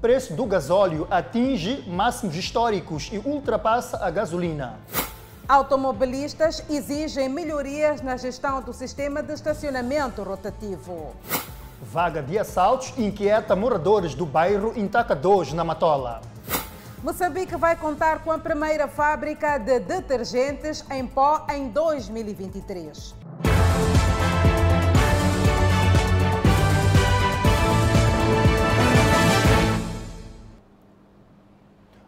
preço 0.00 0.32
do 0.32 0.46
gasóleo 0.46 1.06
atinge 1.10 1.84
máximos 1.86 2.34
históricos 2.34 3.10
e 3.12 3.18
ultrapassa 3.18 3.98
a 4.02 4.10
gasolina. 4.10 4.78
Automobilistas 5.46 6.64
exigem 6.70 7.28
melhorias 7.28 8.00
na 8.00 8.16
gestão 8.16 8.62
do 8.62 8.72
sistema 8.72 9.22
de 9.22 9.32
estacionamento 9.32 10.22
rotativo. 10.22 11.14
Vaga 11.82 12.22
de 12.22 12.38
assaltos 12.38 12.94
inquieta 12.96 13.56
moradores 13.56 14.14
do 14.14 14.24
bairro 14.24 14.72
Intaca 14.76 15.14
2, 15.14 15.52
na 15.52 15.64
Matola. 15.64 16.22
Moçambique 17.02 17.56
vai 17.56 17.76
contar 17.76 18.22
com 18.22 18.30
a 18.30 18.38
primeira 18.38 18.86
fábrica 18.86 19.58
de 19.58 19.80
detergentes 19.80 20.84
em 20.90 21.06
pó 21.06 21.46
em 21.50 21.68
2023. 21.68 23.19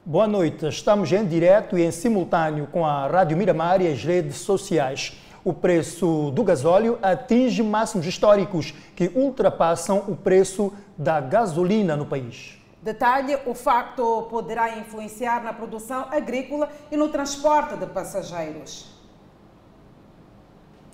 Boa 0.05 0.27
noite, 0.27 0.67
estamos 0.67 1.13
em 1.13 1.25
direto 1.25 1.79
e 1.79 1.85
em 1.85 1.93
simultâneo 1.93 2.67
com 2.67 2.85
a 2.85 3.07
Rádio 3.07 3.37
Miramar 3.37 3.81
e 3.81 3.87
as 3.87 4.03
redes 4.03 4.39
sociais. 4.39 5.13
O 5.45 5.53
preço 5.53 6.33
do 6.33 6.43
gasóleo 6.43 6.99
atinge 7.01 7.63
máximos 7.63 8.05
históricos 8.05 8.75
que 8.97 9.13
ultrapassam 9.15 9.99
o 10.09 10.17
preço 10.17 10.73
da 10.99 11.21
gasolina 11.21 11.97
no 11.97 12.05
país. 12.05 12.59
Detalhe: 12.83 13.39
o 13.47 13.55
facto 13.55 14.27
poderá 14.29 14.77
influenciar 14.77 15.45
na 15.45 15.53
produção 15.53 16.09
agrícola 16.11 16.69
e 16.91 16.97
no 16.97 17.09
transporte 17.09 17.77
de 17.77 17.87
passageiros. 17.87 18.93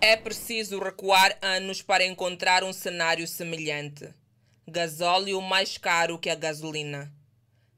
É 0.03 0.17
preciso 0.17 0.79
recuar 0.79 1.35
anos 1.41 1.81
para 1.81 2.05
encontrar 2.05 2.63
um 2.63 2.75
cenário 2.75 3.27
semelhante. 3.27 4.07
Gasóleo 4.69 5.41
mais 5.41 5.79
caro 5.79 6.19
que 6.19 6.29
a 6.29 6.35
gasolina. 6.35 7.11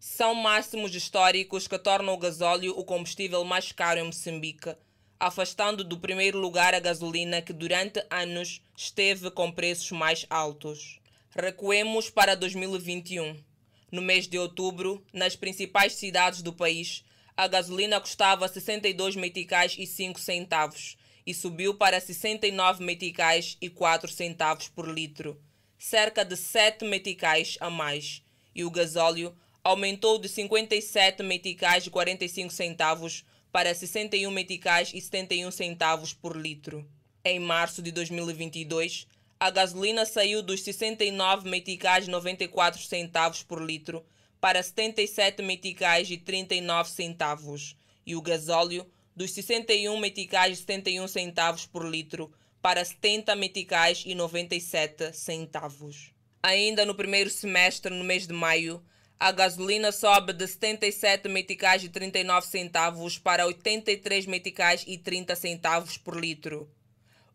São 0.02 0.34
máximos 0.34 0.94
históricos 0.94 1.68
que 1.68 1.78
tornam 1.78 2.14
o 2.14 2.16
gasóleo 2.16 2.72
o 2.74 2.82
combustível 2.82 3.44
mais 3.44 3.70
caro 3.70 4.00
em 4.00 4.04
Moçambique, 4.04 4.74
afastando 5.18 5.84
do 5.84 5.98
primeiro 5.98 6.38
lugar 6.38 6.74
a 6.74 6.80
gasolina 6.80 7.42
que 7.42 7.52
durante 7.52 8.02
anos 8.08 8.62
esteve 8.74 9.30
com 9.30 9.52
preços 9.52 9.90
mais 9.90 10.24
altos. 10.30 10.98
Recuemos 11.36 12.08
para 12.08 12.34
2021. 12.34 13.44
No 13.92 14.00
mês 14.00 14.26
de 14.26 14.38
outubro, 14.38 15.04
nas 15.12 15.36
principais 15.36 15.92
cidades 15.92 16.40
do 16.40 16.54
país, 16.54 17.04
a 17.36 17.46
gasolina 17.46 18.00
custava 18.00 18.48
62 18.48 19.16
meticais 19.16 19.76
e 19.78 19.86
5 19.86 20.18
centavos 20.18 20.96
e 21.26 21.34
subiu 21.34 21.74
para 21.74 22.00
69 22.00 22.82
meticais 22.82 23.58
e 23.60 23.68
4 23.68 24.10
centavos 24.10 24.66
por 24.66 24.88
litro, 24.88 25.38
cerca 25.78 26.24
de 26.24 26.38
7 26.38 26.86
meticais 26.86 27.58
a 27.60 27.68
mais, 27.68 28.22
e 28.54 28.64
o 28.64 28.70
gasóleo 28.70 29.36
aumentou 29.62 30.18
de 30.18 30.28
57 30.28 31.22
meticais 31.22 31.86
e 31.86 31.90
45 31.90 32.52
centavos 32.52 33.24
para 33.52 33.74
61 33.74 34.30
meticais 34.30 34.92
e 34.94 35.00
71 35.00 35.50
centavos 35.50 36.12
por 36.12 36.36
litro. 36.36 36.86
Em 37.24 37.38
março 37.38 37.82
de 37.82 37.92
2022, 37.92 39.06
a 39.38 39.50
gasolina 39.50 40.04
saiu 40.06 40.42
dos 40.42 40.62
69 40.62 41.48
meticais 41.48 42.06
e 42.06 42.10
94 42.10 42.80
centavos 42.82 43.42
por 43.42 43.62
litro 43.62 44.04
para 44.40 44.62
77 44.62 45.42
meticais 45.42 46.10
e 46.10 46.16
39 46.16 46.90
centavos 46.90 47.76
e 48.06 48.16
o 48.16 48.22
gasóleo 48.22 48.86
dos 49.14 49.32
61 49.32 49.98
meticais 49.98 50.58
e 50.58 50.60
71 50.60 51.08
centavos 51.08 51.66
por 51.66 51.84
litro 51.84 52.32
para 52.62 52.84
70 52.84 53.34
meticais 53.36 54.02
e 54.06 54.14
97 54.14 55.12
centavos. 55.12 56.12
Ainda 56.42 56.86
no 56.86 56.94
primeiro 56.94 57.28
semestre, 57.28 57.92
no 57.94 58.04
mês 58.04 58.26
de 58.26 58.32
maio, 58.32 58.82
a 59.22 59.32
gasolina 59.32 59.92
sobe 59.92 60.32
de 60.32 60.46
77 60.46 61.28
meticais 61.28 61.84
e 61.84 61.90
39 61.90 62.46
centavos 62.46 63.18
para 63.18 63.46
83 63.46 64.24
meticais 64.24 64.82
e 64.86 64.96
30 64.96 65.36
centavos 65.36 65.98
por 65.98 66.18
litro. 66.18 66.74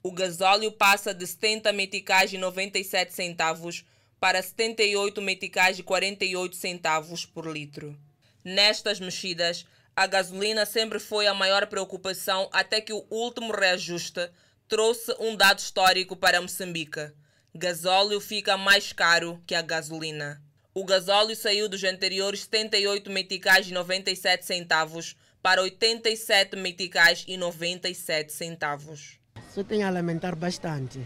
O 0.02 0.12
gasóleo 0.12 0.72
passa 0.72 1.14
de 1.14 1.28
70 1.28 1.72
meticais 1.74 2.34
e 2.34 2.40
97 2.40 3.14
centavos 3.14 3.86
para 4.20 4.42
78 4.42 5.22
meticais 5.22 5.78
e 5.78 5.84
48 5.84 6.56
centavos 6.56 7.24
por 7.24 7.46
litro. 7.46 7.96
Nestas 8.44 9.00
mexidas, 9.00 9.64
a 9.96 10.08
gasolina 10.08 10.66
sempre 10.66 10.98
foi 10.98 11.28
a 11.28 11.36
maior 11.36 11.68
preocupação 11.68 12.50
até 12.52 12.82
que 12.82 12.94
o 12.94 13.06
último 13.12 13.54
reajuste 13.54 14.28
trouxe 14.68 15.16
um 15.20 15.36
dado 15.36 15.59
histórico 15.59 16.16
para 16.16 16.42
Moçambique. 16.42 17.12
Gasóleo 17.54 18.20
fica 18.20 18.58
mais 18.58 18.92
caro 18.92 19.40
que 19.46 19.54
a 19.54 19.62
gasolina. 19.62 20.45
O 20.78 20.84
gasóleo 20.84 21.38
saiu 21.38 21.69
dos 21.69 21.86
anteriores 21.86 22.41
78 22.41 23.09
meticais 23.09 23.69
e 23.69 23.74
97 23.74 24.44
centavos 24.44 25.16
para 25.41 25.62
87 25.62 26.58
meticais 26.58 27.24
e 27.30 27.38
97 27.38 28.34
centavos. 28.34 29.18
Só 29.53 29.64
tenho 29.64 29.88
a 29.88 29.90
lamentar 29.90 30.35
bastante, 30.35 31.00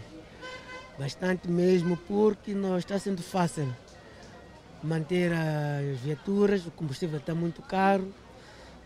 bastante 0.98 1.46
mesmo, 1.46 1.96
porque 1.96 2.52
não 2.52 2.76
está 2.76 2.98
sendo 2.98 3.22
fácil 3.22 3.72
manter 4.82 5.30
as 5.32 6.00
viaturas, 6.00 6.66
o 6.66 6.72
combustível 6.72 7.20
está 7.20 7.32
muito 7.32 7.62
caro, 7.62 8.12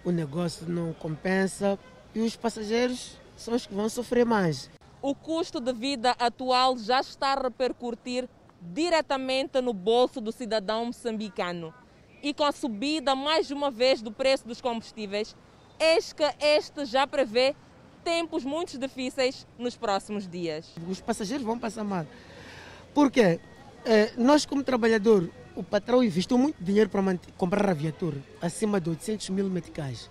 o 0.04 0.10
negócio 0.10 0.68
não 0.68 0.92
compensa 0.92 1.78
e 2.14 2.20
os 2.20 2.36
passageiros 2.36 3.16
são 3.38 3.54
os 3.54 3.64
que 3.64 3.72
vão 3.72 3.88
sofrer 3.88 4.26
mais. 4.26 4.68
O 5.00 5.14
custo 5.14 5.60
de 5.60 5.72
vida 5.72 6.10
atual 6.18 6.76
já 6.76 7.00
está 7.00 7.28
a 7.28 7.42
repercutir 7.42 8.28
diretamente 8.72 9.60
no 9.60 9.72
bolso 9.72 10.20
do 10.20 10.32
cidadão 10.32 10.86
moçambicano. 10.86 11.74
E 12.22 12.32
com 12.32 12.44
a 12.44 12.52
subida 12.52 13.14
mais 13.14 13.50
uma 13.50 13.70
vez 13.70 14.00
do 14.00 14.10
preço 14.10 14.46
dos 14.46 14.60
combustíveis, 14.60 15.36
eis 15.78 16.12
que 16.12 16.24
este 16.40 16.84
já 16.86 17.06
prevê 17.06 17.54
tempos 18.02 18.44
muito 18.44 18.78
difíceis 18.78 19.46
nos 19.58 19.76
próximos 19.76 20.28
dias. 20.28 20.72
Os 20.88 21.00
passageiros 21.00 21.44
vão 21.44 21.58
passar 21.58 21.84
mal. 21.84 22.06
Porque 22.94 23.40
eh, 23.84 24.12
nós, 24.16 24.46
como 24.46 24.62
trabalhador, 24.62 25.28
o 25.56 25.62
patrão 25.62 26.02
investiu 26.02 26.38
muito 26.38 26.62
dinheiro 26.62 26.88
para 26.88 27.02
comprar 27.36 27.68
a 27.68 27.74
viatura, 27.74 28.18
acima 28.40 28.80
de 28.80 28.90
800 28.90 29.30
mil 29.30 29.48
meticais. 29.48 30.10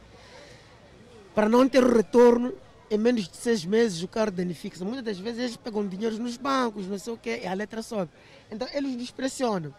Para 1.33 1.49
não 1.49 1.67
ter 1.67 1.83
o 1.83 1.93
retorno, 1.93 2.53
em 2.93 2.97
menos 2.97 3.27
de 3.27 3.35
seis 3.35 3.65
meses 3.65 4.03
o 4.03 4.07
carro 4.07 4.29
danifica-se. 4.29 4.83
Muitas 4.83 5.03
das 5.03 5.17
vezes 5.17 5.39
eles 5.39 5.57
pegam 5.57 5.87
dinheiro 5.87 6.15
nos 6.19 6.37
bancos, 6.37 6.85
não 6.85 6.99
sei 6.99 7.13
o 7.13 7.17
quê, 7.17 7.41
e 7.43 7.47
a 7.47 7.53
letra 7.55 7.81
sobe. 7.81 8.11
Então 8.51 8.67
eles 8.71 8.95
nos 8.95 9.09
pressionam. 9.09 9.73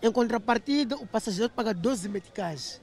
Em 0.00 0.10
contrapartida, 0.12 0.94
o 0.96 1.04
passageiro 1.04 1.50
paga 1.50 1.74
12 1.74 2.08
meticais. 2.08 2.80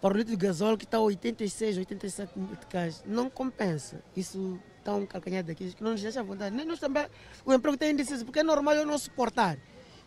Para 0.00 0.14
o 0.14 0.16
litro 0.16 0.36
de 0.36 0.46
gasóleo 0.46 0.78
que 0.78 0.84
está 0.84 0.98
a 0.98 1.00
86, 1.00 1.78
87 1.78 2.38
meticais. 2.38 3.02
Não 3.04 3.28
compensa. 3.28 4.04
Isso 4.16 4.56
está 4.78 4.94
um 4.94 5.04
calcanhar 5.04 5.42
daqui 5.42 5.72
que 5.72 5.82
não 5.82 5.90
nos 5.90 6.02
deixa 6.02 6.20
à 6.20 6.22
vontade. 6.22 6.54
Nem 6.54 6.64
nós 6.64 6.78
também, 6.78 7.08
o 7.44 7.52
emprego 7.52 7.76
tem 7.76 7.90
índices, 7.90 8.22
porque 8.22 8.38
é 8.38 8.44
normal 8.44 8.76
eu 8.76 8.86
não 8.86 8.98
suportar 8.98 9.58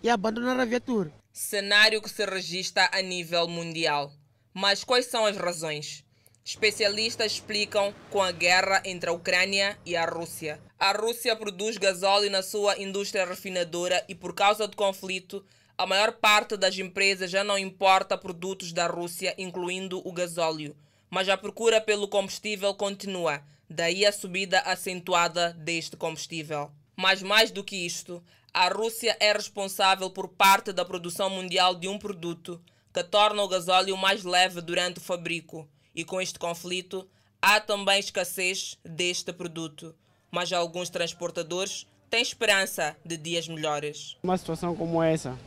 e 0.01 0.09
abandonar 0.09 0.57
a 0.57 0.63
viatura. 0.63 1.11
Cenário 1.33 2.01
que 2.01 2.09
se 2.09 2.25
registra 2.25 2.89
a 2.93 3.01
nível 3.01 3.45
mundial. 3.45 4.13
Mas 4.53 4.85
quais 4.85 5.07
são 5.07 5.25
as 5.25 5.35
razões? 5.35 6.02
Especialistas 6.45 7.31
explicam 7.31 7.95
com 8.09 8.21
a 8.21 8.29
guerra 8.29 8.81
entre 8.83 9.09
a 9.09 9.13
Ucrânia 9.13 9.79
e 9.85 9.95
a 9.95 10.03
Rússia. 10.03 10.59
A 10.77 10.91
Rússia 10.91 11.33
produz 11.37 11.77
gasóleo 11.77 12.29
na 12.29 12.43
sua 12.43 12.77
indústria 12.77 13.25
refinadora 13.25 14.03
e, 14.09 14.13
por 14.13 14.35
causa 14.35 14.67
do 14.67 14.75
conflito, 14.75 15.41
a 15.77 15.85
maior 15.85 16.11
parte 16.11 16.57
das 16.57 16.77
empresas 16.77 17.31
já 17.31 17.45
não 17.45 17.57
importa 17.57 18.17
produtos 18.17 18.73
da 18.73 18.87
Rússia, 18.87 19.33
incluindo 19.37 20.05
o 20.05 20.11
gasóleo. 20.11 20.75
Mas 21.09 21.29
a 21.29 21.37
procura 21.37 21.79
pelo 21.79 22.09
combustível 22.09 22.73
continua, 22.73 23.41
daí 23.69 24.05
a 24.05 24.11
subida 24.11 24.59
acentuada 24.59 25.53
deste 25.53 25.95
combustível. 25.95 26.69
Mas 26.93 27.23
mais 27.23 27.51
do 27.51 27.63
que 27.63 27.77
isto, 27.85 28.21
a 28.53 28.67
Rússia 28.67 29.15
é 29.17 29.31
responsável 29.31 30.09
por 30.09 30.27
parte 30.27 30.73
da 30.73 30.83
produção 30.83 31.29
mundial 31.29 31.73
de 31.73 31.87
um 31.87 31.97
produto 31.97 32.61
que 32.93 33.01
torna 33.01 33.41
o 33.41 33.47
gasóleo 33.47 33.95
mais 33.95 34.25
leve 34.25 34.59
durante 34.59 34.97
o 34.97 35.01
fabrico 35.01 35.69
e 35.95 36.03
com 36.03 36.21
este 36.21 36.39
conflito 36.39 37.07
há 37.41 37.59
também 37.59 37.99
escassez 37.99 38.77
deste 38.83 39.33
produto, 39.33 39.93
mas 40.31 40.51
alguns 40.51 40.89
transportadores 40.89 41.85
têm 42.09 42.21
esperança 42.21 42.95
de 43.05 43.17
dias 43.17 43.47
melhores. 43.47 44.17
Uma 44.23 44.37
situação 44.37 44.75
como 44.75 45.01
essa, 45.03 45.37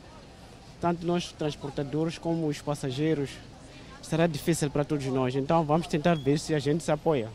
tanto 0.79 1.05
nós 1.05 1.31
transportadores 1.31 2.17
como 2.17 2.47
os 2.47 2.61
passageiros, 2.61 3.31
será 4.01 4.27
difícil 4.27 4.69
para 4.69 4.85
todos 4.85 5.05
nós. 5.07 5.35
Então 5.35 5.63
vamos 5.65 5.87
tentar 5.87 6.15
ver 6.15 6.39
se 6.39 6.53
a 6.53 6.59
gente 6.59 6.83
se 6.83 6.91
apoia. 6.91 7.29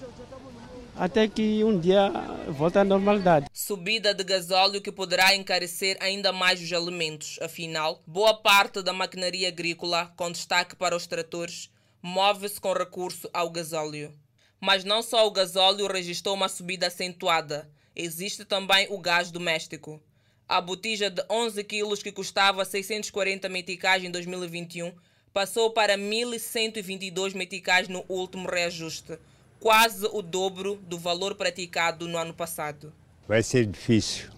Até 0.94 1.26
que 1.26 1.64
um 1.64 1.80
dia 1.80 2.10
volta 2.48 2.80
à 2.82 2.84
normalidade. 2.84 3.46
Subida 3.52 4.14
de 4.14 4.22
gasóleo 4.22 4.80
que 4.80 4.92
poderá 4.92 5.34
encarecer 5.34 5.96
ainda 6.00 6.32
mais 6.32 6.60
os 6.60 6.70
alimentos. 6.72 7.38
Afinal, 7.40 8.02
boa 8.06 8.34
parte 8.34 8.82
da 8.82 8.92
maquinaria 8.92 9.48
agrícola, 9.48 10.12
com 10.16 10.30
destaque 10.30 10.76
para 10.76 10.94
os 10.94 11.06
tratores, 11.06 11.70
move-se 12.02 12.60
com 12.60 12.72
recurso 12.72 13.30
ao 13.32 13.48
gasóleo. 13.48 14.12
Mas 14.60 14.84
não 14.84 15.02
só 15.02 15.26
o 15.26 15.30
gasóleo 15.30 15.86
registrou 15.86 16.34
uma 16.34 16.48
subida 16.48 16.88
acentuada, 16.88 17.70
existe 17.94 18.44
também 18.44 18.86
o 18.90 18.98
gás 18.98 19.30
doméstico. 19.30 20.02
A 20.48 20.60
botija 20.60 21.08
de 21.08 21.24
11 21.30 21.64
quilos 21.64 22.02
que 22.02 22.12
custava 22.12 22.64
640 22.64 23.48
meticais 23.48 24.04
em 24.04 24.10
2021 24.10 24.92
passou 25.32 25.70
para 25.70 25.96
1.122 25.96 27.34
meticais 27.34 27.88
no 27.88 28.04
último 28.08 28.48
reajuste, 28.48 29.18
quase 29.58 30.06
o 30.12 30.20
dobro 30.20 30.76
do 30.82 30.98
valor 30.98 31.34
praticado 31.34 32.06
no 32.06 32.18
ano 32.18 32.34
passado. 32.34 32.92
Vai 33.26 33.42
ser 33.42 33.64
difícil, 33.64 34.28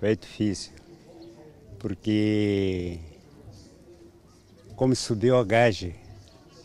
vai 0.00 0.16
difícil, 0.16 0.72
porque 1.78 2.98
como 4.74 4.96
subiu 4.96 5.36
a 5.38 5.44
gaja, 5.44 5.94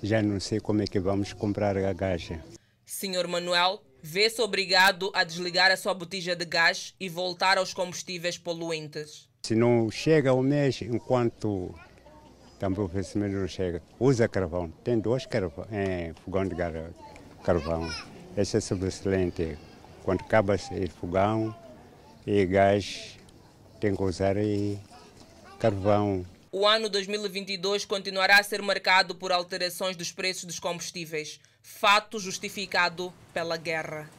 já 0.02 0.22
não 0.22 0.40
sei 0.40 0.60
como 0.60 0.82
é 0.82 0.88
que 0.88 1.00
vamos 1.00 1.34
comprar 1.34 1.78
a 1.78 1.94
gaja. 1.94 2.44
Senhor 2.86 3.28
Manuel 3.28 3.82
vê-se 4.02 4.42
obrigado 4.42 5.12
a 5.14 5.24
desligar 5.24 5.72
a 5.72 5.78
sua 5.78 5.94
botija 5.94 6.36
de 6.36 6.46
gás 6.46 6.94
e 7.00 7.08
voltar 7.08 7.58
aos 7.58 7.74
combustíveis 7.74 8.38
poluentes. 8.38 9.30
Se 9.44 9.56
não 9.56 9.90
chega 9.90 10.34
o 10.34 10.42
mês, 10.42 10.82
enquanto 10.82 11.74
também 12.60 12.80
o 12.80 12.86
oferecimento 12.86 13.36
não 13.36 13.48
chega, 13.48 13.82
usa 14.00 14.28
carvão. 14.28 14.70
Tem 14.84 15.00
dois 15.00 15.26
carvão, 15.26 15.66
é, 15.72 16.14
fogão 16.24 16.48
de 16.48 16.56
carvão. 17.44 17.90
Esse 18.38 18.58
é 18.58 18.60
excelente. 18.60 19.58
Quando 20.04 20.22
acaba 20.22 20.56
o 20.56 20.90
fogão 20.90 21.56
e 22.26 22.46
gás, 22.46 23.18
tem 23.80 23.96
que 23.96 24.04
usar 24.04 24.36
carvão. 25.60 26.26
O 26.54 26.68
ano 26.68 26.90
2022 26.90 27.86
continuará 27.86 28.38
a 28.38 28.44
ser 28.44 28.62
marcado 28.62 29.16
por 29.16 29.32
alterações 29.32 29.96
dos 29.96 30.12
preços 30.12 30.44
dos 30.44 30.60
combustíveis, 30.60 31.40
fato 31.64 32.20
justificado 32.20 33.14
pela 33.34 33.56
guerra. 33.56 34.10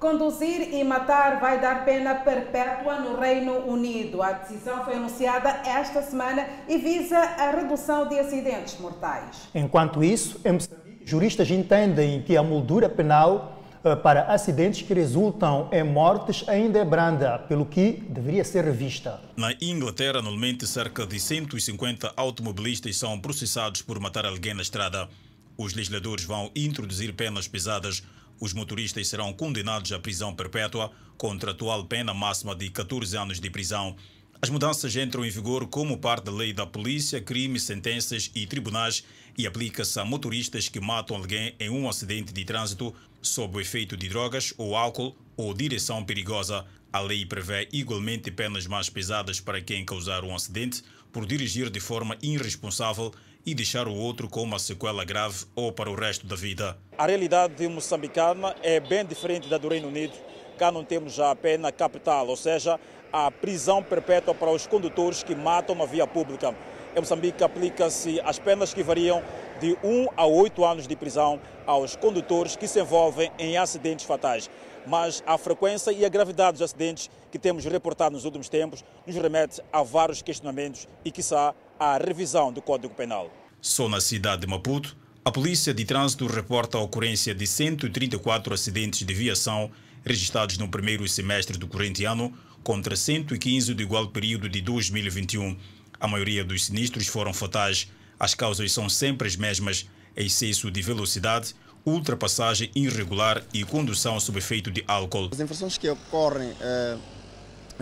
Conduzir 0.00 0.74
e 0.74 0.82
matar 0.82 1.38
vai 1.38 1.60
dar 1.60 1.84
pena 1.84 2.16
perpétua 2.16 2.98
no 2.98 3.20
Reino 3.20 3.58
Unido. 3.58 4.24
A 4.24 4.32
decisão 4.32 4.84
foi 4.84 4.94
anunciada 4.94 5.50
esta 5.64 6.02
semana 6.02 6.44
e 6.68 6.78
visa 6.78 7.16
a 7.16 7.52
redução 7.52 8.08
de 8.08 8.18
acidentes 8.18 8.76
mortais. 8.80 9.48
Enquanto 9.54 10.02
isso, 10.02 10.40
em 10.44 10.50
Moçambique, 10.50 11.06
juristas 11.06 11.48
entendem 11.48 12.22
que 12.22 12.36
a 12.36 12.42
moldura 12.42 12.88
penal 12.88 13.59
para 14.02 14.24
acidentes 14.24 14.82
que 14.82 14.92
resultam 14.92 15.68
em 15.72 15.82
mortes 15.82 16.46
ainda 16.46 16.78
é 16.78 16.84
branda, 16.84 17.38
pelo 17.38 17.64
que 17.64 17.92
deveria 18.08 18.44
ser 18.44 18.64
revista. 18.64 19.20
Na 19.36 19.52
Inglaterra, 19.60 20.18
anualmente, 20.18 20.66
cerca 20.66 21.06
de 21.06 21.18
150 21.18 22.12
automobilistas 22.16 22.96
são 22.96 23.18
processados 23.18 23.82
por 23.82 23.98
matar 23.98 24.26
alguém 24.26 24.54
na 24.54 24.62
estrada. 24.62 25.08
Os 25.56 25.74
legisladores 25.74 26.24
vão 26.24 26.50
introduzir 26.54 27.14
penas 27.14 27.48
pesadas. 27.48 28.02
Os 28.38 28.52
motoristas 28.52 29.08
serão 29.08 29.32
condenados 29.32 29.92
à 29.92 29.98
prisão 29.98 30.34
perpétua, 30.34 30.90
contra 31.16 31.50
a 31.50 31.54
atual 31.54 31.84
pena 31.84 32.14
máxima 32.14 32.54
de 32.54 32.70
14 32.70 33.16
anos 33.16 33.40
de 33.40 33.50
prisão. 33.50 33.96
As 34.42 34.48
mudanças 34.48 34.96
entram 34.96 35.22
em 35.22 35.28
vigor 35.28 35.66
como 35.66 35.98
parte 35.98 36.24
da 36.24 36.32
lei 36.32 36.54
da 36.54 36.66
polícia, 36.66 37.20
crimes, 37.20 37.64
sentenças 37.64 38.30
e 38.34 38.46
tribunais 38.46 39.04
e 39.36 39.46
aplica-se 39.46 40.00
a 40.00 40.04
motoristas 40.04 40.66
que 40.66 40.80
matam 40.80 41.16
alguém 41.16 41.54
em 41.60 41.68
um 41.68 41.86
acidente 41.86 42.32
de 42.32 42.42
trânsito 42.42 42.94
sob 43.22 43.56
o 43.56 43.60
efeito 43.60 43.96
de 43.96 44.08
drogas 44.08 44.54
ou 44.56 44.76
álcool 44.76 45.16
ou 45.36 45.54
direção 45.54 46.04
perigosa. 46.04 46.64
A 46.92 47.00
lei 47.00 47.24
prevê 47.24 47.68
igualmente 47.72 48.30
penas 48.30 48.66
mais 48.66 48.90
pesadas 48.90 49.40
para 49.40 49.60
quem 49.60 49.84
causar 49.84 50.24
um 50.24 50.34
acidente 50.34 50.82
por 51.12 51.26
dirigir 51.26 51.70
de 51.70 51.80
forma 51.80 52.16
irresponsável 52.22 53.12
e 53.44 53.54
deixar 53.54 53.88
o 53.88 53.94
outro 53.94 54.28
com 54.28 54.42
uma 54.42 54.58
sequela 54.58 55.04
grave 55.04 55.44
ou 55.54 55.72
para 55.72 55.90
o 55.90 55.94
resto 55.94 56.26
da 56.26 56.36
vida. 56.36 56.76
A 56.98 57.06
realidade 57.06 57.66
moçambicana 57.68 58.54
é 58.62 58.80
bem 58.80 59.04
diferente 59.04 59.48
da 59.48 59.58
do 59.58 59.68
Reino 59.68 59.88
Unido. 59.88 60.12
Cá 60.58 60.70
não 60.70 60.84
temos 60.84 61.18
a 61.18 61.34
pena 61.34 61.72
capital, 61.72 62.28
ou 62.28 62.36
seja, 62.36 62.78
a 63.12 63.30
prisão 63.30 63.82
perpétua 63.82 64.34
para 64.34 64.50
os 64.50 64.66
condutores 64.66 65.22
que 65.22 65.34
matam 65.34 65.74
na 65.74 65.86
via 65.86 66.06
pública. 66.06 66.54
Em 66.94 67.00
Moçambique 67.00 67.44
aplica-se 67.44 68.20
as 68.20 68.38
penas 68.38 68.74
que 68.74 68.82
variam 68.82 69.22
de 69.60 69.76
1 69.84 70.08
a 70.16 70.26
8 70.26 70.64
anos 70.64 70.88
de 70.88 70.96
prisão 70.96 71.40
aos 71.66 71.94
condutores 71.94 72.56
que 72.56 72.66
se 72.66 72.80
envolvem 72.80 73.30
em 73.38 73.56
acidentes 73.56 74.04
fatais. 74.04 74.50
Mas 74.86 75.22
a 75.26 75.38
frequência 75.38 75.92
e 75.92 76.04
a 76.04 76.08
gravidade 76.08 76.52
dos 76.52 76.62
acidentes 76.62 77.08
que 77.30 77.38
temos 77.38 77.64
reportado 77.64 78.14
nos 78.14 78.24
últimos 78.24 78.48
tempos 78.48 78.84
nos 79.06 79.14
remete 79.14 79.60
a 79.72 79.82
vários 79.82 80.20
questionamentos 80.22 80.88
e, 81.04 81.12
quiçá, 81.12 81.54
à 81.78 81.96
revisão 81.96 82.52
do 82.52 82.60
Código 82.60 82.94
Penal. 82.94 83.30
Só 83.60 83.88
na 83.88 84.00
cidade 84.00 84.40
de 84.40 84.46
Maputo, 84.46 84.96
a 85.24 85.30
Polícia 85.30 85.72
de 85.72 85.84
Trânsito 85.84 86.26
reporta 86.26 86.78
a 86.78 86.80
ocorrência 86.80 87.34
de 87.34 87.46
134 87.46 88.52
acidentes 88.54 89.06
de 89.06 89.14
viação 89.14 89.70
registrados 90.04 90.56
no 90.58 90.68
primeiro 90.68 91.06
semestre 91.06 91.58
do 91.58 91.68
corrente 91.68 92.04
ano, 92.04 92.32
contra 92.64 92.96
115 92.96 93.74
do 93.74 93.82
igual 93.82 94.08
período 94.08 94.48
de 94.48 94.60
2021. 94.60 95.56
A 96.00 96.08
maioria 96.08 96.42
dos 96.42 96.66
sinistros 96.66 97.06
foram 97.06 97.32
fatais. 97.32 97.88
As 98.18 98.34
causas 98.34 98.72
são 98.72 98.88
sempre 98.88 99.28
as 99.28 99.36
mesmas: 99.36 99.86
excesso 100.16 100.70
de 100.70 100.80
velocidade, 100.82 101.54
ultrapassagem 101.84 102.70
irregular 102.74 103.42
e 103.52 103.64
condução 103.64 104.18
sob 104.18 104.38
efeito 104.38 104.70
de 104.70 104.82
álcool. 104.88 105.28
As 105.32 105.40
infrações 105.40 105.76
que 105.76 105.88
ocorrem 105.88 106.54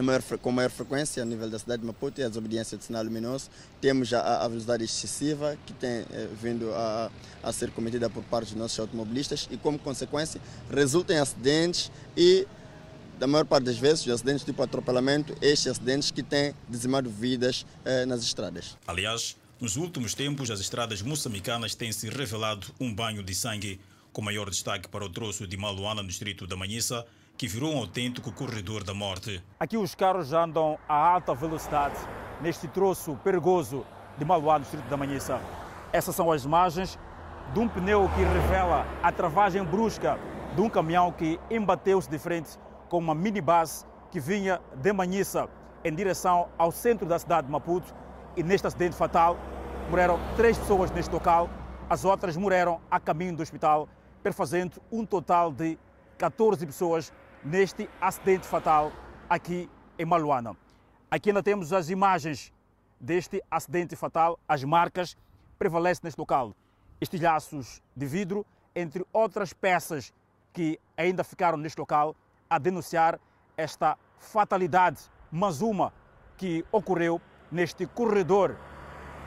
maior, 0.03 0.23
com 0.41 0.53
maior 0.53 0.71
frequência 0.71 1.23
a 1.23 1.27
nível 1.27 1.49
da 1.51 1.59
cidade 1.59 1.81
de 1.81 1.87
Maputo 1.87 2.21
é 2.21 2.25
a 2.25 2.29
desobediência 2.29 2.79
de 2.79 2.85
sinal 2.85 3.03
luminoso. 3.03 3.51
Temos 3.81 4.13
a, 4.13 4.45
a 4.45 4.49
velocidade 4.49 4.85
excessiva 4.85 5.57
que 5.67 5.73
tem 5.73 6.05
eh, 6.13 6.29
vindo 6.41 6.73
a, 6.75 7.11
a 7.43 7.53
ser 7.53 7.71
cometida 7.71 8.09
por 8.09 8.23
parte 8.25 8.49
dos 8.51 8.57
nossos 8.57 8.79
automobilistas 8.79 9.49
e, 9.51 9.57
como 9.57 9.79
consequência, 9.79 10.41
resulta 10.71 11.13
em 11.13 11.19
acidentes 11.19 11.91
e 12.17 12.47
da 13.19 13.27
maior 13.27 13.45
parte 13.45 13.65
das 13.65 13.79
vezes, 13.79 14.07
os 14.07 14.13
acidentes 14.13 14.45
tipo 14.45 14.63
atropelamento, 14.63 15.35
estes 15.43 15.67
acidentes 15.67 16.11
que 16.11 16.23
têm 16.23 16.55
dizimado 16.69 17.11
vidas 17.11 17.67
eh, 17.85 18.07
nas 18.07 18.23
estradas. 18.23 18.79
Aliás, 18.87 19.37
nos 19.61 19.77
últimos 19.77 20.15
tempos, 20.15 20.51
as 20.51 20.61
estradas 20.61 21.03
moçambicanas 21.03 21.75
têm 21.75 21.91
se 21.91 22.09
revelado 22.09 22.69
um 22.79 22.95
banho 22.95 23.23
de 23.23 23.35
sangue, 23.35 23.81
com 24.13 24.23
maior 24.23 24.49
destaque 24.49 24.89
para 24.89 25.05
o 25.05 25.09
troço 25.09 25.47
de 25.47 25.57
Maluana, 25.57 26.01
no 26.01 26.09
distrito 26.09 26.47
da 26.47 26.57
Manhissa, 26.57 27.05
que 27.37 27.49
virou 27.49 27.75
um 27.75 27.79
autêntico 27.79 28.31
corredor 28.33 28.85
da 28.85 28.95
morte. 28.95 29.43
Aqui 29.59 29.77
os 29.77 29.95
carros 29.95 30.33
andam 30.33 30.79
a 30.89 30.95
alta 30.95 31.35
velocidade 31.35 31.97
neste 32.41 32.69
troço 32.69 33.17
perigoso 33.25 33.85
de 34.17 34.25
Maluana, 34.25 34.61
no 34.61 34.65
distrito 34.65 34.89
da 34.89 34.97
Manhissa. 34.97 35.41
Essas 35.93 36.15
são 36.15 36.31
as 36.31 36.45
imagens 36.45 36.97
de 37.53 37.59
um 37.59 37.69
pneu 37.69 38.09
que 38.15 38.23
revela 38.23 38.87
a 39.03 39.11
travagem 39.11 39.65
brusca 39.65 40.19
de 40.55 40.61
um 40.61 40.71
caminhão 40.71 41.11
que 41.11 41.39
embateu-se 41.51 42.09
de 42.09 42.19
frente 42.19 42.51
com 42.89 42.99
uma 42.99 43.15
minibus 43.15 43.87
que 44.11 44.19
vinha 44.19 44.61
de 44.77 44.93
Manhissa 44.93 45.49
em 45.85 45.95
direção 45.95 46.49
ao 46.57 46.73
centro 46.73 47.07
da 47.07 47.19
cidade 47.19 47.47
de 47.47 47.53
Maputo 47.53 47.95
e 48.37 48.43
neste 48.43 48.67
acidente 48.67 48.97
fatal 48.97 49.37
morreram 49.91 50.19
três 50.37 50.59
pessoas 50.59 50.91
neste 50.91 51.13
local, 51.13 51.49
as 51.89 52.05
outras 52.05 52.37
morreram 52.37 52.81
a 52.91 53.01
caminho 53.01 53.35
do 53.35 53.43
hospital, 53.43 53.89
perfazendo 54.23 54.83
um 54.93 55.05
total 55.05 55.51
de 55.53 55.79
14 56.19 56.65
pessoas 56.67 57.13
neste 57.45 57.89
acidente 58.01 58.47
fatal 58.47 58.93
aqui 59.29 59.71
em 59.99 60.05
Maluana. 60.05 60.57
Aqui 61.11 61.31
ainda 61.31 61.43
temos 61.43 61.73
as 61.73 61.89
imagens 61.89 62.53
deste 63.01 63.43
acidente 63.51 63.97
fatal, 63.97 64.39
as 64.47 64.63
marcas 64.65 65.17
prevalecem 65.59 66.03
neste 66.05 66.19
local. 66.19 66.55
Estilhaços 67.01 67.83
de 67.97 68.07
vidro, 68.07 68.45
entre 68.75 69.07
outras 69.13 69.53
peças 69.53 70.13
que 70.53 70.79
ainda 70.97 71.23
ficaram 71.25 71.57
neste 71.57 71.79
local, 71.79 72.15
a 72.49 72.59
denunciar 72.59 73.21
esta 73.57 73.97
fatalidade, 74.19 75.01
mas 75.31 75.61
uma 75.61 75.93
que 76.37 76.65
ocorreu 76.71 77.21
neste 77.51 77.87
corredor 77.87 78.57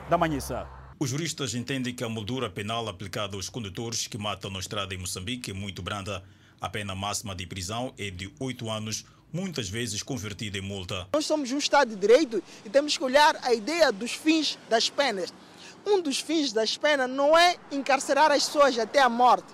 da 0.08 0.16
Manhissa. 0.16 0.66
Os 0.98 1.10
juristas 1.10 1.54
entendem 1.54 1.94
que 1.94 2.04
a 2.04 2.08
moldura 2.08 2.48
penal 2.48 2.88
aplicada 2.88 3.36
aos 3.36 3.48
condutores 3.48 4.06
que 4.06 4.16
matam 4.16 4.50
na 4.50 4.58
estrada 4.58 4.94
em 4.94 4.98
Moçambique 4.98 5.50
é 5.50 5.54
muito 5.54 5.82
branda. 5.82 6.22
A 6.60 6.68
pena 6.68 6.94
máxima 6.94 7.34
de 7.34 7.44
prisão 7.46 7.92
é 7.98 8.08
de 8.08 8.32
oito 8.38 8.70
anos, 8.70 9.04
muitas 9.32 9.68
vezes 9.68 10.02
convertida 10.02 10.58
em 10.58 10.60
multa. 10.60 11.08
Nós 11.12 11.26
somos 11.26 11.50
um 11.50 11.58
Estado 11.58 11.90
de 11.90 11.96
Direito 11.96 12.42
e 12.64 12.70
temos 12.70 12.96
que 12.96 13.02
olhar 13.02 13.36
a 13.42 13.52
ideia 13.52 13.90
dos 13.90 14.12
fins 14.12 14.58
das 14.68 14.88
penas. 14.88 15.34
Um 15.84 16.00
dos 16.00 16.20
fins 16.20 16.52
das 16.52 16.76
penas 16.76 17.10
não 17.10 17.36
é 17.36 17.56
encarcerar 17.72 18.30
as 18.30 18.46
pessoas 18.46 18.78
até 18.78 19.00
a 19.00 19.08
morte, 19.08 19.48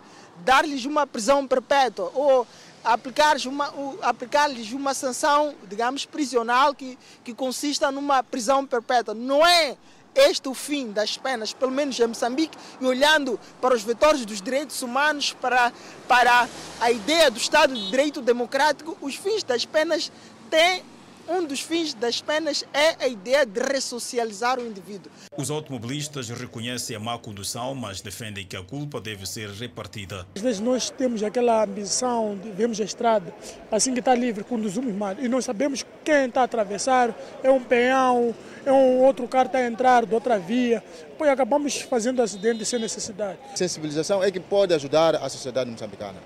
dar-lhes 0.45 0.85
uma 0.85 1.07
prisão 1.07 1.49
perpétua 1.49 2.13
ou 2.15 2.47
aplicar-lhes 2.85 3.45
uma, 3.45 3.73
aplicar 4.03 4.51
uma 4.73 4.95
sanção, 4.95 5.55
digamos, 5.69 6.05
prisional 6.05 6.75
que, 6.75 6.99
que 7.25 7.35
consista 7.35 7.91
numa 7.91 8.23
prisão 8.23 8.67
perpétua. 8.67 9.15
Não 9.15 9.47
é 9.47 9.77
este 10.15 10.49
o 10.49 10.55
fim 10.55 10.91
das 10.91 11.17
penas, 11.17 11.53
pelo 11.53 11.71
menos 11.71 11.99
em 11.99 12.07
Moçambique, 12.07 12.59
e 12.81 12.87
olhando 12.87 13.39
para 13.61 13.75
os 13.75 13.83
vetores 13.83 14.25
dos 14.25 14.43
direitos 14.43 14.83
humanos, 14.83 15.33
para, 15.33 15.73
para 16.09 16.49
a 16.81 16.91
ideia 16.91 17.31
do 17.31 17.39
Estado 17.39 17.75
de 17.75 17.91
Direito 17.91 18.21
Democrático, 18.21 18.97
os 19.01 19.15
fins 19.15 19.43
das 19.43 19.65
penas 19.65 20.11
têm 20.51 20.83
um 21.29 21.45
dos 21.45 21.61
fins 21.61 21.93
das 21.93 22.21
penas 22.21 22.65
é 22.73 23.05
a 23.05 23.07
ideia 23.07 23.45
de 23.45 23.61
ressocializar 23.61 24.59
o 24.59 24.67
indivíduo. 24.67 25.13
Os 25.37 25.51
automobilistas 25.51 26.31
reconhecem 26.31 26.97
a 26.97 27.01
má 27.01 27.19
condução, 27.19 27.75
mas 27.75 28.01
defendem 28.01 28.47
que 28.47 28.57
a 28.57 28.63
culpa 28.63 29.01
deve 29.01 29.27
ser 29.27 29.51
repartida. 29.51 30.27
Às 30.35 30.43
vezes 30.43 30.61
nós 30.61 30.89
temos 30.91 31.23
aquela 31.23 31.63
ambição 31.65 32.39
de 32.43 32.51
vermos 32.51 32.81
a 32.81 32.85
estrada, 32.85 33.33
assim 33.71 33.93
que 33.93 34.01
está 34.01 34.15
livre, 34.15 34.43
conduzimos 34.43 34.95
mal. 34.95 35.15
E 35.19 35.29
nós 35.29 35.45
sabemos 35.45 35.85
quem 36.03 36.27
está 36.27 36.41
a 36.41 36.45
atravessar 36.45 37.15
é 37.43 37.51
um 37.51 37.63
peão, 37.63 38.35
é 38.65 38.73
um 38.73 39.01
outro 39.01 39.29
carro 39.29 39.47
está 39.47 39.59
a 39.59 39.67
entrar 39.67 40.07
de 40.07 40.15
outra 40.15 40.39
via. 40.39 40.83
Depois 41.11 41.31
acabamos 41.31 41.81
fazendo 41.83 42.23
acidente 42.23 42.65
sem 42.65 42.79
necessidade. 42.79 43.39
Sensibilização 43.55 44.23
é 44.23 44.31
que 44.31 44.41
pode 44.41 44.73
ajudar 44.73 45.17
a 45.17 45.29
sociedade 45.29 45.71
moçambicana. 45.71 46.17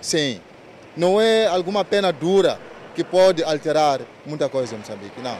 Sim, 0.00 0.40
não 0.96 1.20
é 1.20 1.46
alguma 1.46 1.84
pena 1.84 2.10
dura 2.12 2.58
que 2.96 3.04
pode 3.04 3.44
alterar 3.44 4.00
muita 4.24 4.48
coisa 4.48 4.74
em 4.74 4.78
Moçambique, 4.78 5.20
não. 5.20 5.38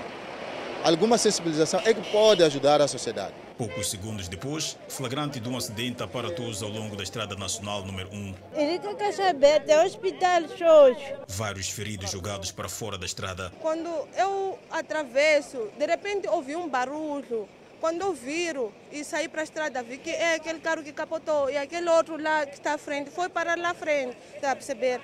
Alguma 0.84 1.16
sensibilização 1.16 1.80
é 1.86 1.94
que 1.94 2.02
pode 2.12 2.44
ajudar 2.44 2.82
a 2.82 2.86
sociedade. 2.86 3.32
Poucos 3.56 3.88
segundos 3.88 4.28
depois, 4.28 4.76
flagrante 4.90 5.40
de 5.40 5.48
um 5.48 5.56
acidente 5.56 6.02
aparatoso 6.02 6.66
ao 6.66 6.70
longo 6.70 6.94
da 6.94 7.02
Estrada 7.02 7.34
Nacional 7.34 7.82
número 7.82 8.10
1. 8.12 8.34
Ele 8.54 8.78
quer 8.94 9.14
saber, 9.14 9.64
tem 9.64 9.78
hospital 9.78 10.42
shows. 10.54 10.98
Vários 11.26 11.70
feridos 11.70 12.10
jogados 12.10 12.52
para 12.52 12.68
fora 12.68 12.98
da 12.98 13.06
estrada. 13.06 13.50
Quando 13.62 13.88
eu 14.18 14.58
atravesso, 14.70 15.70
de 15.78 15.86
repente 15.86 16.28
ouvi 16.28 16.54
um 16.54 16.68
barulho. 16.68 17.48
Quando 17.80 18.02
eu 18.02 18.12
viro 18.12 18.70
e 18.92 19.02
saí 19.02 19.28
para 19.28 19.40
a 19.40 19.44
estrada, 19.44 19.82
vi 19.82 19.96
que 19.96 20.10
é 20.10 20.34
aquele 20.34 20.60
carro 20.60 20.82
que 20.82 20.92
capotou 20.92 21.48
e 21.48 21.56
aquele 21.56 21.88
outro 21.88 22.20
lá 22.20 22.44
que 22.44 22.54
está 22.54 22.75
à 22.75 22.78
frente 22.78 23.10
foi 23.10 23.30
parar 23.30 23.56
lá 23.56 23.70
à 23.70 23.75
frente, 23.75 24.14
está 24.34 24.52
a 24.52 24.56
perceber? 24.56 25.00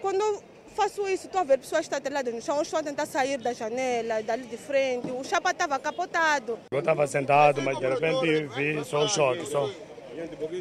Quando 0.00 0.42
faço 0.76 1.08
isso, 1.08 1.26
estou 1.26 1.40
a 1.40 1.44
ver 1.44 1.58
pessoas 1.58 1.82
estatelhadas 1.82 2.32
no 2.32 2.40
chão, 2.42 2.60
estão 2.60 2.78
a 2.78 2.82
tentar 2.82 3.06
sair 3.06 3.38
da 3.38 3.52
janela, 3.52 4.22
dali 4.22 4.44
de 4.44 4.58
frente, 4.58 5.10
o 5.10 5.24
chapa 5.24 5.50
estava 5.50 5.78
capotado. 5.78 6.58
Eu 6.70 6.78
estava 6.78 7.06
sentado, 7.06 7.62
mas 7.62 7.78
de 7.78 7.88
repente 7.88 8.46
vi 8.54 8.84
só 8.84 9.04
o 9.04 9.08
choque, 9.08 9.46
só. 9.46 9.68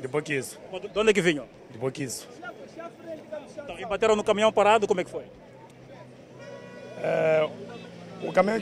De 0.02 0.08
Boquiço. 0.08 0.60
De 0.92 1.00
onde 1.00 1.12
é 1.12 1.14
que 1.14 1.22
vinham? 1.22 1.46
De 1.70 1.78
Boquiço. 1.78 2.28
Então, 3.58 3.80
e 3.80 3.86
bateram 3.86 4.16
no 4.16 4.24
caminhão 4.24 4.52
parado, 4.52 4.88
como 4.88 5.02
é 5.02 5.04
que 5.04 5.10
foi? 5.10 5.26
É, 7.02 7.48
o 8.24 8.32
caminhão, 8.32 8.62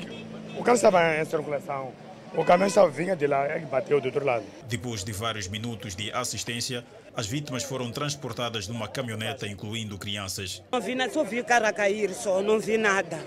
o 0.57 0.63
carro 0.63 0.75
estava 0.75 1.17
em 1.17 1.25
circulação. 1.25 1.93
O 2.35 2.43
caminhão 2.43 2.67
estava 2.67 2.89
vinha 2.89 3.15
de 3.15 3.27
lá 3.27 3.57
e 3.57 3.61
bateu 3.61 4.01
do 4.01 4.05
outro 4.05 4.25
lado. 4.25 4.43
Depois 4.67 5.03
de 5.03 5.11
vários 5.11 5.47
minutos 5.47 5.95
de 5.95 6.11
assistência, 6.11 6.83
as 7.15 7.27
vítimas 7.27 7.63
foram 7.63 7.91
transportadas 7.91 8.67
numa 8.67 8.87
caminhoneta, 8.87 9.47
incluindo 9.47 9.97
crianças. 9.97 10.63
Não 10.71 10.81
vi 10.81 10.95
nada, 10.95 11.11
só 11.13 11.23
vi 11.23 11.39
o 11.39 11.45
carro 11.45 11.67
a 11.67 11.73
cair, 11.73 12.11
só 12.13 12.41
não 12.41 12.59
vi 12.59 12.77
nada. 12.77 13.19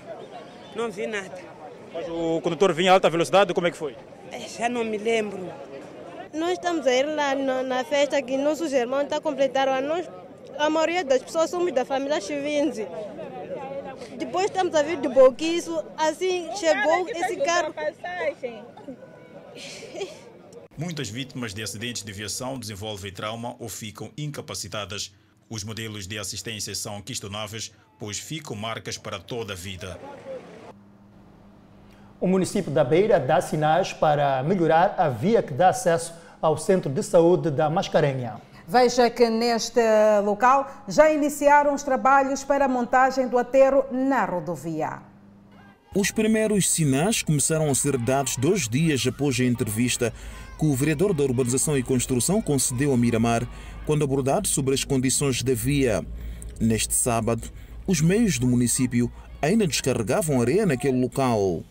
Não 0.75 0.91
vi 0.91 1.07
nada. 1.07 1.37
Mas 1.93 2.07
o 2.09 2.41
condutor 2.41 2.73
vinha 2.73 2.91
a 2.91 2.95
alta 2.95 3.09
velocidade, 3.09 3.53
como 3.53 3.67
é 3.67 3.71
que 3.71 3.77
foi? 3.77 3.95
Já 4.57 4.67
não 4.67 4.83
me 4.83 4.97
lembro. 4.97 5.49
Nós 6.33 6.53
estamos 6.53 6.85
a 6.85 6.93
ir 6.93 7.05
lá 7.05 7.33
na, 7.33 7.63
na 7.63 7.83
festa 7.85 8.21
que 8.21 8.37
nossos 8.37 8.73
irmãos 8.73 9.03
estão 9.03 9.17
a 9.17 9.21
completar 9.21 9.67
o 9.69 9.81
nós, 9.81 10.09
A 10.59 10.69
maioria 10.69 11.03
das 11.03 11.23
pessoas 11.23 11.49
somos 11.49 11.71
da 11.71 11.85
família 11.85 12.19
Chivinzi. 12.19 12.87
Depois 14.17 14.45
estamos 14.45 14.75
a 14.75 14.83
vir 14.83 14.97
de 14.97 15.07
Boquiço, 15.07 15.83
assim 15.97 16.49
chegou 16.57 17.07
esse 17.09 17.37
carro. 17.37 17.73
Muitas 20.77 21.09
vítimas 21.09 21.55
de 21.55 21.63
acidentes 21.63 22.03
de 22.03 22.11
aviação 22.11 22.59
desenvolvem 22.59 23.11
trauma 23.11 23.55
ou 23.57 23.67
ficam 23.67 24.11
incapacitadas. 24.15 25.11
Os 25.49 25.63
modelos 25.63 26.05
de 26.05 26.19
assistência 26.19 26.75
são 26.75 27.01
questionáveis, 27.01 27.71
pois 27.97 28.19
ficam 28.19 28.55
marcas 28.55 28.95
para 28.95 29.17
toda 29.17 29.53
a 29.53 29.55
vida. 29.55 29.99
O 32.21 32.27
município 32.27 32.71
da 32.71 32.83
Beira 32.83 33.19
dá 33.19 33.41
sinais 33.41 33.91
para 33.91 34.43
melhorar 34.43 34.93
a 34.99 35.09
via 35.09 35.41
que 35.41 35.51
dá 35.51 35.69
acesso 35.69 36.13
ao 36.39 36.55
Centro 36.59 36.91
de 36.91 37.01
Saúde 37.01 37.49
da 37.49 37.71
Mascarenha. 37.71 38.39
Veja 38.67 39.09
que 39.09 39.31
neste 39.31 39.81
local 40.23 40.83
já 40.87 41.11
iniciaram 41.11 41.73
os 41.73 41.81
trabalhos 41.81 42.43
para 42.43 42.65
a 42.65 42.67
montagem 42.67 43.27
do 43.27 43.39
aterro 43.39 43.83
na 43.91 44.25
rodovia. 44.25 45.01
Os 45.95 46.11
primeiros 46.11 46.69
sinais 46.69 47.23
começaram 47.23 47.71
a 47.71 47.73
ser 47.73 47.97
dados 47.97 48.37
dois 48.37 48.69
dias 48.69 49.07
após 49.07 49.39
a 49.39 49.43
entrevista 49.43 50.13
que 50.57 50.65
o 50.65 50.75
vereador 50.75 51.13
da 51.13 51.23
Urbanização 51.23 51.77
e 51.77 51.83
Construção 51.83 52.41
concedeu 52.41 52.91
a 52.93 52.97
Miramar 52.97 53.47
quando 53.85 54.03
abordado 54.03 54.47
sobre 54.47 54.73
as 54.73 54.83
condições 54.83 55.43
da 55.43 55.53
via. 55.53 56.05
Neste 56.59 56.93
sábado, 56.93 57.49
os 57.85 58.01
meios 58.01 58.39
do 58.39 58.47
município 58.47 59.11
ainda 59.41 59.67
descarregavam 59.67 60.41
areia 60.41 60.65
naquele 60.65 60.99
local. 60.99 61.63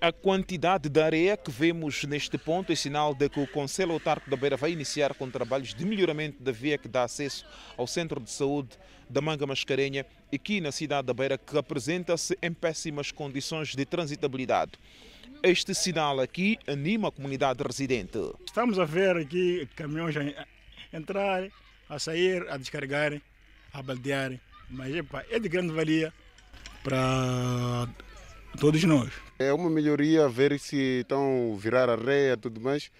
A 0.00 0.12
quantidade 0.12 0.88
de 0.88 1.00
areia 1.00 1.36
que 1.36 1.50
vemos 1.50 2.04
neste 2.04 2.38
ponto 2.38 2.72
é 2.72 2.76
sinal 2.76 3.12
de 3.12 3.28
que 3.28 3.40
o 3.40 3.48
Conselho 3.48 3.92
Autárquico 3.92 4.30
da 4.30 4.36
Beira 4.36 4.56
vai 4.56 4.70
iniciar 4.70 5.12
com 5.12 5.28
trabalhos 5.28 5.74
de 5.74 5.84
melhoramento 5.84 6.40
da 6.40 6.52
via 6.52 6.78
que 6.78 6.86
dá 6.86 7.02
acesso 7.02 7.44
ao 7.76 7.84
Centro 7.84 8.20
de 8.20 8.30
Saúde 8.30 8.78
da 9.10 9.20
Manga 9.20 9.44
Mascarenha, 9.44 10.06
aqui 10.32 10.60
na 10.60 10.70
cidade 10.70 11.08
da 11.08 11.12
Beira, 11.14 11.36
que 11.36 11.58
apresenta-se 11.58 12.38
em 12.40 12.52
péssimas 12.52 13.10
condições 13.10 13.74
de 13.74 13.84
transitabilidade. 13.84 14.72
Este 15.42 15.72
sinal 15.72 16.18
aqui 16.18 16.58
anima 16.66 17.08
a 17.08 17.12
comunidade 17.12 17.62
residente. 17.62 18.18
Estamos 18.44 18.76
a 18.78 18.84
ver 18.84 19.16
aqui 19.16 19.68
caminhões 19.76 20.16
a 20.16 20.46
entrar, 20.96 21.48
a 21.88 21.98
sair, 21.98 22.44
a 22.50 22.56
descarregar, 22.56 23.22
a 23.72 23.80
baldear, 23.80 24.32
mas 24.68 24.92
epa, 24.92 25.24
é 25.30 25.38
de 25.38 25.48
grande 25.48 25.72
valia 25.72 26.12
para 26.82 27.88
todos 28.58 28.82
nós. 28.82 29.12
É 29.38 29.52
uma 29.52 29.70
melhoria 29.70 30.28
ver 30.28 30.58
se 30.58 31.00
estão 31.02 31.56
virar 31.56 31.88
areia 31.88 32.32
e 32.32 32.36
tudo 32.36 32.60
mais. 32.60 32.90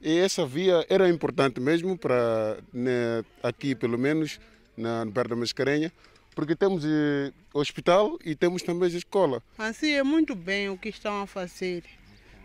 E 0.00 0.18
essa 0.18 0.44
via 0.44 0.84
era 0.88 1.08
importante 1.08 1.60
mesmo 1.60 1.96
para 1.96 2.58
né, 2.72 3.24
aqui, 3.40 3.76
pelo 3.76 3.96
menos, 3.96 4.40
na 4.76 5.06
perto 5.06 5.30
da 5.30 5.36
Mascarenha, 5.36 5.92
porque 6.34 6.56
temos 6.56 6.84
eh, 6.84 7.32
hospital 7.52 8.18
e 8.24 8.34
temos 8.34 8.62
também 8.62 8.92
a 8.92 8.96
escola. 8.96 9.42
Assim 9.58 9.92
é 9.92 10.02
muito 10.02 10.34
bem 10.34 10.68
o 10.68 10.76
que 10.76 10.88
estão 10.88 11.22
a 11.22 11.26
fazer. 11.26 11.84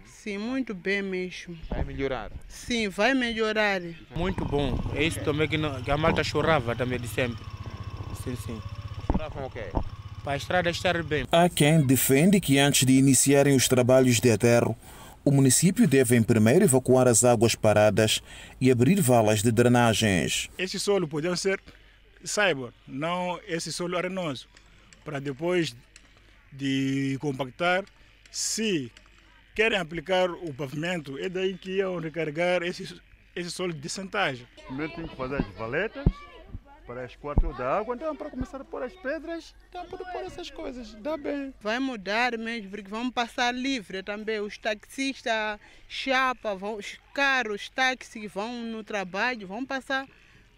Sim, 0.06 0.38
muito 0.38 0.74
bem 0.74 1.02
mesmo. 1.02 1.58
Vai 1.70 1.84
melhorar? 1.84 2.32
Sim, 2.48 2.90
vai 2.90 3.14
melhorar. 3.14 3.82
Muito 4.16 4.44
bom. 4.46 4.78
É 4.94 5.04
isso 5.04 5.20
também 5.22 5.48
que, 5.48 5.58
não, 5.58 5.82
que 5.82 5.90
a 5.90 5.98
malta 5.98 6.24
chorava 6.24 6.76
também 6.76 7.00
de 7.00 7.08
sempre. 7.08 7.44
Sim, 8.24 8.36
sim. 8.36 8.62
Choravam 9.10 9.46
o 9.46 9.50
quê? 9.50 9.66
Para 10.24 10.34
a 10.34 10.38
estrada 10.38 10.70
estar 10.70 11.02
bem. 11.04 11.26
Há 11.32 11.48
quem 11.48 11.82
defende 11.82 12.40
que 12.42 12.60
antes 12.60 12.86
de 12.86 12.94
iniciarem 12.94 13.56
os 13.56 13.68
trabalhos 13.68 14.20
de 14.20 14.30
aterro, 14.30 14.78
o 15.24 15.32
município 15.32 15.88
deve 15.88 16.22
primeiro 16.22 16.66
evacuar 16.66 17.08
as 17.08 17.24
águas 17.24 17.56
paradas 17.56 18.22
e 18.60 18.70
abrir 18.70 19.00
valas 19.02 19.42
de 19.42 19.52
drenagens. 19.52 20.50
Esse 20.58 20.80
solo 20.80 21.08
pode 21.08 21.36
ser 21.40 21.62
saiba, 22.24 22.74
não 22.88 23.40
esse 23.48 23.72
solo 23.72 23.98
arenoso, 23.98 24.48
para 25.04 25.20
depois 25.20 25.76
de 26.52 27.18
compactar, 27.20 27.86
se 28.32 28.92
querem 29.56 29.78
aplicar 29.78 30.30
o 30.32 30.54
pavimento, 30.54 31.18
é 31.18 31.30
daí 31.30 31.58
que 31.58 31.78
iam 31.78 32.00
recarregar 32.00 32.64
esse, 32.64 33.00
esse 33.36 33.52
solo 33.52 33.74
de 33.74 33.90
centagem. 33.90 34.48
Primeiro 34.66 34.94
tem 34.94 35.08
que 35.08 35.16
fazer 35.16 35.36
as 35.36 35.48
valetas 35.56 36.06
para 36.90 37.04
as 37.04 37.16
quatro 37.16 37.54
da 37.54 37.78
água, 37.78 37.96
então 37.96 38.16
para 38.16 38.32
começar 38.32 38.60
a 38.60 38.66
pôr 38.66 38.82
as 38.82 38.94
pedras, 38.94 39.54
então 39.70 39.86
para 39.86 40.00
pôr 40.00 40.24
essas 40.24 40.50
coisas, 40.50 40.96
dá 40.96 41.16
bem. 41.18 41.54
Vai 41.62 41.78
mudar 41.78 42.36
mesmo, 42.36 42.72
porque 42.72 42.90
vamos 42.90 43.14
passar 43.14 43.54
livre 43.54 44.02
também. 44.02 44.40
Os 44.40 44.58
taxistas, 44.58 45.60
chapa, 45.88 46.56
vão, 46.56 46.78
os 46.78 47.00
carros, 47.14 47.70
táxis 47.70 48.32
vão 48.32 48.64
no 48.64 48.84
trabalho, 48.84 49.48
vão 49.48 49.64
passar 49.64 50.08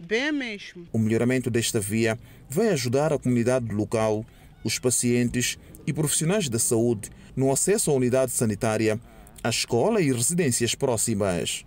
bem 0.05 0.31
mesmo. 0.31 0.87
O 0.91 0.99
melhoramento 0.99 1.49
desta 1.49 1.79
via 1.79 2.17
vai 2.49 2.69
ajudar 2.69 3.13
a 3.13 3.19
comunidade 3.19 3.73
local, 3.73 4.25
os 4.63 4.79
pacientes 4.79 5.57
e 5.85 5.93
profissionais 5.93 6.49
da 6.49 6.59
saúde 6.59 7.09
no 7.35 7.51
acesso 7.51 7.91
à 7.91 7.93
unidade 7.93 8.31
sanitária, 8.31 8.99
à 9.43 9.49
escola 9.49 10.01
e 10.01 10.11
residências 10.11 10.75
próximas. 10.75 11.65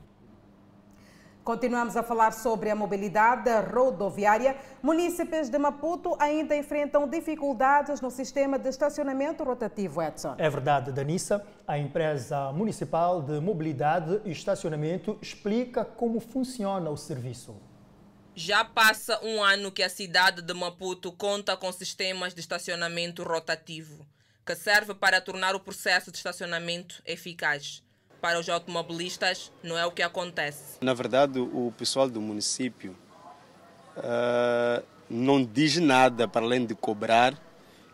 Continuamos 1.44 1.94
a 1.94 2.02
falar 2.02 2.32
sobre 2.32 2.70
a 2.70 2.74
mobilidade 2.74 3.50
rodoviária. 3.70 4.56
Munícipes 4.82 5.50
de 5.50 5.58
Maputo 5.58 6.16
ainda 6.18 6.56
enfrentam 6.56 7.06
dificuldades 7.06 8.00
no 8.00 8.10
sistema 8.10 8.58
de 8.58 8.70
estacionamento 8.70 9.44
rotativo, 9.44 10.00
Edson. 10.00 10.36
É 10.38 10.48
verdade, 10.48 10.90
Danissa. 10.90 11.44
A 11.68 11.78
empresa 11.78 12.50
municipal 12.50 13.20
de 13.20 13.40
mobilidade 13.40 14.22
e 14.24 14.30
estacionamento 14.30 15.18
explica 15.20 15.84
como 15.84 16.18
funciona 16.18 16.88
o 16.88 16.96
serviço. 16.96 17.54
Já 18.36 18.64
passa 18.64 19.20
um 19.22 19.42
ano 19.42 19.70
que 19.70 19.82
a 19.82 19.88
cidade 19.88 20.42
de 20.42 20.52
Maputo 20.52 21.12
conta 21.12 21.56
com 21.56 21.70
sistemas 21.70 22.34
de 22.34 22.40
estacionamento 22.40 23.22
rotativo, 23.22 24.04
que 24.44 24.56
serve 24.56 24.92
para 24.92 25.20
tornar 25.20 25.54
o 25.54 25.60
processo 25.60 26.10
de 26.10 26.16
estacionamento 26.16 27.00
eficaz. 27.06 27.80
Para 28.20 28.40
os 28.40 28.48
automobilistas, 28.48 29.52
não 29.62 29.78
é 29.78 29.86
o 29.86 29.92
que 29.92 30.02
acontece. 30.02 30.78
Na 30.80 30.94
verdade, 30.94 31.38
o 31.38 31.72
pessoal 31.78 32.08
do 32.08 32.20
município 32.20 32.96
uh, 33.98 34.84
não 35.08 35.44
diz 35.44 35.76
nada 35.76 36.26
para 36.26 36.44
além 36.44 36.66
de 36.66 36.74
cobrar 36.74 37.38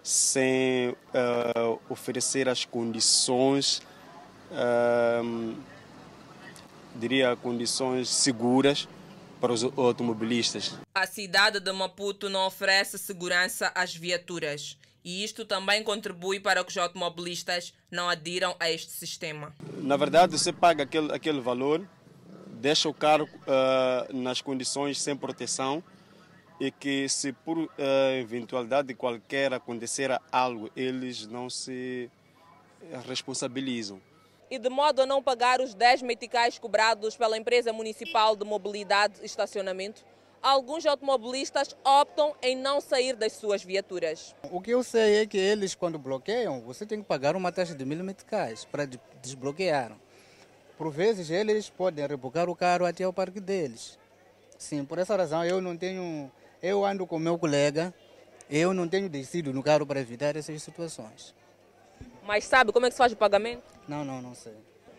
sem 0.03 0.89
uh, 0.91 1.81
oferecer 1.91 2.49
as 2.49 2.65
condições, 2.65 3.83
uh, 4.53 5.55
diria, 6.97 7.37
condições 7.37 8.09
seguras 8.09 8.89
para 9.41 9.53
os 9.53 9.65
automobilistas. 9.65 10.75
A 10.95 11.07
cidade 11.07 11.61
de 11.61 11.73
Maputo 11.73 12.29
não 12.29 12.47
oferece 12.47 12.99
segurança 12.99 13.73
às 13.75 13.95
viaturas 13.95 14.77
e 15.05 15.25
isto 15.25 15.45
também 15.45 15.83
contribui 15.83 16.39
para 16.39 16.63
que 16.63 16.71
os 16.71 16.77
automobilistas 16.77 17.73
não 17.91 18.09
adiram 18.09 18.55
a 18.61 18.71
este 18.71 18.93
sistema. 18.93 19.55
Na 19.79 19.97
verdade, 19.97 20.39
você 20.39 20.53
paga 20.53 20.85
aquele, 20.85 21.13
aquele 21.13 21.41
valor, 21.41 21.87
deixa 22.47 22.89
o 22.89 22.95
carro 22.95 23.25
uh, 23.25 24.15
nas 24.15 24.41
condições 24.43 25.01
sem 25.01 25.17
proteção 25.17 25.83
e 26.61 26.71
que 26.71 27.09
se 27.09 27.33
por 27.33 27.57
uh, 27.57 27.71
eventualidade 28.21 28.89
de 28.89 28.95
qualquer 28.95 29.55
acontecer 29.55 30.11
algo, 30.31 30.71
eles 30.77 31.27
não 31.27 31.49
se 31.49 32.11
responsabilizam. 33.07 34.01
E 34.50 34.59
de 34.59 34.69
modo 34.69 35.02
a 35.02 35.07
não 35.07 35.23
pagar 35.23 35.61
os 35.61 35.75
10 35.75 36.02
meticais 36.02 36.59
cobrados 36.59 37.16
pela 37.16 37.38
empresa 37.38 37.73
municipal 37.73 38.35
de 38.35 38.45
mobilidade 38.45 39.14
e 39.23 39.25
estacionamento, 39.25 40.04
alguns 40.42 40.85
automobilistas 40.87 41.76
optam 41.85 42.35
em 42.42 42.57
não 42.57 42.80
sair 42.80 43.14
das 43.14 43.35
suas 43.35 43.62
viaturas. 43.62 44.35
O 44.50 44.61
que 44.61 44.73
eu 44.73 44.83
sei 44.83 45.23
é 45.23 45.26
que 45.26 45.38
eles, 45.38 45.75
quando 45.75 45.99
bloqueiam, 45.99 46.61
você 46.62 46.85
tem 46.85 47.00
que 47.00 47.07
pagar 47.07 47.37
uma 47.37 47.52
taxa 47.52 47.75
de 47.75 47.85
mil 47.85 48.02
meticais 48.02 48.64
para 48.64 48.88
desbloquear. 49.23 49.97
Por 50.76 50.90
vezes, 50.90 51.30
eles 51.30 51.71
podem 51.71 52.07
rebocar 52.07 52.49
o 52.49 52.57
carro 52.57 52.87
até 52.87 53.07
o 53.07 53.12
parque 53.12 53.38
deles. 53.38 53.99
Sim, 54.59 54.85
por 54.85 54.99
essa 54.99 55.16
razão 55.16 55.45
eu 55.45 55.61
não 55.61 55.76
tenho 55.76 56.30
eu 56.62 56.85
ando 56.85 57.07
com 57.07 57.19
meu 57.19 57.38
colega, 57.38 57.95
eu 58.50 58.75
não 58.75 58.87
tenho 58.87 59.09
descido 59.09 59.52
no 59.52 59.62
carro 59.62 59.87
para 59.87 60.00
evitar 60.00 60.37
essas 60.37 60.62
situações. 60.62 61.35
Mas 62.25 62.45
sabe 62.45 62.73
como 62.73 62.87
é 62.87 62.89
que 62.89 62.95
se 62.95 62.99
faz 62.99 63.12
o 63.12 63.17
pagamento? 63.17 63.62
Não, 63.89 64.05
não, 64.05 64.21
não 64.21 64.35
sei. 64.35 64.55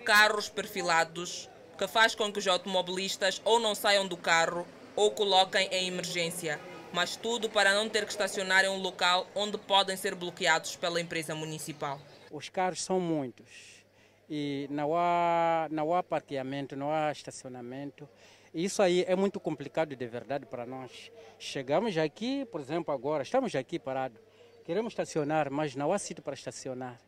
Carros 0.05 0.49
perfilados, 0.49 1.49
que 1.77 1.87
faz 1.87 2.15
com 2.15 2.31
que 2.31 2.39
os 2.39 2.47
automobilistas 2.47 3.41
ou 3.43 3.59
não 3.59 3.73
saiam 3.73 4.07
do 4.07 4.17
carro 4.17 4.67
ou 4.95 5.11
coloquem 5.11 5.67
em 5.71 5.87
emergência, 5.87 6.59
mas 6.93 7.15
tudo 7.15 7.49
para 7.49 7.73
não 7.73 7.87
ter 7.87 8.05
que 8.05 8.11
estacionar 8.11 8.65
em 8.65 8.69
um 8.69 8.77
local 8.77 9.25
onde 9.33 9.57
podem 9.57 9.95
ser 9.95 10.13
bloqueados 10.13 10.75
pela 10.75 10.99
empresa 10.99 11.33
municipal. 11.33 11.99
Os 12.29 12.49
carros 12.49 12.83
são 12.83 12.99
muitos 12.99 13.83
e 14.29 14.67
não 14.69 14.95
há, 14.95 15.67
não 15.71 15.93
há 15.93 16.03
parqueamento, 16.03 16.75
não 16.75 16.91
há 16.91 17.11
estacionamento. 17.11 18.07
Isso 18.53 18.81
aí 18.81 19.03
é 19.07 19.15
muito 19.15 19.39
complicado 19.39 19.95
de 19.95 20.07
verdade 20.07 20.45
para 20.45 20.65
nós. 20.65 21.11
Chegamos 21.39 21.97
aqui, 21.97 22.45
por 22.45 22.61
exemplo, 22.61 22.93
agora, 22.93 23.23
estamos 23.23 23.55
aqui 23.55 23.79
parados. 23.79 24.19
Queremos 24.65 24.93
estacionar, 24.93 25.49
mas 25.49 25.75
não 25.75 25.91
há 25.91 25.97
sítio 25.97 26.23
para 26.23 26.33
estacionar. 26.33 26.99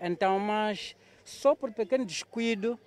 Então, 0.00 0.38
mas 0.38 0.96
só 1.24 1.54
por 1.54 1.72
pequeno 1.72 2.04
descuido, 2.04 2.78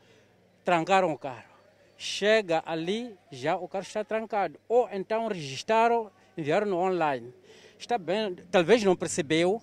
trancaram 0.64 1.12
o 1.12 1.18
carro. 1.18 1.54
Chega 1.98 2.64
ali, 2.66 3.16
já 3.32 3.56
o 3.56 3.68
carro 3.68 3.84
está 3.84 4.04
trancado. 4.04 4.60
Ou 4.68 4.90
então 4.92 5.28
registraram, 5.28 6.12
enviaram 6.38 6.68
no 6.68 6.78
online. 6.78 7.34
Está 7.78 7.98
bem, 7.98 8.36
talvez 8.52 8.84
não 8.84 8.96
percebeu 8.96 9.62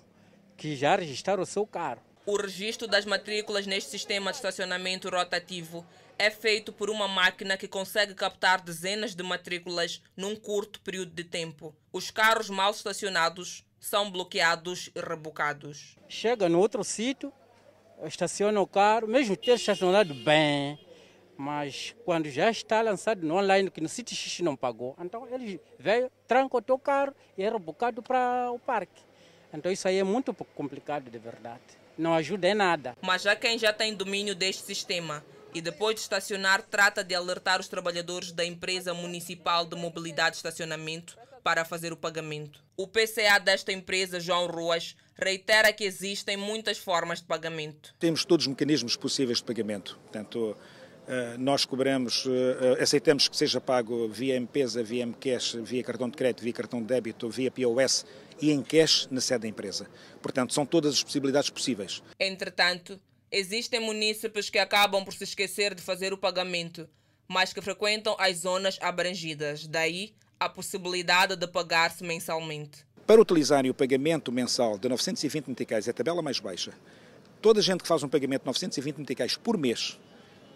que 0.55 0.75
já 0.75 0.95
registraram 0.95 1.43
o 1.43 1.45
seu 1.45 1.65
carro. 1.65 2.01
O 2.25 2.37
registro 2.37 2.87
das 2.87 3.03
matrículas 3.03 3.65
neste 3.65 3.89
sistema 3.89 4.31
de 4.31 4.37
estacionamento 4.37 5.09
rotativo 5.09 5.85
é 6.19 6.29
feito 6.29 6.71
por 6.71 6.89
uma 6.89 7.07
máquina 7.07 7.57
que 7.57 7.67
consegue 7.67 8.13
captar 8.13 8.61
dezenas 8.61 9.15
de 9.15 9.23
matrículas 9.23 10.03
num 10.15 10.35
curto 10.35 10.79
período 10.81 11.11
de 11.11 11.23
tempo. 11.23 11.75
Os 11.91 12.11
carros 12.11 12.47
mal 12.47 12.69
estacionados 12.69 13.65
são 13.79 14.11
bloqueados 14.11 14.91
e 14.95 14.99
rebocados. 14.99 15.95
Chega 16.07 16.47
no 16.47 16.59
outro 16.59 16.83
sítio, 16.83 17.33
estaciona 18.07 18.59
o 18.59 18.67
carro, 18.67 19.07
mesmo 19.07 19.35
ter 19.35 19.55
estacionado 19.55 20.13
bem, 20.13 20.79
mas 21.37 21.95
quando 22.05 22.29
já 22.29 22.49
está 22.49 22.81
lançado 22.81 23.25
no 23.25 23.35
online, 23.35 23.69
que 23.71 23.81
no 23.81 23.89
sítio 23.89 24.15
X 24.15 24.39
não 24.41 24.55
pagou, 24.55 24.95
então 24.99 25.27
ele 25.31 25.59
veio, 25.79 26.11
tranca 26.27 26.57
o 26.57 26.61
teu 26.61 26.77
carro 26.77 27.13
e 27.37 27.43
é 27.43 27.49
rebocado 27.49 28.01
para 28.01 28.51
o 28.51 28.59
parque. 28.59 29.01
Então 29.53 29.71
isso 29.71 29.87
aí 29.87 29.97
é 29.97 30.03
muito 30.03 30.33
complicado 30.33 31.09
de 31.09 31.17
verdade. 31.17 31.61
Não 31.97 32.13
ajuda 32.13 32.47
em 32.47 32.53
nada. 32.53 32.95
Mas 33.01 33.23
já 33.23 33.35
quem 33.35 33.57
já 33.57 33.73
tem 33.73 33.93
domínio 33.93 34.33
deste 34.33 34.63
sistema 34.63 35.23
e 35.53 35.61
depois 35.61 35.95
de 35.95 36.01
estacionar 36.01 36.61
trata 36.61 37.03
de 37.03 37.13
alertar 37.13 37.59
os 37.59 37.67
trabalhadores 37.67 38.31
da 38.31 38.45
empresa 38.45 38.93
municipal 38.93 39.65
de 39.65 39.75
mobilidade 39.75 40.35
e 40.35 40.37
estacionamento 40.37 41.17
para 41.43 41.65
fazer 41.65 41.91
o 41.91 41.97
pagamento. 41.97 42.63
O 42.77 42.87
PCA 42.87 43.39
desta 43.39 43.71
empresa, 43.71 44.19
João 44.19 44.47
Ruas, 44.47 44.95
reitera 45.15 45.71
que 45.73 45.83
existem 45.83 46.37
muitas 46.37 46.77
formas 46.77 47.19
de 47.19 47.25
pagamento. 47.25 47.93
Temos 47.99 48.25
todos 48.25 48.45
os 48.45 48.49
mecanismos 48.49 48.95
possíveis 48.95 49.37
de 49.39 49.43
pagamento. 49.43 49.99
Portanto, 50.03 50.57
eh, 51.07 51.35
nós 51.37 51.65
cobramos, 51.65 52.25
eh, 52.25 52.81
aceitamos 52.81 53.27
que 53.27 53.37
seja 53.37 53.61
pago 53.61 54.07
via 54.07 54.35
M-Pesa, 54.35 54.83
via 54.83 55.03
M-Cash, 55.03 55.57
via 55.61 55.83
cartão 55.83 56.09
de 56.09 56.17
crédito, 56.17 56.43
via 56.43 56.53
cartão 56.53 56.79
de 56.81 56.87
débito, 56.87 57.29
via 57.29 57.51
POS 57.51 58.05
e 58.41 58.51
em 58.51 58.63
cash 58.63 59.07
na 59.11 59.21
sede 59.21 59.41
da 59.41 59.47
empresa. 59.47 59.87
Portanto, 60.21 60.53
são 60.53 60.65
todas 60.65 60.95
as 60.95 61.03
possibilidades 61.03 61.49
possíveis. 61.49 62.01
Entretanto, 62.19 62.99
Existem 63.31 63.79
munícipes 63.79 64.49
que 64.49 64.59
acabam 64.59 65.05
por 65.05 65.13
se 65.13 65.23
esquecer 65.23 65.73
de 65.73 65.81
fazer 65.81 66.11
o 66.11 66.17
pagamento, 66.17 66.89
mas 67.29 67.53
que 67.53 67.61
frequentam 67.61 68.13
as 68.19 68.39
zonas 68.39 68.77
abrangidas. 68.81 69.65
Daí 69.65 70.13
a 70.41 70.49
possibilidade 70.49 71.35
de 71.35 71.45
pagar-se 71.45 72.03
mensalmente. 72.03 72.83
Para 73.05 73.21
utilizarem 73.21 73.69
o 73.69 73.75
pagamento 73.75 74.31
mensal 74.31 74.75
de 74.75 74.89
920 74.89 75.47
meticais, 75.47 75.87
é 75.87 75.91
a 75.91 75.93
tabela 75.93 76.19
mais 76.19 76.39
baixa. 76.39 76.73
Toda 77.39 77.59
a 77.59 77.63
gente 77.63 77.83
que 77.83 77.87
faz 77.87 78.01
um 78.01 78.09
pagamento 78.09 78.41
de 78.41 78.47
920 78.47 78.97
meticais 78.97 79.37
por 79.37 79.55
mês 79.55 79.99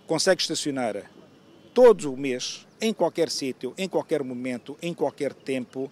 consegue 0.07 0.41
estacionar 0.41 1.11
todo 1.71 2.11
o 2.11 2.17
mês, 2.17 2.65
em 2.81 2.91
qualquer 2.91 3.29
sítio, 3.29 3.75
em 3.77 3.87
qualquer 3.87 4.23
momento, 4.23 4.75
em 4.81 4.91
qualquer 4.91 5.35
tempo, 5.35 5.91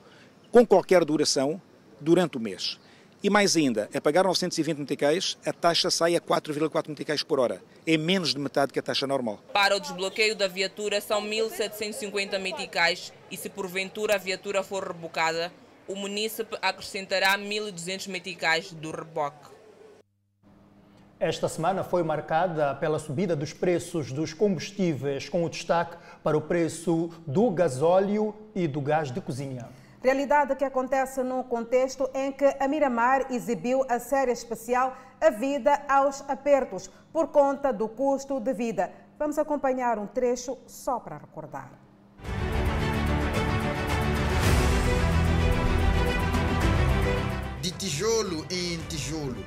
com 0.51 0.65
qualquer 0.65 1.06
duração, 1.06 1.62
durante 2.01 2.38
o 2.38 2.39
mês. 2.39 2.79
E 3.25 3.29
mais 3.29 3.55
ainda, 3.55 3.89
a 3.95 4.01
pagar 4.01 4.25
920 4.25 4.79
meticais, 4.79 5.38
a 5.45 5.53
taxa 5.53 5.89
sai 5.89 6.13
a 6.13 6.19
4,4 6.19 6.89
meticais 6.89 7.23
por 7.23 7.39
hora. 7.39 7.62
É 7.88 7.95
menos 7.95 8.33
de 8.33 8.39
metade 8.39 8.73
que 8.73 8.79
a 8.79 8.81
taxa 8.81 9.07
normal. 9.07 9.39
Para 9.53 9.77
o 9.77 9.79
desbloqueio 9.79 10.36
da 10.36 10.45
viatura 10.45 10.99
são 10.99 11.21
1.750 11.21 12.38
meticais 12.38 13.13
e 13.31 13.38
se 13.38 13.47
porventura 13.47 14.15
a 14.15 14.17
viatura 14.17 14.62
for 14.62 14.86
rebocada, 14.86 15.53
o 15.88 15.95
munícipe 15.95 16.57
acrescentará 16.62 17.38
1.200 17.38 18.09
meticais 18.09 18.73
do 18.73 18.91
reboque. 18.91 19.53
Esta 21.17 21.47
semana 21.47 21.81
foi 21.81 22.03
marcada 22.03 22.75
pela 22.75 22.99
subida 22.99 23.38
dos 23.38 23.53
preços 23.53 24.12
dos 24.12 24.33
combustíveis, 24.33 25.29
com 25.29 25.45
o 25.45 25.49
destaque 25.49 25.95
para 26.21 26.38
o 26.38 26.41
preço 26.41 27.09
do 27.25 27.49
gasóleo 27.49 28.36
e 28.53 28.67
do 28.67 28.81
gás 28.81 29.13
de 29.13 29.21
cozinha. 29.21 29.69
Realidade 30.04 30.58
que 30.58 30.66
acontece 30.66 31.24
num 31.24 31.42
contexto 31.42 32.10
em 32.13 32.30
que 32.30 32.58
a 32.60 32.68
Miramar 32.68 33.32
exibiu 33.32 33.86
a 33.88 34.00
série 34.00 34.34
especial 34.34 34.98
A 35.22 35.30
Vida 35.30 35.82
aos 35.88 36.22
Apertos, 36.28 36.92
por 37.13 37.30
conta 37.30 37.72
do 37.72 37.88
custo 37.88 38.38
de 38.42 38.54
vida. 38.54 38.92
Vamos 39.18 39.39
acompanhar 39.39 39.98
um 39.98 40.06
trecho 40.06 40.58
só 40.68 41.00
para 41.00 41.20
recordar. 41.20 41.72
De 47.62 47.72
tijolo 47.72 48.46
em 48.52 48.78
tijolo. 48.89 49.42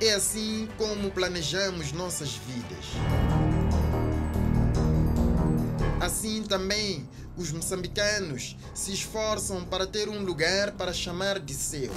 É 0.00 0.14
assim 0.14 0.68
como 0.76 1.12
planejamos 1.12 1.92
nossas 1.92 2.34
vidas. 2.38 3.51
Assim 6.02 6.42
também 6.42 7.08
os 7.36 7.52
moçambicanos 7.52 8.56
se 8.74 8.92
esforçam 8.92 9.64
para 9.64 9.86
ter 9.86 10.08
um 10.08 10.24
lugar 10.24 10.72
para 10.72 10.92
chamar 10.92 11.38
de 11.38 11.54
seu. 11.54 11.92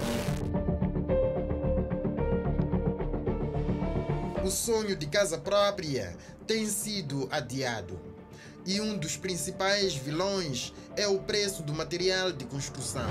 O 4.46 4.52
sonho 4.52 4.96
de 4.96 5.08
casa 5.08 5.40
própria 5.40 6.16
tem 6.46 6.68
sido 6.68 7.28
adiado. 7.32 8.00
E 8.64 8.80
um 8.80 8.96
dos 8.96 9.18
principais 9.18 9.96
vilões 9.96 10.72
é 10.96 11.08
o 11.08 11.18
preço 11.18 11.64
do 11.64 11.74
material 11.74 12.32
de 12.32 12.46
construção. 12.46 13.10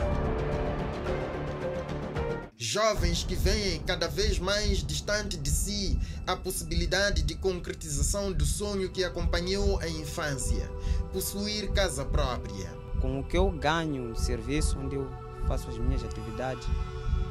Jovens 2.57 3.25
que 3.25 3.35
veem 3.35 3.81
cada 3.81 4.07
vez 4.07 4.39
mais 4.39 4.79
distante 4.79 5.37
de 5.37 5.51
si 5.51 5.99
a 6.27 6.35
possibilidade 6.35 7.23
de 7.23 7.35
concretização 7.35 8.33
do 8.33 8.47
sonho 8.47 8.91
que 8.91 9.05
acompanhou 9.05 9.79
a 9.81 9.89
infância, 9.89 10.71
possuir 11.13 11.71
casa 11.73 12.05
própria. 12.05 12.73
Com 13.01 13.21
o 13.21 13.25
que 13.25 13.37
eu 13.37 13.51
ganho 13.51 14.09
no 14.09 14.17
serviço 14.17 14.79
onde 14.79 14.97
eu 14.97 15.11
faço 15.47 15.69
as 15.69 15.77
minhas 15.77 16.03
atividades, 16.03 16.67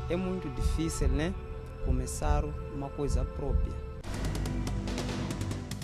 é 0.10 0.15
muito 0.15 0.47
difícil, 0.49 1.08
né? 1.08 1.34
Começar 1.86 2.45
uma 2.73 2.89
coisa 2.89 3.25
própria. 3.25 3.73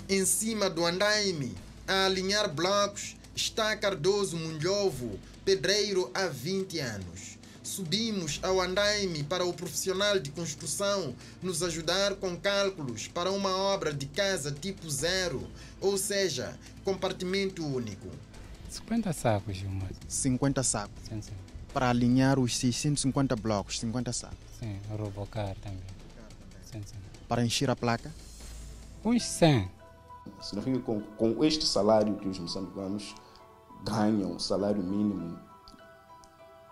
Em 0.08 0.24
cima 0.24 0.70
do 0.70 0.86
andaime, 0.86 1.54
a 1.88 2.06
alinhar 2.06 2.52
blocos, 2.52 3.16
está 3.34 3.76
Cardoso 3.76 4.36
Munhovo, 4.36 5.18
pedreiro 5.44 6.10
há 6.14 6.26
20 6.26 6.78
anos 6.78 7.39
subimos 7.70 8.40
ao 8.42 8.60
andaime 8.60 9.22
para 9.22 9.44
o 9.44 9.52
profissional 9.52 10.18
de 10.18 10.30
construção 10.30 11.14
nos 11.40 11.62
ajudar 11.62 12.16
com 12.16 12.36
cálculos 12.36 13.06
para 13.06 13.30
uma 13.30 13.56
obra 13.56 13.94
de 13.94 14.06
casa 14.06 14.50
tipo 14.50 14.90
zero, 14.90 15.46
ou 15.80 15.96
seja, 15.96 16.58
compartimento 16.84 17.64
único. 17.64 18.08
50 18.68 19.12
sacos, 19.12 19.56
Gilmar. 19.56 19.90
50 20.08 20.62
sacos. 20.62 21.02
Sim, 21.08 21.22
sim. 21.22 21.32
Para 21.72 21.90
alinhar 21.90 22.38
os 22.38 22.56
650 22.56 23.36
blocos, 23.36 23.78
50 23.78 24.12
sacos. 24.12 24.38
Sim, 24.58 24.76
robocar 24.90 25.54
também. 25.62 25.78
Sim, 26.70 26.82
sim. 26.84 26.96
Para 27.28 27.44
encher 27.44 27.70
a 27.70 27.76
placa? 27.76 28.12
Uns 29.04 29.22
100. 29.22 29.70
Significa 30.42 30.78
que 30.78 30.84
com, 30.84 31.00
com 31.00 31.44
este 31.44 31.64
salário 31.64 32.16
que 32.16 32.28
os 32.28 32.38
moçambicanos 32.38 33.14
ganham, 33.84 34.38
salário 34.38 34.82
mínimo, 34.82 35.38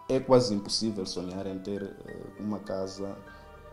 é 0.09 0.18
quase 0.18 0.55
impossível 0.55 1.05
sonhar 1.05 1.47
em 1.47 1.59
ter 1.59 1.83
uh, 1.83 1.92
uma 2.40 2.59
casa 2.59 3.16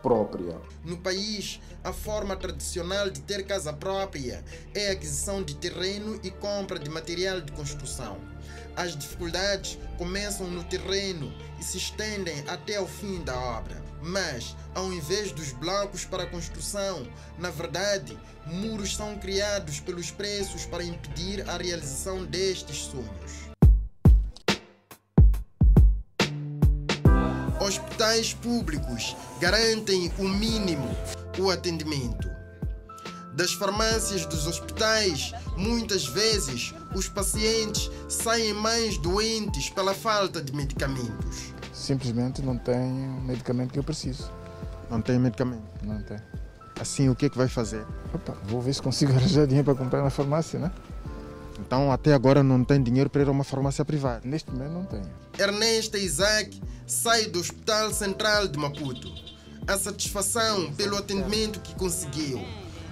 própria. 0.02 0.60
No 0.84 0.98
país, 0.98 1.60
a 1.82 1.92
forma 1.92 2.36
tradicional 2.36 3.10
de 3.10 3.20
ter 3.20 3.44
casa 3.46 3.72
própria 3.72 4.44
é 4.74 4.90
a 4.90 4.92
aquisição 4.92 5.42
de 5.42 5.56
terreno 5.56 6.20
e 6.22 6.30
compra 6.30 6.78
de 6.78 6.90
material 6.90 7.40
de 7.40 7.50
construção. 7.52 8.18
As 8.76 8.94
dificuldades 8.94 9.78
começam 9.96 10.48
no 10.48 10.62
terreno 10.64 11.32
e 11.58 11.64
se 11.64 11.78
estendem 11.78 12.44
até 12.46 12.78
o 12.78 12.86
fim 12.86 13.24
da 13.24 13.34
obra. 13.34 13.82
Mas, 14.02 14.54
ao 14.74 14.92
invés 14.92 15.32
dos 15.32 15.52
blocos 15.52 16.04
para 16.04 16.26
construção, 16.26 17.08
na 17.38 17.50
verdade, 17.50 18.16
muros 18.46 18.94
são 18.94 19.18
criados 19.18 19.80
pelos 19.80 20.10
preços 20.10 20.66
para 20.66 20.84
impedir 20.84 21.48
a 21.48 21.56
realização 21.56 22.24
destes 22.24 22.76
sonhos. 22.76 23.45
Hospitais 27.66 28.32
públicos 28.32 29.16
garantem 29.40 30.12
o 30.20 30.28
mínimo, 30.28 30.88
o 31.36 31.50
atendimento. 31.50 32.30
Das 33.34 33.52
farmácias 33.54 34.24
dos 34.24 34.46
hospitais, 34.46 35.34
muitas 35.56 36.06
vezes 36.06 36.72
os 36.94 37.08
pacientes 37.08 37.90
saem 38.08 38.54
mais 38.54 38.96
doentes 38.98 39.68
pela 39.68 39.94
falta 39.94 40.40
de 40.40 40.54
medicamentos. 40.54 41.52
Simplesmente 41.72 42.40
não 42.40 42.56
tem 42.56 42.76
o 42.76 43.20
medicamento 43.22 43.72
que 43.72 43.80
eu 43.80 43.84
preciso. 43.84 44.30
Não 44.88 45.02
tem 45.02 45.18
medicamento? 45.18 45.64
Não 45.82 46.00
tem. 46.02 46.18
Assim, 46.80 47.08
o 47.08 47.16
que 47.16 47.26
é 47.26 47.28
que 47.28 47.36
vai 47.36 47.48
fazer? 47.48 47.84
Opa, 48.14 48.36
vou 48.44 48.62
ver 48.62 48.74
se 48.74 48.80
consigo 48.80 49.10
arranjar 49.18 49.44
dinheiro 49.44 49.64
para 49.64 49.74
comprar 49.74 50.02
na 50.04 50.10
farmácia, 50.10 50.60
né? 50.60 50.70
Então, 51.58 51.90
até 51.90 52.12
agora 52.12 52.42
não 52.42 52.62
tem 52.64 52.82
dinheiro 52.82 53.08
para 53.10 53.22
ir 53.22 53.28
a 53.28 53.30
uma 53.30 53.44
farmácia 53.44 53.84
privada? 53.84 54.20
Neste 54.24 54.50
momento 54.50 54.72
não 54.72 54.84
tenho. 54.84 55.08
Ernesta 55.38 55.98
Isaac 55.98 56.60
sai 56.86 57.26
do 57.26 57.40
Hospital 57.40 57.92
Central 57.92 58.48
de 58.48 58.58
Maputo. 58.58 59.12
A 59.66 59.76
satisfação 59.76 60.72
pelo 60.74 60.96
atendimento 60.96 61.60
que 61.60 61.74
conseguiu, 61.74 62.40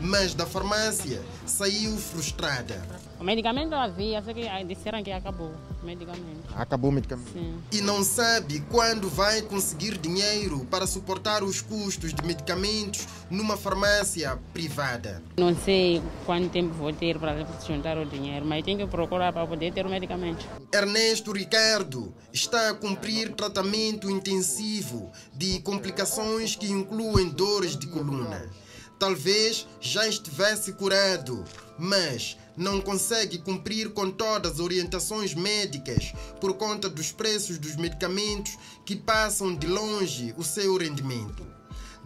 mas 0.00 0.34
da 0.34 0.44
farmácia 0.44 1.22
saiu 1.46 1.96
frustrada. 1.96 2.82
O 3.24 3.26
medicamento 3.26 3.74
havia, 3.74 4.22
só 4.22 4.34
que 4.34 4.42
disseram 4.66 5.02
que 5.02 5.10
acabou 5.10 5.50
o 5.82 5.86
medicamento. 5.86 6.44
Acabou 6.54 6.90
o 6.90 6.92
medicamento? 6.92 7.32
Sim. 7.32 7.58
E 7.72 7.80
não 7.80 8.04
sabe 8.04 8.60
quando 8.70 9.08
vai 9.08 9.40
conseguir 9.40 9.96
dinheiro 9.96 10.66
para 10.70 10.86
suportar 10.86 11.42
os 11.42 11.62
custos 11.62 12.12
de 12.12 12.22
medicamentos 12.22 13.08
numa 13.30 13.56
farmácia 13.56 14.38
privada. 14.52 15.22
Não 15.38 15.56
sei 15.56 16.02
quanto 16.26 16.50
tempo 16.50 16.74
vou 16.74 16.92
ter 16.92 17.18
para 17.18 17.46
juntar 17.66 17.96
o 17.96 18.04
dinheiro, 18.04 18.44
mas 18.44 18.62
tenho 18.62 18.80
que 18.80 18.86
procurar 18.88 19.32
para 19.32 19.46
poder 19.46 19.72
ter 19.72 19.86
o 19.86 19.88
medicamento. 19.88 20.46
Ernesto 20.70 21.32
Ricardo 21.32 22.14
está 22.30 22.68
a 22.68 22.74
cumprir 22.74 23.32
tratamento 23.32 24.10
intensivo 24.10 25.10
de 25.32 25.60
complicações 25.60 26.56
que 26.56 26.70
incluem 26.70 27.30
dores 27.30 27.74
de 27.74 27.86
coluna. 27.86 28.50
Talvez 28.98 29.66
já 29.80 30.06
estivesse 30.06 30.72
curado, 30.74 31.44
mas 31.78 32.36
não 32.56 32.80
consegue 32.80 33.38
cumprir 33.38 33.90
com 33.90 34.10
todas 34.10 34.52
as 34.52 34.60
orientações 34.60 35.34
médicas 35.34 36.12
por 36.40 36.54
conta 36.54 36.88
dos 36.88 37.10
preços 37.10 37.58
dos 37.58 37.76
medicamentos 37.76 38.56
que 38.84 38.94
passam 38.94 39.54
de 39.54 39.66
longe 39.66 40.34
o 40.36 40.44
seu 40.44 40.76
rendimento. 40.76 41.44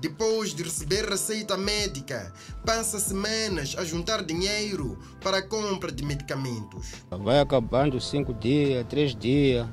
Depois 0.00 0.54
de 0.54 0.62
receber 0.62 1.08
receita 1.08 1.56
médica, 1.56 2.32
passa 2.64 3.00
semanas 3.00 3.74
a 3.76 3.84
juntar 3.84 4.22
dinheiro 4.22 4.96
para 5.20 5.38
a 5.38 5.42
compra 5.42 5.90
de 5.90 6.04
medicamentos. 6.04 6.92
Vai 7.10 7.40
acabando 7.40 8.00
cinco 8.00 8.32
dias, 8.32 8.86
três 8.88 9.12
dias, 9.12 9.66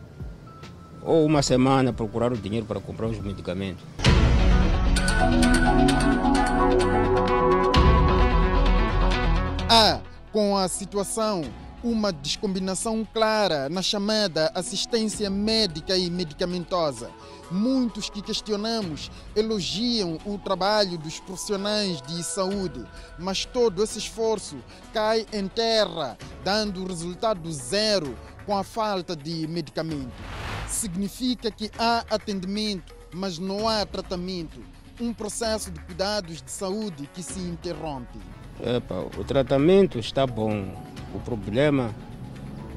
ou 1.04 1.24
uma 1.26 1.44
semana 1.44 1.94
procurar 1.94 2.34
o 2.34 2.38
dinheiro 2.38 2.66
para 2.66 2.80
comprar 2.80 3.06
os 3.06 3.20
medicamentos. 3.20 3.84
Há, 9.78 10.02
com 10.32 10.56
a 10.56 10.70
situação, 10.70 11.42
uma 11.84 12.14
descombinação 12.14 13.06
clara 13.14 13.68
na 13.68 13.82
chamada 13.82 14.50
assistência 14.56 15.30
médica 15.30 15.98
e 15.98 16.10
medicamentosa. 16.10 17.12
Muitos 17.52 18.10
que 18.10 18.22
questionamos 18.22 19.12
elogiam 19.36 20.18
o 20.26 20.38
trabalho 20.38 20.98
dos 20.98 21.20
profissionais 21.20 22.02
de 22.04 22.24
saúde, 22.24 22.86
mas 23.20 23.44
todo 23.44 23.84
esse 23.84 24.00
esforço 24.00 24.56
cai 24.94 25.26
em 25.34 25.46
terra, 25.46 26.18
dando 26.42 26.88
resultado 26.88 27.52
zero 27.52 28.18
com 28.46 28.58
a 28.58 28.64
falta 28.64 29.14
de 29.14 29.46
medicamento. 29.46 30.14
Significa 30.70 31.52
que 31.52 31.70
há 31.78 32.06
atendimento, 32.10 32.96
mas 33.14 33.38
não 33.38 33.68
há 33.68 33.86
tratamento. 33.86 34.58
Um 35.02 35.14
processo 35.14 35.70
de 35.70 35.82
cuidados 35.82 36.42
de 36.42 36.50
saúde 36.50 37.10
que 37.14 37.22
se 37.22 37.42
interrompe. 37.42 38.22
Epa, 38.62 39.08
o 39.18 39.24
tratamento 39.24 40.00
está 40.00 40.26
bom. 40.26 40.74
O 41.14 41.20
problema 41.20 41.94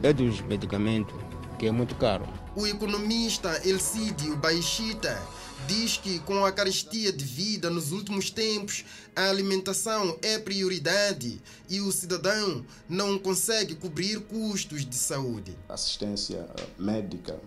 é 0.02 0.12
dos 0.12 0.40
medicamentos, 0.40 1.14
que 1.58 1.66
é 1.66 1.72
muito 1.72 1.94
caro. 1.94 2.26
O 2.56 2.66
economista 2.66 3.60
Elcídio 3.66 4.36
Baixita 4.36 5.20
diz 5.66 5.96
que 5.96 6.18
com 6.20 6.44
a 6.44 6.50
carestia 6.50 7.12
de 7.12 7.24
vida 7.24 7.70
nos 7.70 7.92
últimos 7.92 8.30
tempos, 8.30 8.84
a 9.14 9.28
alimentação 9.28 10.16
é 10.22 10.38
prioridade 10.38 11.40
e 11.68 11.80
o 11.80 11.92
cidadão 11.92 12.64
não 12.88 13.18
consegue 13.18 13.74
cobrir 13.74 14.20
custos 14.20 14.84
de 14.84 14.96
saúde. 14.96 15.56
Assistência 15.68 16.48
médica 16.78 17.38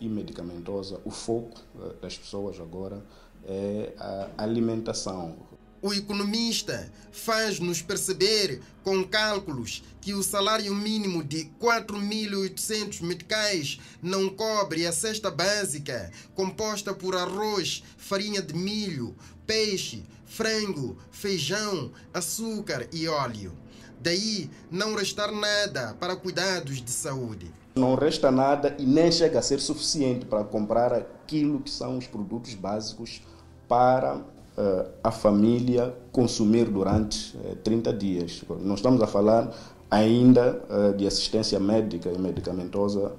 e 0.00 0.08
medicamentosa, 0.08 1.00
o 1.04 1.10
foco 1.10 1.60
das 2.00 2.16
pessoas 2.16 2.60
agora 2.60 3.04
é 3.46 3.92
a 3.98 4.30
alimentação. 4.38 5.36
O 5.84 5.92
economista 5.92 6.90
faz-nos 7.12 7.82
perceber, 7.82 8.62
com 8.82 9.04
cálculos, 9.04 9.82
que 10.00 10.14
o 10.14 10.22
salário 10.22 10.74
mínimo 10.74 11.22
de 11.22 11.50
4.800 11.60 13.02
meticais 13.02 13.78
não 14.00 14.30
cobre 14.30 14.86
a 14.86 14.92
cesta 14.92 15.30
básica, 15.30 16.10
composta 16.34 16.94
por 16.94 17.14
arroz, 17.14 17.84
farinha 17.98 18.40
de 18.40 18.54
milho, 18.54 19.14
peixe, 19.46 20.06
frango, 20.24 20.96
feijão, 21.10 21.92
açúcar 22.14 22.88
e 22.90 23.06
óleo. 23.06 23.52
Daí 24.00 24.50
não 24.70 24.94
restar 24.94 25.30
nada 25.32 25.92
para 26.00 26.16
cuidados 26.16 26.80
de 26.80 26.90
saúde. 26.90 27.52
Não 27.74 27.94
resta 27.94 28.30
nada 28.30 28.74
e 28.78 28.86
nem 28.86 29.12
chega 29.12 29.38
a 29.38 29.42
ser 29.42 29.60
suficiente 29.60 30.24
para 30.24 30.44
comprar 30.44 30.94
aquilo 30.94 31.60
que 31.60 31.70
são 31.70 31.98
os 31.98 32.06
produtos 32.06 32.54
básicos 32.54 33.20
para 33.68 34.24
a 35.02 35.10
família 35.10 35.94
consumir 36.12 36.66
durante 36.66 37.36
30 37.64 37.92
dias. 37.92 38.42
Não 38.60 38.74
estamos 38.74 39.02
a 39.02 39.06
falar 39.06 39.52
ainda 39.90 40.62
de 40.96 41.06
assistência 41.06 41.58
médica 41.58 42.10
e 42.10 42.18
medicamentosa. 42.18 43.12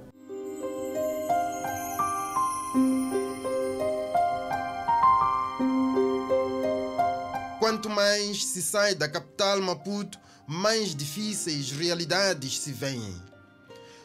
Quanto 7.59 7.89
mais 7.89 8.45
se 8.45 8.61
sai 8.61 8.95
da 8.95 9.09
capital 9.09 9.61
Maputo, 9.61 10.17
mais 10.47 10.95
difíceis 10.95 11.71
realidades 11.71 12.59
se 12.59 12.71
veem. 12.71 13.15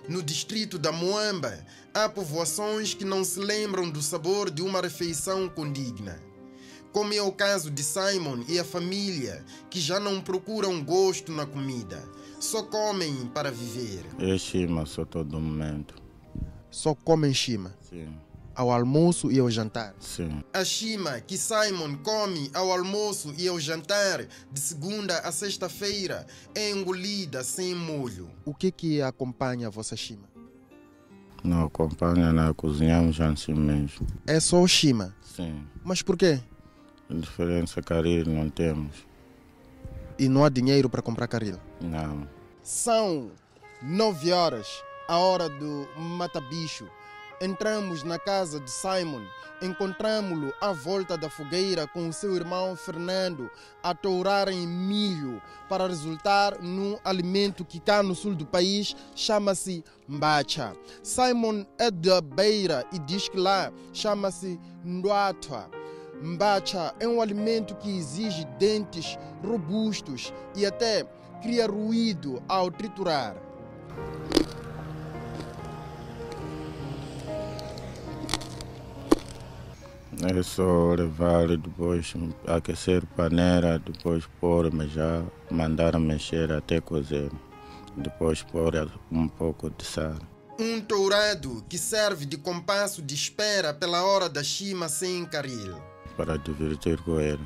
No 0.09 0.23
distrito 0.23 0.79
da 0.79 0.91
Moamba, 0.91 1.53
há 1.95 2.09
povoações 2.09 2.95
que 2.95 3.05
não 3.05 3.23
se 3.23 3.39
lembram 3.39 3.89
do 3.89 4.03
sabor 4.03 4.51
de 4.51 4.63
uma 4.63 4.81
refeição 4.81 5.49
condigna 5.49 6.30
como 6.93 7.13
é 7.13 7.23
o 7.23 7.33
caso 7.33 7.71
de 7.71 7.83
Simon 7.83 8.45
e 8.49 8.59
a 8.59 8.65
família, 8.65 9.45
que 9.69 9.81
já 9.81 10.01
não 10.01 10.21
procuram 10.21 10.83
gosto 10.83 11.33
na 11.33 11.47
comida, 11.47 12.03
só 12.39 12.63
comem 12.63 13.27
para 13.35 13.51
viver. 13.51 14.05
É 14.19 14.37
chima 14.39 14.87
só 14.87 15.05
todo 15.05 15.39
momento. 15.39 15.95
Só 16.71 16.95
comem 16.95 17.35
chima? 17.35 17.75
Sim. 17.89 18.09
Ao 18.55 18.71
almoço 18.71 19.31
e 19.31 19.39
ao 19.39 19.51
jantar? 19.51 19.95
Sim. 20.01 20.43
A 20.53 20.65
chima 20.65 21.21
que 21.21 21.39
Simon 21.39 21.97
come 22.03 22.51
ao 22.53 22.71
almoço 22.71 23.33
e 23.39 23.49
ao 23.49 23.59
jantar, 23.59 24.27
de 24.53 24.61
segunda 24.61 25.19
a 25.21 25.33
sexta-feira, 25.33 26.27
é 26.55 26.71
engolida 26.71 27.43
sem 27.45 27.75
molho. 27.75 28.29
O 28.45 28.55
que 28.55 28.71
que 28.71 29.01
acompanha 29.01 29.69
a 29.69 29.71
vossa 29.71 29.97
chima? 29.97 30.29
Não 31.43 31.65
acompanha, 31.65 32.33
não 32.33 32.53
cozinhamos 32.53 33.21
assim 33.21 33.55
mesmo. 33.55 34.07
É 34.27 34.39
só 34.39 34.61
o 34.61 34.69
Shima? 34.69 35.15
Sim. 35.23 35.65
Mas 35.83 36.03
por 36.03 36.17
quê? 36.17 36.41
Diferença 37.11 37.83
caril 37.83 38.25
não 38.27 38.49
temos. 38.49 39.05
E 40.17 40.29
não 40.29 40.45
há 40.45 40.49
dinheiro 40.49 40.89
para 40.89 41.03
comprar 41.03 41.27
caril? 41.27 41.59
Não. 41.81 42.29
São 42.63 43.33
nove 43.83 44.33
horas, 44.33 44.69
a 45.09 45.19
hora 45.19 45.49
do 45.49 45.89
mata-bicho. 45.97 46.87
Entramos 47.41 48.05
na 48.05 48.19
casa 48.19 48.61
de 48.61 48.71
Simon, 48.71 49.23
encontramos-lo 49.63 50.53
à 50.61 50.73
volta 50.73 51.17
da 51.17 51.29
fogueira 51.29 51.87
com 51.89 52.07
o 52.09 52.13
seu 52.13 52.37
irmão 52.37 52.77
Fernando 52.77 53.51
a 53.83 53.95
tourarem 53.95 54.67
milho 54.67 55.41
para 55.69 55.87
resultar 55.87 56.61
num 56.61 56.99
alimento 57.03 57.65
que 57.65 57.81
cá 57.81 58.03
no 58.03 58.15
sul 58.15 58.35
do 58.35 58.47
país 58.47 58.95
chama-se 59.17 59.83
mbacha. 60.07 60.77
Simon 61.03 61.65
é 61.79 61.91
da 61.91 62.21
beira 62.21 62.85
e 62.93 62.99
diz 62.99 63.29
que 63.29 63.39
lá 63.39 63.73
chama-se 63.93 64.61
nduatwa. 64.85 65.80
Mbacha 66.21 66.95
é 67.01 67.09
um 67.09 67.21
alimento 67.21 67.75
que 67.77 67.97
exige 67.97 68.45
dentes 68.59 69.19
robustos 69.43 70.35
e 70.55 70.67
até 70.67 71.05
cria 71.41 71.67
ruído 71.67 72.43
ao 72.47 72.71
triturar. 72.71 73.37
É 80.23 80.43
só 80.43 80.93
levar 80.93 81.49
depois 81.57 82.13
aquecer 82.47 83.07
panela, 83.17 83.79
depois 83.79 84.27
pôr, 84.39 84.71
mas 84.71 84.93
já 84.93 85.25
mandar 85.51 85.99
mexer 85.99 86.53
até 86.53 86.79
cozer. 86.79 87.31
Depois 87.97 88.43
pôr 88.43 88.91
um 89.11 89.27
pouco 89.27 89.71
de 89.71 89.85
sal. 89.85 90.19
Um 90.59 90.79
tourado 90.83 91.65
que 91.67 91.79
serve 91.79 92.27
de 92.27 92.37
compasso 92.37 93.01
de 93.01 93.15
espera 93.15 93.73
pela 93.73 94.05
hora 94.05 94.29
da 94.29 94.45
chima 94.45 94.91
sem 94.91 95.25
caril. 95.25 95.90
Para 96.21 96.37
divertir 96.37 97.01
com 97.01 97.19
ele. 97.19 97.41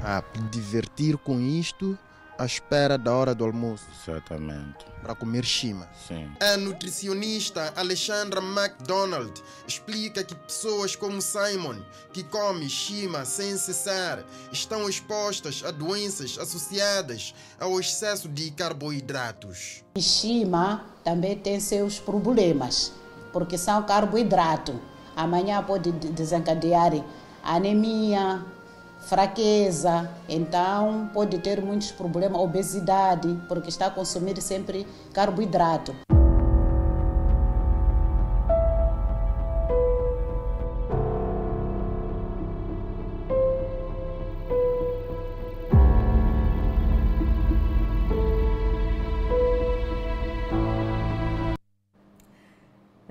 Ah, 0.00 0.22
divertir 0.48 1.16
com 1.16 1.40
isto 1.40 1.98
à 2.38 2.46
espera 2.46 2.96
da 2.96 3.12
hora 3.12 3.34
do 3.34 3.44
almoço. 3.44 3.84
Exatamente. 4.00 4.86
Para 5.02 5.12
comer 5.16 5.44
chima. 5.44 5.88
Sim. 6.06 6.30
A 6.40 6.56
nutricionista 6.56 7.72
Alexandra 7.74 8.40
MacDonald 8.40 9.42
explica 9.66 10.22
que 10.22 10.36
pessoas 10.36 10.94
como 10.94 11.20
Simon, 11.20 11.80
que 12.12 12.22
come 12.22 12.68
chima 12.68 13.24
sem 13.24 13.56
cessar, 13.56 14.22
estão 14.52 14.88
expostas 14.88 15.64
a 15.66 15.72
doenças 15.72 16.38
associadas 16.38 17.34
ao 17.58 17.80
excesso 17.80 18.28
de 18.28 18.52
carboidratos. 18.52 19.82
Chima 19.98 20.84
também 21.02 21.36
tem 21.36 21.58
seus 21.58 21.98
problemas, 21.98 22.92
porque 23.32 23.58
são 23.58 23.82
carboidratos. 23.82 24.76
Amanhã 25.16 25.60
pode 25.60 25.90
desencadear 25.90 26.92
anemia, 27.46 28.44
fraqueza, 29.00 30.10
então 30.28 31.08
pode 31.14 31.38
ter 31.38 31.62
muitos 31.62 31.92
problemas, 31.92 32.40
obesidade, 32.40 33.38
porque 33.48 33.68
está 33.68 33.86
a 33.86 33.90
consumir 33.90 34.40
sempre 34.40 34.86
carboidrato. 35.12 35.94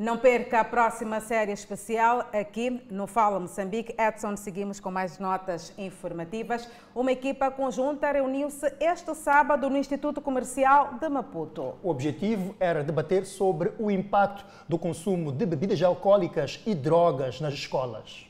Não 0.06 0.20
perca 0.20 0.60
a 0.60 0.64
próxima 0.64 1.20
série 1.20 1.52
especial 1.52 2.30
aqui 2.32 2.70
no 2.92 3.08
Fala 3.08 3.40
Moçambique. 3.40 3.96
Edson, 4.00 4.38
seguimos 4.38 4.80
com 4.80 4.92
mais 4.92 5.18
notas 5.18 5.74
informativas. 5.80 6.70
Uma 6.94 7.12
equipa 7.12 7.50
conjunta 7.50 8.12
reuniu-se 8.12 8.72
este 8.80 9.16
sábado 9.16 9.68
no 9.68 9.76
Instituto 9.76 10.22
Comercial 10.22 11.00
de 11.02 11.10
Maputo. 11.10 11.80
O 11.82 11.90
objetivo 11.90 12.56
era 12.60 12.84
debater 12.84 13.26
sobre 13.26 13.74
o 13.80 13.90
impacto 13.90 14.46
do 14.70 14.78
consumo 14.78 15.32
de 15.32 15.44
bebidas 15.44 15.82
alcoólicas 15.82 16.62
e 16.68 16.76
drogas 16.76 17.42
nas 17.42 17.56
escolas. 17.56 18.28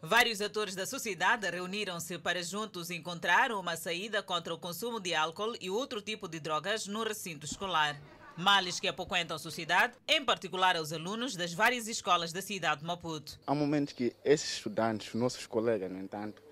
Vários 0.00 0.40
atores 0.40 0.76
da 0.76 0.86
sociedade 0.86 1.50
reuniram-se 1.50 2.16
para 2.16 2.40
juntos 2.44 2.92
encontrar 2.92 3.50
uma 3.50 3.74
saída 3.76 4.22
contra 4.22 4.54
o 4.54 4.58
consumo 4.58 5.00
de 5.00 5.16
álcool 5.16 5.54
e 5.60 5.68
outro 5.68 6.00
tipo 6.00 6.28
de 6.28 6.38
drogas 6.38 6.86
no 6.86 7.02
recinto 7.02 7.44
escolar. 7.44 8.00
Males 8.36 8.78
que 8.78 8.86
apoquentam 8.86 9.34
a 9.34 9.38
sociedade, 9.38 9.94
em 10.06 10.22
particular 10.22 10.76
aos 10.76 10.92
alunos 10.92 11.34
das 11.34 11.54
várias 11.54 11.88
escolas 11.88 12.34
da 12.34 12.42
cidade 12.42 12.82
de 12.82 12.86
Maputo. 12.86 13.40
Há 13.46 13.54
momentos 13.54 13.94
que 13.94 14.14
esses 14.22 14.58
estudantes, 14.58 15.14
nossos 15.14 15.46
colegas, 15.46 15.90
no 15.90 15.98
entanto, 15.98 16.42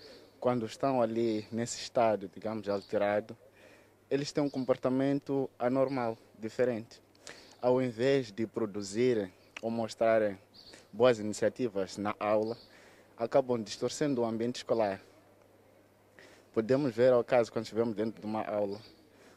quando 0.41 0.65
estão 0.65 1.03
ali 1.03 1.47
nesse 1.53 1.79
estado, 1.79 2.27
digamos, 2.35 2.71
alterado, 2.71 3.37
eles 4.11 4.33
têm 4.33 4.43
um 4.43 4.49
comportamento 4.49 5.51
anormal, 5.59 6.17
diferente. 6.39 7.03
Ao 7.61 7.83
invés 7.83 8.33
de 8.33 8.47
produzirem 8.47 9.31
ou 9.61 9.71
mostrarem 9.71 10.39
boas 10.91 11.19
iniciativas 11.19 11.99
na 11.99 12.15
aula, 12.19 12.57
acabam 13.15 13.63
distorcendo 13.63 14.23
o 14.23 14.25
ambiente 14.25 14.57
escolar. 14.57 15.03
Podemos 16.55 16.95
ver 16.95 17.13
ao 17.13 17.23
caso 17.23 17.53
quando 17.53 17.65
estivemos 17.65 17.95
dentro 17.95 18.23
de 18.23 18.27
uma 18.27 18.43
aula 18.43 18.81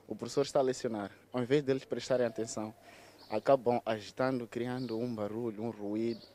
o 0.08 0.16
professor 0.16 0.44
está 0.44 0.60
a 0.60 0.64
lecionar, 0.64 1.12
ao 1.38 1.44
invés 1.44 1.62
deles 1.62 1.86
prestarem 1.86 2.26
atenção, 2.26 2.74
acabam 3.30 3.80
agitando, 3.86 4.48
criando 4.48 4.98
um 4.98 5.14
barulho, 5.14 5.62
um 5.62 5.70
ruído, 5.70 6.26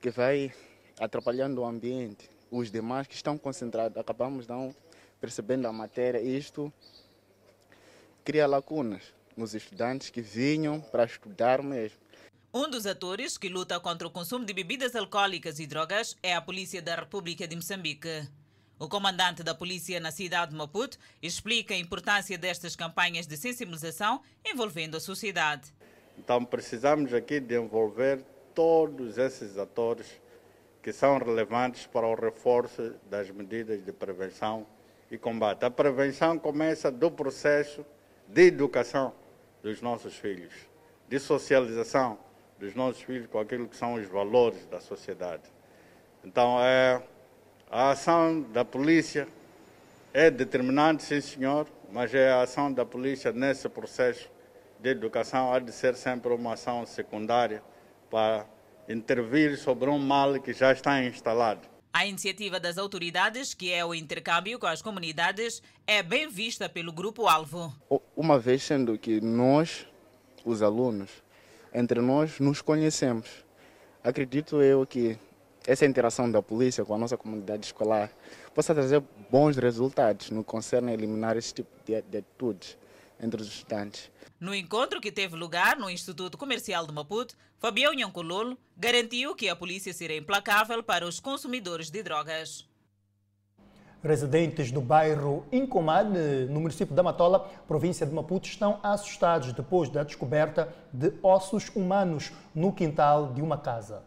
que 0.00 0.10
vai 0.10 0.52
atrapalhando 0.98 1.60
o 1.60 1.64
ambiente. 1.64 2.28
Os 2.50 2.68
demais 2.68 3.06
que 3.06 3.14
estão 3.14 3.38
concentrados, 3.38 3.96
acabamos 3.96 4.48
não 4.48 4.74
percebendo 5.20 5.68
a 5.68 5.72
matéria, 5.72 6.20
e 6.20 6.36
isto 6.36 6.72
cria 8.24 8.44
lacunas 8.48 9.14
nos 9.36 9.54
estudantes 9.54 10.10
que 10.10 10.20
vinham 10.20 10.80
para 10.80 11.04
estudar 11.04 11.62
mesmo. 11.62 11.98
Um 12.52 12.68
dos 12.68 12.84
atores 12.84 13.38
que 13.38 13.48
luta 13.48 13.78
contra 13.78 14.08
o 14.08 14.10
consumo 14.10 14.44
de 14.44 14.52
bebidas 14.52 14.96
alcoólicas 14.96 15.60
e 15.60 15.68
drogas 15.68 16.16
é 16.20 16.34
a 16.34 16.42
Polícia 16.42 16.82
da 16.82 16.96
República 16.96 17.46
de 17.46 17.54
Moçambique. 17.54 18.28
O 18.78 18.88
comandante 18.88 19.42
da 19.42 19.54
polícia 19.54 20.00
na 20.00 20.10
cidade 20.10 20.50
de 20.50 20.56
Maputo 20.56 20.98
explica 21.22 21.74
a 21.74 21.78
importância 21.78 22.36
destas 22.36 22.74
campanhas 22.74 23.26
de 23.26 23.36
sensibilização 23.36 24.20
envolvendo 24.44 24.96
a 24.96 25.00
sociedade. 25.00 25.72
Então 26.18 26.44
precisamos 26.44 27.14
aqui 27.14 27.40
de 27.40 27.56
envolver 27.56 28.24
todos 28.54 29.18
esses 29.18 29.56
atores 29.56 30.20
que 30.82 30.92
são 30.92 31.16
relevantes 31.18 31.86
para 31.86 32.06
o 32.06 32.14
reforço 32.14 32.94
das 33.08 33.30
medidas 33.30 33.84
de 33.84 33.92
prevenção 33.92 34.66
e 35.10 35.16
combate. 35.16 35.64
A 35.64 35.70
prevenção 35.70 36.38
começa 36.38 36.90
do 36.90 37.10
processo 37.10 37.86
de 38.26 38.46
educação 38.46 39.14
dos 39.62 39.80
nossos 39.80 40.16
filhos, 40.16 40.52
de 41.08 41.18
socialização 41.20 42.18
dos 42.58 42.74
nossos 42.74 43.02
filhos 43.02 43.26
com 43.26 43.38
aquilo 43.38 43.68
que 43.68 43.76
são 43.76 43.94
os 43.94 44.06
valores 44.06 44.66
da 44.66 44.80
sociedade. 44.80 45.42
Então 46.24 46.58
é 46.60 47.02
a 47.72 47.92
ação 47.92 48.42
da 48.52 48.66
polícia 48.66 49.26
é 50.12 50.30
determinante, 50.30 51.02
sim 51.04 51.22
senhor, 51.22 51.66
mas 51.90 52.12
é 52.12 52.30
a 52.30 52.42
ação 52.42 52.70
da 52.70 52.84
polícia 52.84 53.32
nesse 53.32 53.66
processo 53.66 54.28
de 54.78 54.90
educação 54.90 55.50
há 55.50 55.58
de 55.58 55.72
ser 55.72 55.94
sempre 55.94 56.34
uma 56.34 56.52
ação 56.52 56.84
secundária 56.84 57.62
para 58.10 58.44
intervir 58.86 59.56
sobre 59.56 59.88
um 59.88 59.98
mal 59.98 60.38
que 60.38 60.52
já 60.52 60.70
está 60.70 61.02
instalado. 61.02 61.66
A 61.94 62.04
iniciativa 62.04 62.60
das 62.60 62.76
autoridades, 62.76 63.54
que 63.54 63.72
é 63.72 63.82
o 63.82 63.94
intercâmbio 63.94 64.58
com 64.58 64.66
as 64.66 64.82
comunidades, 64.82 65.62
é 65.86 66.02
bem 66.02 66.28
vista 66.28 66.68
pelo 66.68 66.92
grupo-alvo. 66.92 67.74
Uma 68.14 68.38
vez 68.38 68.62
sendo 68.62 68.98
que 68.98 69.18
nós, 69.18 69.86
os 70.44 70.60
alunos, 70.60 71.10
entre 71.72 72.02
nós 72.02 72.38
nos 72.38 72.60
conhecemos, 72.60 73.28
acredito 74.04 74.60
eu 74.60 74.86
que 74.86 75.18
essa 75.66 75.86
interação 75.86 76.30
da 76.30 76.42
polícia 76.42 76.84
com 76.84 76.94
a 76.94 76.98
nossa 76.98 77.16
comunidade 77.16 77.66
escolar 77.66 78.10
possa 78.54 78.74
trazer 78.74 79.02
bons 79.30 79.56
resultados 79.56 80.30
no 80.30 80.42
que 80.42 80.50
concerne 80.50 80.90
a 80.90 80.94
eliminar 80.94 81.36
esse 81.36 81.54
tipo 81.54 81.70
de, 81.84 82.02
de 82.02 82.18
atitudes 82.18 82.76
entre 83.20 83.40
os 83.40 83.48
estudantes. 83.48 84.10
No 84.40 84.54
encontro 84.54 85.00
que 85.00 85.12
teve 85.12 85.36
lugar 85.36 85.76
no 85.76 85.88
Instituto 85.88 86.36
Comercial 86.36 86.86
de 86.86 86.92
Maputo, 86.92 87.36
Fabião 87.60 87.94
Nhancololo 87.94 88.58
garantiu 88.76 89.36
que 89.36 89.48
a 89.48 89.54
polícia 89.54 89.92
será 89.92 90.16
implacável 90.16 90.82
para 90.82 91.06
os 91.06 91.20
consumidores 91.20 91.90
de 91.90 92.02
drogas. 92.02 92.68
Residentes 94.02 94.72
do 94.72 94.80
bairro 94.80 95.46
Incomane, 95.52 96.46
no 96.46 96.58
município 96.58 96.92
da 96.92 97.04
Matola, 97.04 97.38
província 97.68 98.04
de 98.04 98.12
Maputo, 98.12 98.48
estão 98.48 98.80
assustados 98.82 99.52
depois 99.52 99.88
da 99.88 100.02
descoberta 100.02 100.74
de 100.92 101.12
ossos 101.22 101.68
humanos 101.68 102.32
no 102.52 102.72
quintal 102.72 103.32
de 103.32 103.40
uma 103.40 103.56
casa. 103.56 104.02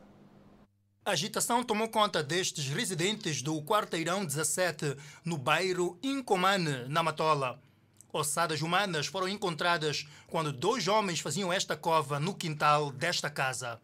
A 1.06 1.12
agitação 1.12 1.64
tomou 1.64 1.88
conta 1.88 2.24
destes 2.24 2.68
residentes 2.68 3.44
do 3.44 3.62
Quarteirão 3.62 4.26
17, 4.26 4.98
no 5.24 5.38
bairro 5.38 6.00
Incomane, 6.02 6.90
na 6.90 7.04
Matola. 7.04 7.62
Ossadas 8.12 8.64
humanas 8.64 9.06
foram 9.06 9.30
encontradas 9.30 10.08
quando 10.26 10.52
dois 10.52 10.88
homens 10.88 11.20
faziam 11.20 11.54
esta 11.54 11.78
cova 11.78 12.20
no 12.20 12.34
quintal 12.34 12.92
desta 12.92 13.30
casa. 13.30 13.80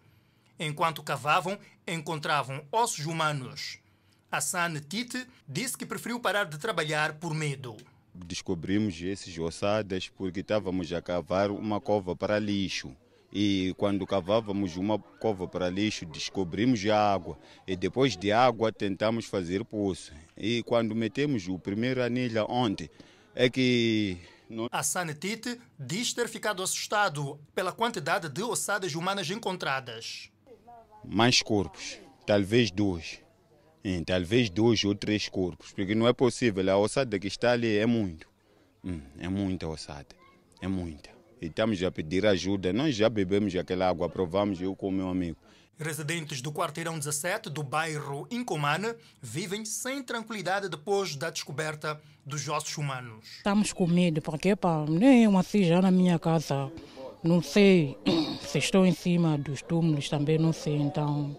Enquanto 0.60 1.03
cavavam, 1.03 1.60
encontravam 1.88 2.65
ossos 2.71 3.05
humanos. 3.05 3.77
Hassan 4.31 4.79
Tite 4.79 5.27
disse 5.47 5.77
que 5.77 5.86
preferiu 5.86 6.19
parar 6.19 6.45
de 6.45 6.57
trabalhar 6.57 7.13
por 7.19 7.36
medo. 7.36 7.77
Descobrimos 8.15 8.99
esses 8.99 9.38
ossadas 9.38 10.10
porque 10.10 10.39
estávamos 10.39 10.91
a 10.91 11.03
cavar 11.03 11.51
uma 11.51 11.79
cova 11.79 12.15
para 12.15 12.39
lixo. 12.39 12.95
E 13.32 13.74
quando 13.78 14.06
cavávamos 14.06 14.76
uma 14.76 15.00
cova 15.00 15.48
para 15.48 15.70
lixo, 15.70 16.06
descobrimos 16.06 16.86
a 16.88 17.13
água. 17.13 17.39
E 17.65 17.76
depois 17.76 18.17
de 18.17 18.32
água, 18.32 18.72
tentamos 18.72 19.26
fazer 19.26 19.63
poço. 19.63 20.12
E 20.38 20.62
quando 20.63 20.94
metemos 20.94 21.48
o 21.48 21.58
primeiro 21.58 22.04
anilha 22.04 22.46
ontem, 22.46 22.89
é 23.34 23.50
que 23.50 24.17
Hassan 24.72 25.13
Tite 25.13 25.60
diz 25.80 26.13
ter 26.13 26.28
ficado 26.28 26.62
assustado 26.62 27.39
pela 27.56 27.72
quantidade 27.72 28.28
de 28.28 28.44
ossadas 28.44 28.96
humanas 28.96 29.30
encontradas. 29.30 30.30
Mais 31.06 31.41
corpos, 31.41 31.98
talvez 32.26 32.70
dois. 32.70 33.20
Hum, 33.84 34.04
talvez 34.04 34.50
dois 34.50 34.84
ou 34.84 34.94
três 34.94 35.28
corpos, 35.28 35.72
porque 35.72 35.96
não 35.96 36.08
é 36.08 36.13
possível. 36.13 36.70
A 36.72 36.78
ossada 36.78 37.17
que 37.17 37.28
está 37.28 37.54
ali 37.54 37.78
é 37.78 37.86
muito. 37.86 38.28
Hum, 38.84 39.02
é 39.17 39.28
muita 39.28 39.67
ossada, 39.67 40.15
é 40.62 40.67
muita. 40.67 41.20
E 41.41 41.47
estamos 41.47 41.82
a 41.82 41.91
pedir 41.91 42.25
ajuda. 42.25 42.71
Nós 42.71 42.95
já 42.95 43.10
bebemos 43.10 43.56
aquela 43.56 43.89
água, 43.89 44.08
provamos 44.08 44.62
eu 44.62 44.75
com 44.75 44.89
o 44.89 44.91
meu 44.91 45.10
amigo. 45.10 45.38
Residentes 45.75 46.39
do 46.39 46.51
quarteirão 46.51 46.99
17 46.99 47.49
do 47.49 47.63
bairro 47.63 48.27
Incomana 48.30 48.95
vivem 49.19 49.65
sem 49.65 50.04
tranquilidade 50.04 50.69
depois 50.69 51.15
da 51.15 51.32
descoberta 51.32 51.99
dos 52.23 52.47
ossos 52.47 52.77
humanos. 52.77 53.25
Estamos 53.38 53.73
com 53.73 53.88
medo, 53.88 54.21
porque 54.21 54.56
pá, 54.56 54.86
nem 54.88 55.23
eu 55.23 55.36
assim 55.36 55.63
já 55.63 55.82
na 55.82 55.89
minha 55.89 56.19
casa. 56.19 56.71
Não 57.23 57.41
sei 57.41 57.97
se 58.45 58.60
estou 58.60 58.86
em 58.86 58.93
cima 58.93 59.36
dos 59.39 59.63
túmulos 59.63 60.08
também, 60.08 60.38
não 60.38 60.54
sei. 60.54 60.75
Então, 60.75 61.36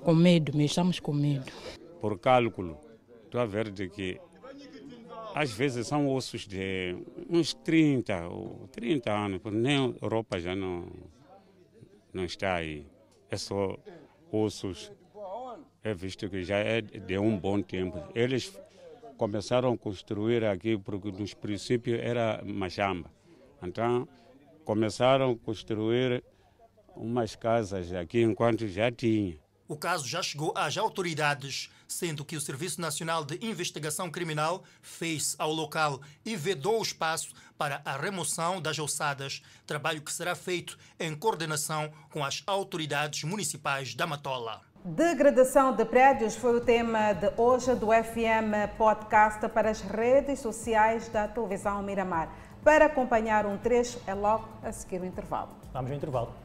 com 0.00 0.14
medo, 0.14 0.52
mas 0.54 0.66
estamos 0.66 1.00
com 1.00 1.12
medo. 1.12 1.50
Por 2.00 2.16
cálculo, 2.20 2.78
estou 3.24 3.40
a 3.40 3.46
ver 3.46 3.72
de 3.72 3.88
que 3.88 4.20
às 5.34 5.50
vezes 5.50 5.88
são 5.88 6.08
ossos 6.08 6.46
de 6.46 6.96
uns 7.28 7.52
30 7.52 8.28
ou 8.28 8.68
30 8.70 9.12
anos, 9.12 9.40
porque 9.42 9.58
nem 9.58 9.76
a 9.76 9.94
Europa 10.00 10.38
já 10.38 10.54
não, 10.54 10.86
não 12.12 12.24
está 12.24 12.54
aí. 12.54 12.86
É 13.28 13.36
só 13.36 13.76
ossos. 14.30 14.92
É 15.82 15.92
visto 15.92 16.30
que 16.30 16.44
já 16.44 16.58
é 16.58 16.80
de 16.80 17.18
um 17.18 17.36
bom 17.36 17.60
tempo. 17.60 18.00
Eles 18.14 18.56
começaram 19.18 19.72
a 19.72 19.76
construir 19.76 20.44
aqui 20.44 20.78
porque 20.78 21.10
nos 21.10 21.34
princípios 21.34 21.98
era 22.00 22.40
machamba. 22.44 23.10
Então 23.62 24.08
começaram 24.64 25.32
a 25.32 25.36
construir 25.36 26.22
umas 26.96 27.34
casas 27.34 27.92
aqui 27.92 28.22
enquanto 28.22 28.66
já 28.68 28.90
tinha. 28.90 29.43
O 29.66 29.76
caso 29.76 30.06
já 30.06 30.22
chegou 30.22 30.52
às 30.54 30.76
autoridades, 30.76 31.70
sendo 31.88 32.22
que 32.22 32.36
o 32.36 32.40
Serviço 32.40 32.82
Nacional 32.82 33.24
de 33.24 33.38
Investigação 33.40 34.10
Criminal 34.10 34.62
fez 34.82 35.34
ao 35.38 35.50
local 35.50 36.02
e 36.22 36.36
vedou 36.36 36.80
o 36.80 36.82
espaço 36.82 37.32
para 37.56 37.80
a 37.82 37.96
remoção 37.96 38.60
das 38.60 38.78
ossadas, 38.78 39.42
trabalho 39.66 40.02
que 40.02 40.12
será 40.12 40.34
feito 40.34 40.78
em 41.00 41.14
coordenação 41.14 41.90
com 42.10 42.22
as 42.22 42.42
autoridades 42.46 43.24
municipais 43.24 43.94
da 43.94 44.06
Matola. 44.06 44.60
Degradação 44.84 45.74
de 45.74 45.86
prédios 45.86 46.36
foi 46.36 46.58
o 46.58 46.60
tema 46.60 47.14
de 47.14 47.32
hoje 47.38 47.74
do 47.74 47.86
FM 47.86 48.76
Podcast 48.76 49.48
para 49.48 49.70
as 49.70 49.80
redes 49.80 50.40
sociais 50.40 51.08
da 51.08 51.26
televisão 51.26 51.82
Miramar. 51.82 52.30
Para 52.62 52.84
acompanhar 52.84 53.46
um 53.46 53.56
trecho, 53.56 53.98
é 54.06 54.12
logo 54.12 54.46
a 54.62 54.70
seguir 54.72 55.00
o 55.00 55.06
intervalo. 55.06 55.56
Vamos 55.72 55.90
ao 55.90 55.96
intervalo. 55.96 56.43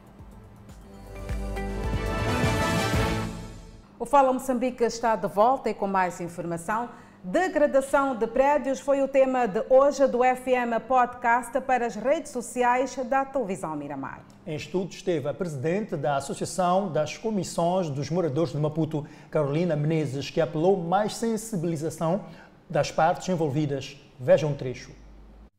O 4.00 4.06
Fala 4.06 4.32
Moçambique 4.32 4.82
está 4.82 5.14
de 5.14 5.28
volta 5.28 5.68
e 5.68 5.74
com 5.74 5.86
mais 5.86 6.22
informação. 6.22 6.88
Degradação 7.22 8.16
de 8.16 8.26
prédios 8.26 8.80
foi 8.80 9.02
o 9.02 9.06
tema 9.06 9.46
de 9.46 9.62
hoje 9.68 10.06
do 10.06 10.20
FM 10.20 10.82
Podcast 10.88 11.60
para 11.60 11.84
as 11.84 11.96
redes 11.96 12.32
sociais 12.32 12.96
da 12.96 13.26
televisão 13.26 13.76
Miramar. 13.76 14.24
Em 14.46 14.56
estudo 14.56 14.90
esteve 14.90 15.28
a 15.28 15.34
presidente 15.34 15.98
da 15.98 16.16
Associação 16.16 16.90
das 16.90 17.18
Comissões 17.18 17.90
dos 17.90 18.08
Moradores 18.08 18.52
de 18.52 18.58
Maputo, 18.58 19.06
Carolina 19.30 19.76
Menezes, 19.76 20.30
que 20.30 20.40
apelou 20.40 20.78
mais 20.78 21.14
sensibilização 21.16 22.24
das 22.70 22.90
partes 22.90 23.28
envolvidas. 23.28 24.00
Vejam 24.18 24.52
um 24.52 24.54
trecho. 24.54 24.92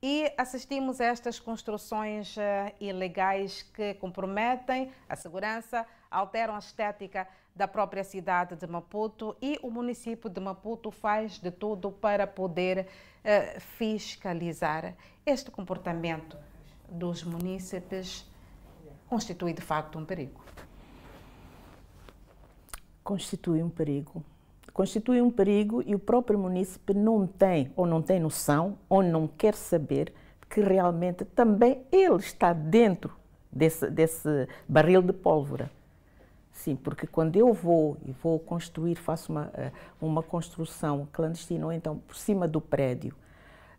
E 0.01 0.33
assistimos 0.35 0.99
a 0.99 1.05
estas 1.05 1.39
construções 1.39 2.35
uh, 2.35 2.41
ilegais 2.79 3.61
que 3.61 3.93
comprometem 3.93 4.91
a 5.07 5.15
segurança, 5.15 5.85
alteram 6.09 6.55
a 6.55 6.59
estética 6.59 7.27
da 7.55 7.67
própria 7.67 8.03
cidade 8.03 8.55
de 8.55 8.67
Maputo 8.67 9.35
e 9.41 9.59
o 9.61 9.69
município 9.69 10.29
de 10.29 10.39
Maputo 10.39 10.91
faz 10.91 11.37
de 11.39 11.51
tudo 11.51 11.91
para 11.91 12.25
poder 12.25 12.87
uh, 12.87 13.59
fiscalizar 13.59 14.95
este 15.25 15.51
comportamento 15.51 16.37
dos 16.89 17.23
munícipes 17.23 18.29
constitui 19.11 19.53
de 19.53 19.61
facto 19.61 19.99
um 19.99 20.05
perigo. 20.05 20.39
Constitui 23.03 23.61
um 23.61 23.69
perigo. 23.69 24.23
Constitui 24.73 25.21
um 25.21 25.29
perigo 25.29 25.83
e 25.85 25.93
o 25.93 25.99
próprio 25.99 26.39
munícipe 26.39 26.93
não 26.93 27.27
tem, 27.27 27.73
ou 27.75 27.85
não 27.85 28.01
tem 28.01 28.21
noção, 28.21 28.77
ou 28.87 29.03
não 29.03 29.27
quer 29.27 29.53
saber 29.53 30.13
que 30.49 30.61
realmente 30.61 31.25
também 31.25 31.85
ele 31.91 32.15
está 32.15 32.53
dentro 32.53 33.13
desse, 33.51 33.89
desse 33.89 34.47
barril 34.67 35.01
de 35.01 35.11
pólvora. 35.11 35.69
Sim, 36.61 36.75
porque 36.75 37.07
quando 37.07 37.35
eu 37.37 37.51
vou 37.53 37.97
e 38.05 38.11
vou 38.11 38.37
construir, 38.37 38.93
faço 38.93 39.31
uma, 39.31 39.49
eh, 39.55 39.71
uma 39.99 40.21
construção 40.21 41.07
clandestina, 41.11 41.65
ou 41.65 41.71
então 41.71 41.97
por 41.97 42.15
cima 42.15 42.47
do 42.47 42.61
prédio, 42.61 43.15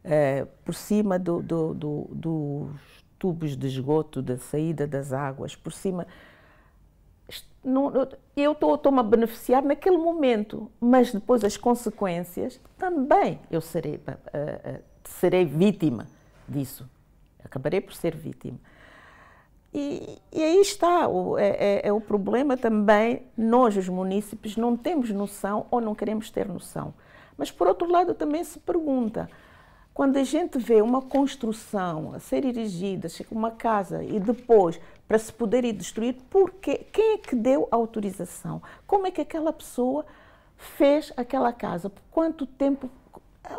eh, 0.02 0.48
por 0.64 0.74
cima 0.74 1.16
do, 1.16 1.40
do, 1.40 1.74
do, 1.74 2.08
dos 2.10 3.04
tubos 3.20 3.56
de 3.56 3.68
esgoto, 3.68 4.20
da 4.20 4.36
saída 4.36 4.84
das 4.84 5.12
águas, 5.12 5.54
por 5.54 5.72
cima. 5.72 6.08
Eu 8.34 8.50
estou-me 8.50 8.98
a 8.98 9.04
beneficiar 9.04 9.62
naquele 9.62 9.98
momento, 9.98 10.68
mas 10.80 11.12
depois 11.12 11.44
as 11.44 11.56
consequências 11.56 12.60
também 12.76 13.38
eu 13.48 13.60
serei, 13.60 13.94
uh, 13.94 14.82
serei 15.04 15.44
vítima 15.44 16.08
disso. 16.48 16.90
Acabarei 17.44 17.80
por 17.80 17.94
ser 17.94 18.16
vítima. 18.16 18.58
E, 19.74 20.18
e 20.30 20.42
aí 20.42 20.60
está, 20.60 21.08
o, 21.08 21.38
é, 21.38 21.48
é, 21.48 21.80
é, 21.88 21.92
o 21.92 22.00
problema 22.00 22.56
também, 22.56 23.22
nós 23.36 23.76
os 23.76 23.88
munícipes 23.88 24.56
não 24.56 24.76
temos 24.76 25.10
noção 25.10 25.66
ou 25.70 25.80
não 25.80 25.94
queremos 25.94 26.30
ter 26.30 26.46
noção. 26.46 26.92
Mas 27.38 27.50
por 27.50 27.66
outro 27.66 27.90
lado 27.90 28.12
também 28.14 28.44
se 28.44 28.58
pergunta, 28.58 29.30
quando 29.94 30.18
a 30.18 30.24
gente 30.24 30.58
vê 30.58 30.82
uma 30.82 31.00
construção 31.00 32.12
a 32.14 32.18
ser 32.18 32.44
erigida, 32.44 33.08
uma 33.30 33.50
casa 33.50 34.04
e 34.04 34.20
depois 34.20 34.78
para 35.08 35.18
se 35.18 35.32
poder 35.32 35.64
ir 35.64 35.72
destruir, 35.72 36.16
porque 36.28 36.76
quem 36.92 37.14
é 37.14 37.18
que 37.18 37.34
deu 37.34 37.66
a 37.70 37.76
autorização? 37.76 38.62
Como 38.86 39.06
é 39.06 39.10
que 39.10 39.20
aquela 39.20 39.52
pessoa 39.52 40.04
fez 40.56 41.12
aquela 41.16 41.52
casa? 41.52 41.90
Por 41.90 42.02
quanto 42.10 42.46
tempo? 42.46 42.90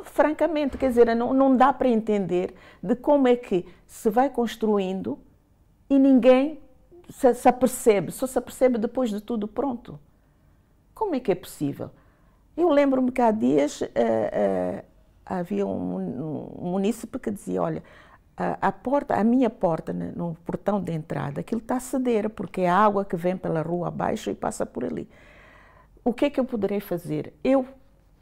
Francamente, 0.04 0.78
quer 0.78 0.90
dizer, 0.90 1.14
não, 1.16 1.34
não 1.34 1.56
dá 1.58 1.74
para 1.74 1.90
entender 1.90 2.56
de 2.82 2.96
como 2.96 3.28
é 3.28 3.36
que 3.36 3.66
se 3.86 4.10
vai 4.10 4.30
construindo 4.30 5.20
e 5.94 6.00
ninguém 6.00 6.60
se, 7.10 7.34
se 7.36 7.48
apercebe, 7.48 8.12
só 8.12 8.26
se 8.26 8.38
apercebe 8.38 8.80
depois 8.80 9.12
de 9.12 9.22
tudo 9.22 9.48
pronto. 9.48 10.00
Como 10.94 11.14
é 11.14 11.20
que 11.20 11.32
é 11.32 11.36
possível? 11.36 11.92
Eu 12.58 12.70
lembro-me 12.70 13.12
que 13.12 13.22
há 13.22 13.30
dias 13.30 13.82
uh, 13.82 13.86
uh, 13.86 14.84
havia 15.26 15.66
um, 15.66 16.60
um 16.60 16.72
munícipe 16.72 17.20
que 17.20 17.30
dizia, 17.30 17.62
olha, 17.62 17.84
a, 18.36 18.68
a, 18.68 18.72
porta, 18.72 19.16
a 19.16 19.24
minha 19.24 19.50
porta 19.50 19.94
né, 19.94 20.12
no 20.16 20.36
portão 20.46 20.82
de 20.82 20.92
entrada, 20.92 21.42
aquilo 21.42 21.62
está 21.62 21.78
a 21.78 21.80
ceder, 21.80 22.30
porque 22.30 22.62
é 22.62 22.70
a 22.70 22.78
água 22.78 23.06
que 23.06 23.16
vem 23.16 23.38
pela 23.38 23.62
rua 23.62 23.90
abaixo 23.90 24.32
e 24.32 24.34
passa 24.34 24.66
por 24.66 24.84
ali. 24.84 25.08
O 26.04 26.12
que 26.12 26.26
é 26.26 26.30
que 26.30 26.40
eu 26.40 26.46
poderei 26.46 26.80
fazer? 26.80 27.34
Eu, 27.44 27.68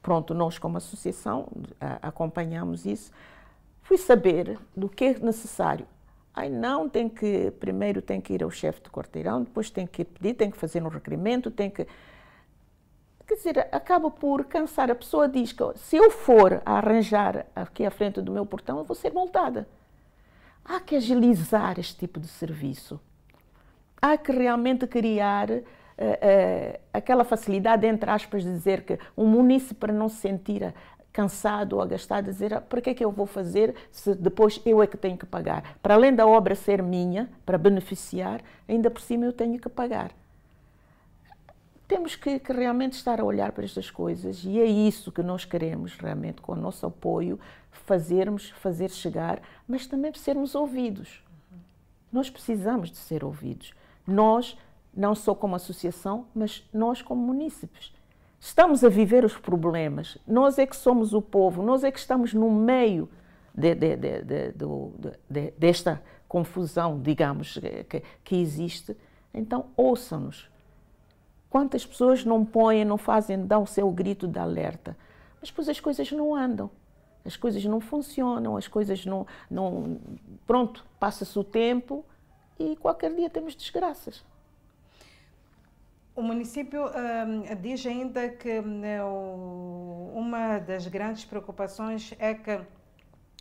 pronto, 0.02 0.34
nós 0.34 0.60
como 0.60 0.76
associação 0.76 1.48
a, 1.80 2.10
acompanhamos 2.10 2.86
isso, 2.86 3.12
fui 3.82 3.98
saber 3.98 4.60
do 4.76 4.90
que 4.90 5.06
é 5.06 5.20
necessário. 5.20 5.88
Ai 6.34 6.50
não, 6.50 6.88
tem 6.88 7.10
que, 7.10 7.52
primeiro 7.60 8.02
tem 8.02 8.22
que 8.22 8.34
ir 8.34 8.44
ao 8.44 8.50
chefe 8.50 8.82
de 8.82 8.90
quarteirão, 8.90 9.44
depois 9.44 9.70
tem 9.70 9.86
que 9.86 10.06
pedir, 10.06 10.34
tem 10.34 10.50
que 10.50 10.58
fazer 10.58 10.82
um 10.84 10.88
requerimento, 10.88 11.52
tem 11.52 11.70
que... 11.70 11.86
Quer 13.28 13.36
dizer, 13.36 13.68
acaba 13.72 14.10
por 14.10 14.46
cansar. 14.46 14.92
A 14.92 14.96
pessoa 14.96 15.28
diz 15.28 15.54
que 15.54 15.64
se 15.76 15.96
eu 15.96 16.10
for 16.10 16.62
a 16.66 16.78
arranjar 16.78 17.46
aqui 17.56 17.86
à 17.86 17.92
frente 17.92 18.22
do 18.22 18.32
meu 18.32 18.46
portão, 18.46 18.78
eu 18.78 18.84
vou 18.84 18.96
ser 18.96 19.14
multada. 19.14 19.68
Há 20.66 20.80
que 20.80 20.96
agilizar 20.96 21.80
este 21.80 21.98
tipo 21.98 22.20
de 22.20 22.28
serviço. 22.28 23.00
Há 24.02 24.18
que 24.18 24.32
realmente 24.32 24.86
criar 24.88 25.50
uh, 25.50 25.56
uh, 25.56 26.80
aquela 26.94 27.24
facilidade, 27.24 27.86
entre 27.88 28.10
aspas, 28.10 28.44
de 28.44 28.52
dizer 28.52 28.84
que 28.84 29.00
um 29.16 29.26
munícipe, 29.26 29.76
para 29.76 29.94
não 29.94 30.10
se 30.10 30.18
sentir 30.18 30.74
cansado 31.12 31.76
ou 31.76 31.82
agastado 31.82 32.30
a 32.30 32.32
dizer 32.32 32.54
ah, 32.54 32.62
para 32.62 32.82
que 32.82 32.90
é 32.90 32.94
que 32.94 33.04
eu 33.04 33.12
vou 33.12 33.26
fazer 33.26 33.76
se 33.92 34.16
depois 34.16 34.62
eu 34.66 34.82
é 34.82 34.88
que 34.88 34.98
tenho 34.98 35.18
que 35.18 35.26
pagar. 35.26 35.78
Para 35.82 35.96
além 35.96 36.14
da 36.14 36.26
obra 36.26 36.56
ser 36.56 36.82
minha, 36.82 37.30
para 37.46 37.58
beneficiar, 37.58 38.42
ainda 38.68 38.90
por 38.90 39.02
cima 39.02 39.26
eu 39.26 39.34
tenho 39.34 39.60
que 39.60 39.70
pagar. 39.70 40.12
Temos 41.88 42.16
que, 42.16 42.40
que 42.40 42.54
realmente 42.54 42.94
estar 42.94 43.20
a 43.20 43.26
olhar 43.26 43.52
para 43.52 43.66
estas 43.66 43.92
coisas 43.92 44.46
e 44.46 44.60
é 44.60 44.66
isso 44.66 45.12
que 45.12 45.22
nós 45.22 45.44
queremos 45.44 45.96
realmente, 45.98 46.42
com 46.42 46.54
o 46.54 46.56
nosso 46.56 46.86
apoio, 46.86 47.38
fazermos, 47.70 48.50
fazer 48.52 48.90
chegar, 48.90 49.42
mas 49.68 49.86
também 49.86 50.14
sermos 50.14 50.56
ouvidos. 50.56 51.22
Nós 52.12 52.30
precisamos 52.30 52.90
de 52.90 52.98
ser 52.98 53.26
ouvidos. 53.26 53.74
Nós, 54.08 54.58
não 54.94 55.14
só 55.14 55.36
como 55.36 55.56
associação, 55.56 56.26
mas 56.34 56.64
nós 56.74 57.02
como 57.02 57.22
munícipes 57.22 57.92
estamos 58.42 58.84
a 58.84 58.90
viver 58.90 59.24
os 59.24 59.38
problemas. 59.38 60.18
Nós 60.28 60.58
é 60.58 60.66
que 60.66 60.76
somos 60.76 61.14
o 61.14 61.22
povo, 61.22 61.62
nós 61.62 61.84
é 61.84 61.92
que 61.92 62.00
estamos 62.00 62.34
no 62.34 62.52
meio 62.52 63.08
de, 63.54 63.76
de, 63.76 63.96
de, 65.30 65.52
desta 65.52 66.02
confusão, 66.28 67.00
digamos, 67.00 67.60
que, 67.88 68.04
que 68.24 68.36
existe. 68.36 68.98
Então, 69.32 69.68
ouçam-nos. 69.78 70.50
Quantas 71.50 71.86
pessoas 71.86 72.26
não 72.26 72.44
põem, 72.44 72.84
não 72.84 72.98
fazem, 72.98 73.46
dão 73.46 73.64
o 73.64 73.68
seu 73.68 73.92
grito 73.92 74.28
de 74.28 74.40
alerta, 74.40 74.98
mas 75.40 75.50
depois 75.50 75.70
as 75.70 75.80
coisas 75.80 76.12
não 76.12 76.34
andam, 76.34 76.70
as 77.26 77.36
coisas 77.36 77.64
não 77.66 77.80
funcionam, 77.80 78.58
as 78.58 78.68
coisas 78.68 79.06
não. 79.06 79.28
não 79.50 80.00
pronto, 80.48 80.86
passa-se 81.00 81.38
o 81.38 81.44
tempo 81.44 82.06
e 82.58 82.76
qualquer 82.78 83.14
dia 83.14 83.30
temos 83.30 83.54
desgraças. 83.54 84.24
O 86.14 86.22
município 86.22 86.88
uh, 86.88 87.56
diz 87.62 87.86
ainda 87.86 88.28
que 88.28 88.60
uh, 88.60 90.12
uma 90.14 90.60
das 90.60 90.86
grandes 90.86 91.24
preocupações 91.24 92.14
é 92.20 92.34
que 92.34 92.60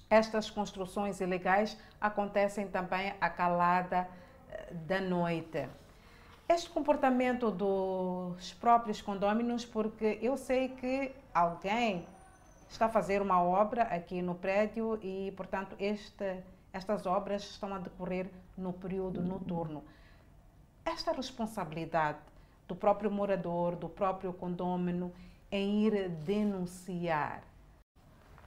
estas 0.08 0.48
construções 0.48 1.20
ilegais 1.20 1.76
acontecem 2.00 2.68
também 2.68 3.12
à 3.20 3.28
calada 3.28 4.06
uh, 4.08 4.74
da 4.86 5.00
noite. 5.00 5.68
Este 6.48 6.70
comportamento 6.70 7.50
dos 7.50 8.52
próprios 8.54 9.02
condôminos, 9.02 9.64
porque 9.64 10.20
eu 10.22 10.36
sei 10.36 10.68
que 10.68 11.12
alguém 11.34 12.06
está 12.68 12.86
a 12.86 12.88
fazer 12.88 13.20
uma 13.20 13.42
obra 13.42 13.82
aqui 13.82 14.22
no 14.22 14.36
prédio 14.36 14.96
e, 15.02 15.32
portanto, 15.36 15.74
este, 15.80 16.40
estas 16.72 17.04
obras 17.04 17.42
estão 17.42 17.74
a 17.74 17.78
decorrer 17.78 18.30
no 18.56 18.72
período 18.72 19.20
noturno. 19.20 19.82
Esta 20.84 21.12
responsabilidade 21.12 22.29
do 22.70 22.76
próprio 22.76 23.10
morador, 23.10 23.74
do 23.74 23.88
próprio 23.88 24.32
condômino, 24.32 25.12
em 25.50 25.86
ir 25.86 26.08
denunciar. 26.08 27.42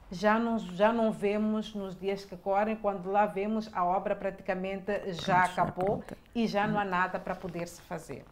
Já 0.10 0.40
não, 0.40 0.58
já 0.58 0.94
não 0.94 1.12
vemos 1.12 1.76
nos 1.76 2.00
dias 2.00 2.24
que 2.24 2.38
correm, 2.38 2.78
quando 2.78 3.12
lá 3.12 3.26
vemos 3.26 3.70
a 3.74 3.84
obra 3.84 4.16
praticamente 4.16 5.12
já 5.12 5.44
acabou 5.44 6.02
e 6.34 6.48
já 6.48 6.66
não 6.66 6.80
há 6.80 6.86
nada 6.86 7.20
para 7.20 7.36
poder 7.36 7.68
se 7.68 7.82
fazer. 7.82 8.24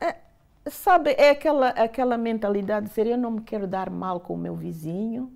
É, 0.00 0.14
sabe, 0.70 1.16
é 1.18 1.30
aquela, 1.30 1.70
aquela 1.70 2.16
mentalidade 2.16 2.86
de 2.86 2.90
dizer 2.90 3.08
eu 3.08 3.18
não 3.18 3.32
me 3.32 3.40
quero 3.40 3.66
dar 3.66 3.90
mal 3.90 4.20
com 4.20 4.34
o 4.34 4.38
meu 4.38 4.54
vizinho, 4.54 5.32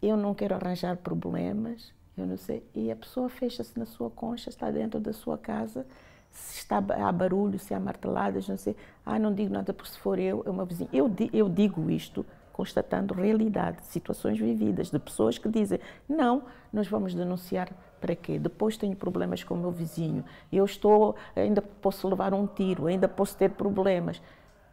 eu 0.00 0.16
não 0.16 0.32
quero 0.32 0.54
arranjar 0.54 0.96
problemas, 0.98 1.92
eu 2.16 2.24
não 2.24 2.36
sei. 2.36 2.64
E 2.72 2.92
a 2.92 2.94
pessoa 2.94 3.28
fecha-se 3.28 3.76
na 3.76 3.86
sua 3.86 4.10
concha, 4.10 4.48
está 4.48 4.70
dentro 4.70 5.00
da 5.00 5.12
sua 5.12 5.36
casa 5.36 5.84
se 6.30 6.58
está, 6.58 6.78
há 6.78 7.12
barulho, 7.12 7.58
se 7.58 7.74
há 7.74 7.80
marteladas, 7.80 8.48
não 8.48 8.56
sei. 8.56 8.76
Ah, 9.04 9.18
não 9.18 9.32
digo 9.34 9.52
nada 9.52 9.72
porque 9.72 9.90
se 9.90 9.98
for 9.98 10.18
eu, 10.18 10.42
é 10.46 10.50
uma 10.50 10.64
vizinha. 10.64 10.88
Eu, 10.92 11.10
eu 11.32 11.48
digo 11.48 11.90
isto 11.90 12.24
constatando 12.52 13.14
realidade, 13.14 13.84
situações 13.84 14.36
vividas, 14.36 14.90
de 14.90 14.98
pessoas 14.98 15.38
que 15.38 15.48
dizem, 15.48 15.78
não, 16.08 16.42
nós 16.72 16.88
vamos 16.88 17.14
denunciar 17.14 17.68
para 18.00 18.16
quê? 18.16 18.36
Depois 18.36 18.76
tenho 18.76 18.96
problemas 18.96 19.44
com 19.44 19.54
o 19.54 19.56
meu 19.56 19.70
vizinho, 19.70 20.24
eu 20.50 20.64
estou, 20.64 21.14
ainda 21.36 21.62
posso 21.62 22.08
levar 22.08 22.34
um 22.34 22.48
tiro, 22.48 22.86
ainda 22.86 23.08
posso 23.08 23.36
ter 23.36 23.50
problemas. 23.50 24.20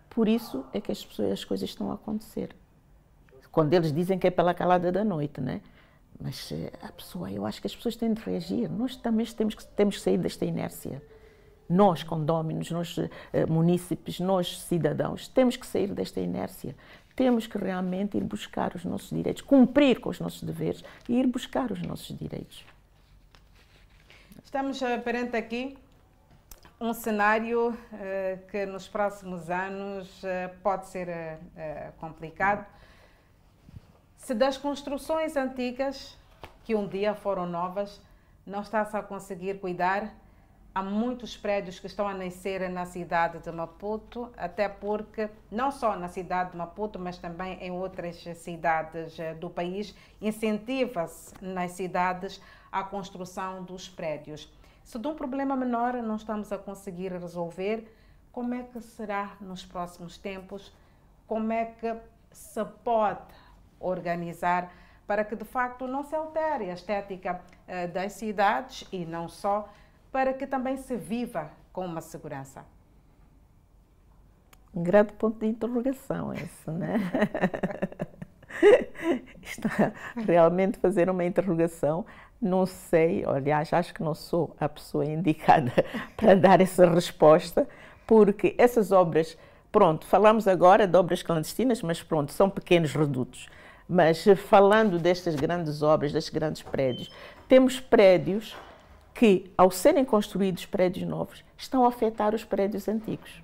Por 0.09 0.27
isso 0.27 0.65
é 0.73 0.81
que 0.81 0.91
as, 0.91 1.05
pessoas, 1.05 1.31
as 1.31 1.43
coisas 1.43 1.69
estão 1.69 1.91
a 1.91 1.93
acontecer. 1.93 2.55
Quando 3.51 3.71
eles 3.73 3.93
dizem 3.93 4.17
que 4.17 4.25
é 4.25 4.31
pela 4.31 4.55
calada 4.55 4.91
da 4.91 5.03
noite, 5.03 5.39
né? 5.39 5.61
Mas 6.19 6.51
eh, 6.51 6.71
a 6.81 6.91
pessoa, 6.91 7.31
eu 7.31 7.45
acho 7.45 7.61
que 7.61 7.67
as 7.67 7.75
pessoas 7.75 7.95
têm 7.95 8.13
de 8.13 8.21
reagir. 8.21 8.67
Nós 8.67 8.95
também 8.95 9.25
temos 9.27 9.53
que, 9.53 9.63
temos 9.67 9.97
que 9.97 10.01
sair 10.01 10.17
desta 10.17 10.43
inércia 10.43 11.03
nós 11.69 12.03
condóminos, 12.03 12.71
nós 12.71 12.97
uh, 12.97 13.07
munícipes, 13.47 14.19
nós 14.19 14.61
cidadãos, 14.61 15.27
temos 15.27 15.55
que 15.55 15.65
sair 15.65 15.93
desta 15.93 16.19
inércia. 16.19 16.75
Temos 17.15 17.47
que 17.47 17.57
realmente 17.57 18.17
ir 18.17 18.23
buscar 18.23 18.75
os 18.75 18.83
nossos 18.83 19.09
direitos, 19.09 19.41
cumprir 19.41 20.01
com 20.01 20.09
os 20.09 20.19
nossos 20.19 20.43
deveres 20.43 20.83
e 21.07 21.17
ir 21.17 21.27
buscar 21.27 21.71
os 21.71 21.81
nossos 21.81 22.17
direitos. 22.17 22.65
Estamos 24.43 24.81
uh, 24.81 25.01
perante 25.03 25.37
aqui 25.37 25.77
um 26.79 26.93
cenário 26.93 27.69
uh, 27.69 28.47
que 28.51 28.65
nos 28.65 28.87
próximos 28.87 29.49
anos 29.49 30.21
pode 30.61 30.87
ser 30.87 31.39
complicado. 31.99 32.65
Se 34.17 34.33
das 34.33 34.57
construções 34.57 35.37
antigas, 35.37 36.17
que 36.65 36.75
um 36.75 36.87
dia 36.87 37.13
foram 37.13 37.45
novas, 37.45 38.01
não 38.45 38.61
está-se 38.61 38.97
a 38.97 39.03
conseguir 39.03 39.59
cuidar, 39.59 40.13
há 40.75 40.83
muitos 40.83 41.37
prédios 41.37 41.79
que 41.79 41.87
estão 41.87 42.05
a 42.05 42.13
nascer 42.13 42.69
na 42.69 42.85
cidade 42.85 43.39
de 43.39 43.49
Maputo, 43.49 44.29
até 44.35 44.67
porque 44.67 45.29
não 45.49 45.71
só 45.71 45.95
na 45.95 46.09
cidade 46.09 46.51
de 46.51 46.57
Maputo, 46.57 46.99
mas 46.99 47.17
também 47.17 47.57
em 47.61 47.71
outras 47.71 48.17
cidades 48.37 49.17
eh, 49.17 49.33
do 49.35 49.49
país, 49.49 49.95
incentiva-se 50.21 51.33
nas 51.41 51.71
cidades 51.71 52.41
a 52.69 52.83
construção 52.83 53.63
dos 53.63 53.87
prédios. 53.87 54.53
Se 54.83 54.99
de 54.99 55.07
um 55.07 55.15
problema 55.15 55.55
menor 55.55 55.93
não 55.93 56.17
estamos 56.17 56.51
a 56.51 56.57
conseguir 56.57 57.13
resolver, 57.13 57.89
como 58.33 58.53
é 58.53 58.63
que 58.63 58.81
será 58.81 59.37
nos 59.39 59.65
próximos 59.65 60.17
tempos? 60.17 60.73
Como 61.25 61.53
é 61.53 61.65
que 61.65 61.95
se 62.31 62.63
pode 62.83 63.33
organizar 63.79 64.69
para 65.07 65.23
que 65.23 65.37
de 65.37 65.45
facto 65.45 65.87
não 65.87 66.03
se 66.03 66.13
altere 66.13 66.69
a 66.69 66.73
estética 66.73 67.39
eh, 67.65 67.87
das 67.87 68.11
cidades 68.11 68.85
e 68.91 69.05
não 69.05 69.29
só 69.29 69.69
para 70.15 70.31
que 70.31 70.47
também 70.47 70.77
se 70.77 70.95
viva 70.95 71.51
com 71.73 71.85
uma 71.85 71.99
segurança? 71.99 72.63
Um 74.73 74.81
grande 74.81 75.11
ponto 75.11 75.39
de 75.39 75.45
interrogação 75.45 76.31
esse, 76.33 76.71
né? 76.71 77.01
Está 79.43 79.91
realmente 80.15 80.79
fazer 80.79 81.09
uma 81.09 81.25
interrogação. 81.25 82.05
Não 82.41 82.65
sei, 82.65 83.25
aliás, 83.25 83.73
acho 83.73 83.93
que 83.93 84.01
não 84.01 84.15
sou 84.15 84.55
a 84.57 84.69
pessoa 84.69 85.03
indicada 85.03 85.73
para 86.15 86.33
dar 86.33 86.61
essa 86.61 86.89
resposta, 86.89 87.67
porque 88.07 88.55
essas 88.57 88.93
obras, 88.93 89.37
pronto, 89.69 90.05
falamos 90.05 90.47
agora 90.47 90.87
de 90.87 90.97
obras 90.97 91.21
clandestinas, 91.21 91.81
mas 91.81 92.01
pronto, 92.01 92.31
são 92.31 92.49
pequenos 92.49 92.93
redutos. 92.93 93.49
Mas 93.85 94.23
falando 94.47 94.97
destas 94.97 95.35
grandes 95.35 95.81
obras, 95.81 96.13
destes 96.13 96.33
grandes 96.33 96.61
prédios, 96.61 97.11
temos 97.49 97.81
prédios 97.81 98.55
que, 99.15 99.49
ao 99.57 99.71
serem 99.71 100.03
construídos 100.03 100.65
prédios 100.65 101.07
novos, 101.07 101.43
estão 101.57 101.85
a 101.85 101.87
afetar 101.87 102.35
os 102.35 102.43
prédios 102.43 102.87
antigos. 102.89 103.41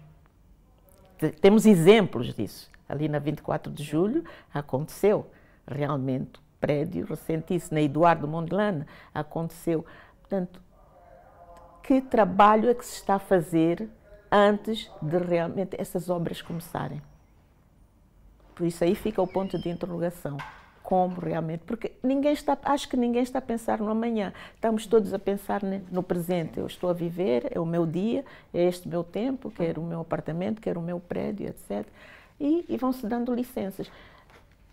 Temos 1.39 1.65
exemplos 1.65 2.34
disso. 2.34 2.69
Ali 2.89 3.07
na 3.07 3.19
24 3.19 3.72
de 3.72 3.82
julho 3.82 4.26
aconteceu 4.53 5.26
realmente 5.65 6.41
prédio 6.59 7.05
recentíssimo, 7.05 7.76
na 7.76 7.82
Eduardo 7.82 8.28
Mondlane 8.28 8.86
aconteceu. 9.13 9.86
Portanto, 10.19 10.61
que 11.82 12.01
trabalho 12.01 12.69
é 12.69 12.74
que 12.74 12.86
se 12.86 12.95
está 12.95 13.15
a 13.15 13.19
fazer 13.19 13.89
antes 14.30 14.91
de 15.01 15.17
realmente 15.17 15.76
essas 15.80 16.09
obras 16.09 16.41
começarem? 16.41 17.01
Por 18.53 18.67
isso 18.67 18.84
aí 18.84 18.93
fica 18.93 19.22
o 19.22 19.28
ponto 19.28 19.57
de 19.57 19.69
interrogação 19.69 20.38
como 20.91 21.21
realmente, 21.21 21.61
porque 21.65 21.93
ninguém 22.03 22.33
está, 22.33 22.57
acho 22.65 22.89
que 22.89 22.97
ninguém 22.97 23.23
está 23.23 23.39
a 23.39 23.41
pensar 23.41 23.79
no 23.79 23.89
amanhã. 23.89 24.33
Estamos 24.53 24.85
todos 24.85 25.13
a 25.13 25.17
pensar 25.17 25.61
no 25.89 26.03
presente. 26.03 26.59
Eu 26.59 26.67
estou 26.67 26.89
a 26.89 26.93
viver, 26.93 27.47
é 27.49 27.57
o 27.61 27.65
meu 27.65 27.85
dia, 27.85 28.25
é 28.53 28.65
este 28.65 28.89
meu 28.89 29.01
tempo, 29.01 29.49
quero 29.49 29.79
o 29.79 29.85
meu 29.85 30.01
apartamento, 30.01 30.59
quero 30.59 30.81
o 30.81 30.83
meu 30.83 30.99
prédio, 30.99 31.47
etc. 31.47 31.87
E, 32.37 32.65
e 32.67 32.75
vão-se 32.75 33.07
dando 33.07 33.33
licenças. 33.33 33.89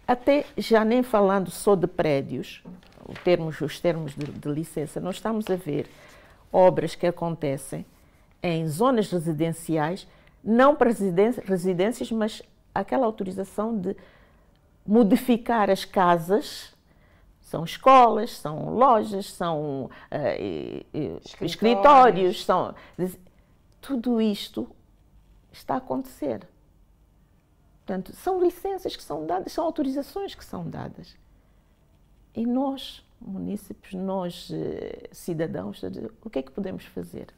Até 0.09 0.45
já 0.57 0.85
nem 0.85 1.05
falando 1.05 1.53
só 1.53 1.77
de 1.77 1.87
prédios, 1.87 2.65
termos, 3.23 3.61
os 3.61 3.79
termos 3.79 4.13
de, 4.17 4.27
de 4.27 4.49
licença, 4.49 5.01
nós 5.01 5.15
estamos 5.15 5.49
a 5.49 5.55
ver 5.55 5.89
obras 6.53 6.97
que 6.97 7.07
acontecem 7.07 7.87
em 8.43 8.67
zonas 8.67 9.09
residenciais, 9.09 10.09
não 10.43 10.75
para 10.75 10.91
residências, 11.47 12.11
mas 12.11 12.43
aquela 12.75 13.07
autorização 13.07 13.79
de 13.79 13.95
modificar 14.87 15.71
as 15.71 15.85
casas. 15.85 16.75
São 17.41 17.65
escolas, 17.65 18.37
são 18.37 18.75
lojas, 18.75 19.33
são 19.33 19.85
uh, 19.87 21.19
escritórios. 21.25 21.41
escritórios, 21.41 22.45
são 22.45 22.75
tudo 23.81 24.21
isto 24.21 24.69
está 25.51 25.75
a 25.75 25.79
acontecer. 25.79 26.47
Portanto, 27.79 28.15
são 28.15 28.41
licenças 28.41 28.95
que 28.95 29.03
são 29.03 29.27
dadas, 29.27 29.53
são 29.53 29.65
autorizações 29.65 30.35
que 30.35 30.45
são 30.45 30.69
dadas. 30.69 31.17
E 32.35 32.45
nós, 32.45 33.05
munícipes, 33.21 33.95
nós, 33.95 34.51
eh, 34.53 35.09
cidadãos, 35.11 35.83
o 36.23 36.29
que 36.29 36.39
é 36.39 36.43
que 36.43 36.53
podemos 36.53 36.85
fazer 36.85 37.29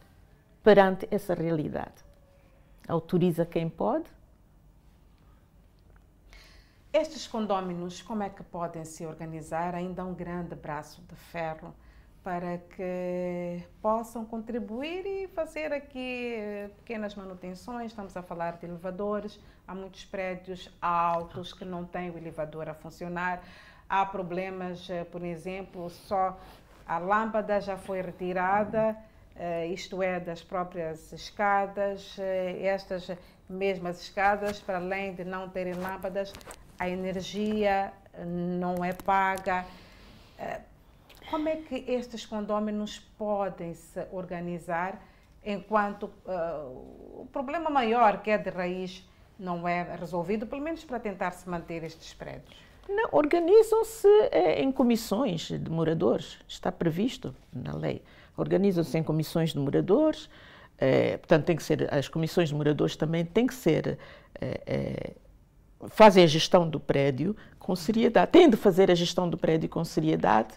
perante 0.62 1.06
essa 1.10 1.34
realidade? 1.34 2.04
Autoriza 2.88 3.46
quem 3.46 3.68
pode, 3.68 4.06
estes 6.92 7.26
condóminos, 7.26 8.02
como 8.02 8.22
é 8.22 8.28
que 8.28 8.42
podem 8.42 8.84
se 8.84 9.06
organizar? 9.06 9.74
Ainda 9.74 10.04
um 10.04 10.12
grande 10.12 10.54
braço 10.56 11.00
de 11.02 11.14
ferro 11.14 11.72
para 12.22 12.58
que 12.58 13.62
possam 13.80 14.26
contribuir 14.26 15.06
e 15.06 15.28
fazer 15.28 15.72
aqui 15.72 16.34
pequenas 16.78 17.14
manutenções. 17.14 17.92
Estamos 17.92 18.16
a 18.16 18.22
falar 18.22 18.58
de 18.58 18.66
elevadores, 18.66 19.40
há 19.66 19.74
muitos 19.74 20.04
prédios 20.04 20.68
altos 20.82 21.52
que 21.52 21.64
não 21.64 21.84
têm 21.84 22.10
o 22.10 22.18
elevador 22.18 22.68
a 22.68 22.74
funcionar. 22.74 23.42
Há 23.88 24.04
problemas, 24.04 24.88
eh, 24.90 25.04
por 25.04 25.24
exemplo, 25.24 25.88
só 25.90 26.38
a 26.86 26.98
lâmpada 26.98 27.60
já 27.60 27.76
foi 27.76 28.02
retirada, 28.02 28.96
eh, 29.34 29.68
isto 29.68 30.02
é, 30.02 30.20
das 30.20 30.42
próprias 30.42 31.12
escadas. 31.12 32.16
Eh, 32.18 32.66
estas 32.66 33.10
mesmas 33.48 34.02
escadas, 34.02 34.60
para 34.60 34.76
além 34.76 35.14
de 35.14 35.24
não 35.24 35.48
terem 35.48 35.74
lâmpadas, 35.74 36.32
a 36.80 36.88
energia 36.88 37.92
não 38.26 38.82
é 38.82 38.94
paga. 38.94 39.66
Eh, 40.38 40.60
como 41.30 41.46
é 41.46 41.56
que 41.56 41.84
estes 41.86 42.24
condôminos 42.24 42.98
podem 43.18 43.74
se 43.74 44.04
organizar 44.10 44.98
enquanto 45.44 46.04
uh, 46.04 47.20
o 47.20 47.28
problema 47.30 47.70
maior, 47.70 48.22
que 48.22 48.30
é 48.30 48.38
de 48.38 48.50
raiz, 48.50 49.06
não 49.38 49.68
é 49.68 49.94
resolvido, 49.94 50.46
pelo 50.46 50.62
menos 50.62 50.82
para 50.82 50.98
tentar 50.98 51.30
se 51.32 51.48
manter 51.48 51.84
estes 51.84 52.14
prédios? 52.14 52.56
Organizam-se 53.12 54.08
eh, 54.32 54.60
em 54.62 54.72
comissões 54.72 55.48
de 55.48 55.70
moradores, 55.70 56.38
está 56.48 56.72
previsto 56.72 57.34
na 57.52 57.74
lei. 57.74 58.02
Organizam-se 58.36 58.98
em 58.98 59.02
comissões 59.02 59.52
de 59.52 59.58
moradores, 59.58 60.28
portanto, 61.18 61.44
tem 61.44 61.56
que 61.56 61.62
ser, 61.62 61.92
as 61.94 62.08
comissões 62.08 62.48
de 62.48 62.54
moradores 62.54 62.96
também 62.96 63.24
têm 63.24 63.46
que 63.46 63.54
ser 63.54 63.98
fazem 65.88 66.24
a 66.24 66.26
gestão 66.26 66.68
do 66.68 66.78
prédio 66.78 67.36
com 67.58 67.74
seriedade, 67.74 68.30
têm 68.32 68.48
de 68.48 68.56
fazer 68.56 68.90
a 68.90 68.94
gestão 68.94 69.28
do 69.28 69.38
prédio 69.38 69.68
com 69.68 69.84
seriedade 69.84 70.54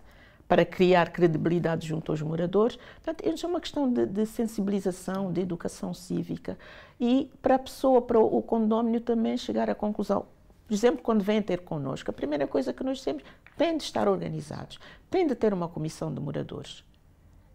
para 0.48 0.66
criar 0.66 1.12
credibilidade 1.12 1.88
junto 1.88 2.12
aos 2.12 2.22
moradores. 2.22 2.78
Portanto, 3.02 3.24
é 3.26 3.48
uma 3.48 3.62
questão 3.62 3.92
de, 3.92 4.06
de, 4.06 4.26
sensibilização, 4.26 5.32
de 5.32 5.42
educação 5.42 5.94
cívica 5.94 6.58
e 7.00 7.32
para 7.42 7.56
a 7.56 7.60
pessoa, 7.60 8.02
para 8.02 8.20
o 8.20 8.42
condomínio 8.42 9.02
também 9.02 9.38
chegar 9.38 9.70
à 9.70 9.76
conclusão. 9.76 10.26
Por 10.68 10.74
exemplo, 10.74 11.02
quando 11.02 11.24
vêm 11.24 11.42
ter 11.42 11.62
connosco, 11.62 12.10
a 12.10 12.14
primeira 12.14 12.48
coisa 12.48 12.74
que 12.74 12.84
nós 12.84 13.00
dizemos 13.00 13.24
tem 13.58 13.78
de 13.78 13.84
estar 13.84 14.08
organizados, 14.08 14.80
tem 15.10 15.28
de 15.28 15.36
ter 15.36 15.54
uma 15.54 15.68
comissão 15.68 16.14
de 16.14 16.20
moradores. 16.20 16.84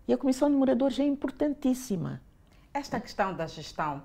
E 0.07 0.13
a 0.13 0.19
comissão 0.19 0.51
de 0.51 0.57
moradores 0.57 0.99
é 0.99 1.05
importantíssima. 1.05 2.21
Esta 2.73 3.01
questão 3.01 3.35
da 3.35 3.47
gestão 3.47 4.03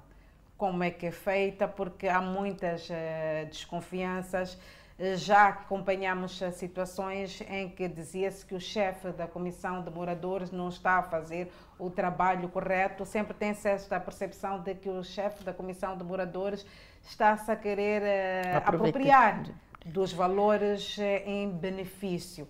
como 0.58 0.84
é 0.84 0.92
que 0.92 1.08
é 1.08 1.12
feita, 1.12 1.68
porque 1.68 2.08
há 2.08 2.22
muitas 2.22 2.90
uh, 2.90 3.46
desconfianças. 3.50 4.58
Eh, 4.98 5.16
já 5.16 5.48
acompanhamos 5.48 6.40
uh, 6.42 6.52
situações 6.52 7.42
em 7.50 7.68
que 7.70 7.88
dizia-se 7.88 8.46
que 8.46 8.54
o 8.54 8.60
chefe 8.60 9.12
da 9.12 9.28
comissão 9.28 9.82
de 9.82 9.90
moradores 9.90 10.52
não 10.52 10.70
está 10.70 11.00
a 11.00 11.04
fazer 11.04 11.52
o 11.80 11.90
trabalho 11.90 12.48
correto. 12.50 13.06
Sempre 13.06 13.34
tem-se 13.34 13.68
esta 13.68 14.00
percepção 14.00 14.62
de 14.62 14.76
que 14.76 14.90
o 14.90 15.04
chefe 15.04 15.44
da 15.44 15.54
comissão 15.54 15.98
de 15.98 16.04
moradores 16.04 16.66
está-se 17.04 17.52
a 17.52 17.56
querer 17.56 18.56
apropriar 18.56 19.44
dos 19.86 20.14
valores 20.14 20.98
em 21.26 21.50
benefício 21.50 22.48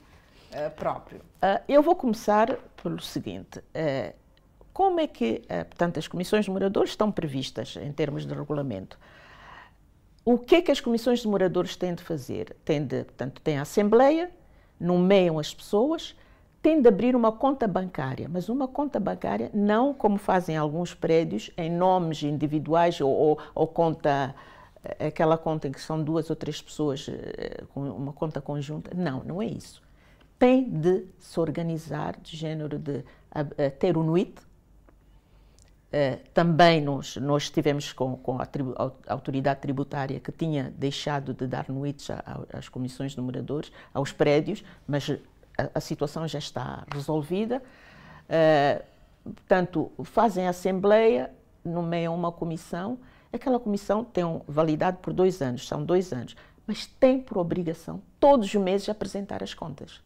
próprio. 0.76 1.20
eu 1.68 1.82
vou 1.82 1.96
começar 1.96 2.58
pelo 2.84 3.02
seguinte 3.02 3.60
como 4.74 5.00
é 5.00 5.06
que, 5.08 5.44
eh, 5.48 5.64
portanto, 5.64 6.00
as 6.00 6.08
comissões 6.08 6.46
de 6.46 6.52
moradores 6.52 6.90
estão 6.90 7.12
previstas 7.12 7.78
em 7.78 7.92
termos 7.92 8.26
de 8.26 8.34
regulamento? 8.34 8.98
O 10.26 10.40
que 10.40 10.56
é 10.56 10.62
que 10.62 10.72
as 10.72 10.80
comissões 10.82 11.20
de 11.20 11.28
moradores 11.28 11.76
têm 11.76 11.94
de 11.94 12.02
fazer? 12.02 12.56
Têm 12.66 12.84
de, 12.84 13.04
portanto, 13.04 13.42
têm 13.42 13.60
a 13.60 13.62
assembleia, 13.62 14.32
nomeiam 14.80 15.38
as 15.38 15.54
pessoas, 15.54 16.16
têm 16.62 16.82
de 16.82 16.88
abrir 16.88 17.16
uma 17.16 17.32
conta 17.32 17.68
bancária, 17.68 18.28
mas 18.28 18.50
uma 18.50 18.68
conta 18.68 19.00
bancária 19.00 19.52
não 19.54 19.94
como 19.94 20.18
fazem 20.18 20.58
alguns 20.58 20.94
prédios, 20.94 21.52
em 21.56 21.70
nomes 21.70 22.24
individuais 22.24 23.00
ou, 23.00 23.12
ou, 23.12 23.40
ou 23.54 23.68
conta 23.68 24.34
eh, 24.84 25.08
aquela 25.08 25.38
conta 25.38 25.68
em 25.68 25.72
que 25.72 25.82
são 25.82 26.02
duas 26.02 26.30
ou 26.32 26.36
três 26.36 26.62
pessoas 26.62 27.08
eh, 27.10 27.64
uma 27.76 28.14
conta 28.14 28.42
conjunta. 28.42 28.92
Não, 28.96 29.24
não 29.24 29.40
é 29.40 29.46
isso. 29.46 29.84
Tem 30.40 30.68
de 30.68 31.06
se 31.20 31.40
organizar 31.40 32.18
de 32.20 32.36
género 32.36 32.80
de 32.80 33.04
ter 33.80 33.98
o 33.98 34.04
NUIT, 34.04 34.36
também 36.34 36.82
nós, 36.82 37.18
nós 37.18 37.44
estivemos 37.44 37.94
com, 37.94 38.18
com 38.18 38.42
a, 38.42 38.46
tribu, 38.46 38.74
a, 38.78 39.14
autoridade 39.14 39.62
tributária 39.62 40.20
que 40.20 40.32
tinha 40.32 40.74
deixado 40.76 41.34
de 41.34 41.46
dar 41.46 41.70
nuites 41.70 42.10
às 42.52 42.68
comissões 42.68 43.14
de 43.14 43.22
moradores, 43.22 43.72
aos 43.94 44.12
prédios, 44.12 44.64
mas 44.88 45.12
a, 45.58 45.70
a 45.76 45.80
situação 45.80 46.28
já 46.28 46.40
está 46.40 46.84
resolvida. 46.92 47.62
Uh, 48.26 48.84
portanto, 49.24 49.92
fazem 50.04 50.48
assembleia, 50.48 51.32
nomeiam 51.64 52.16
uma 52.16 52.32
comissão. 52.32 52.98
Aquela 53.32 53.60
comissão 53.60 54.04
tem 54.04 54.24
um, 54.24 54.42
validade 54.48 54.98
por 54.98 55.14
dois 55.14 55.42
anos, 55.42 55.68
são 55.68 55.84
dois 55.84 56.12
anos, 56.12 56.36
mas 56.66 56.86
tem 56.86 57.20
por 57.20 57.38
obrigação 57.38 58.02
todos 58.20 58.48
os 58.48 58.56
meses 58.56 58.90
apresentar 58.90 59.44
as 59.44 59.54
contas. 59.54 60.02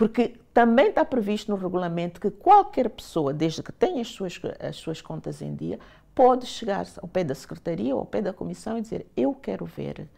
Porque 0.00 0.40
também 0.54 0.88
está 0.88 1.04
previsto 1.04 1.50
no 1.50 1.58
regulamento 1.58 2.22
que 2.22 2.30
qualquer 2.30 2.88
pessoa, 2.88 3.34
desde 3.34 3.62
que 3.62 3.70
tenha 3.70 4.00
as 4.00 4.08
suas, 4.08 4.40
as 4.58 4.76
suas 4.76 5.02
contas 5.02 5.42
em 5.42 5.54
dia, 5.54 5.78
pode 6.14 6.46
chegar 6.46 6.86
ao 7.02 7.06
pé 7.06 7.22
da 7.22 7.34
secretaria 7.34 7.94
ou 7.94 8.00
ao 8.00 8.06
pé 8.06 8.22
da 8.22 8.32
comissão 8.32 8.78
e 8.78 8.80
dizer: 8.80 9.06
Eu 9.14 9.34
quero 9.34 9.66
ver, 9.66 10.08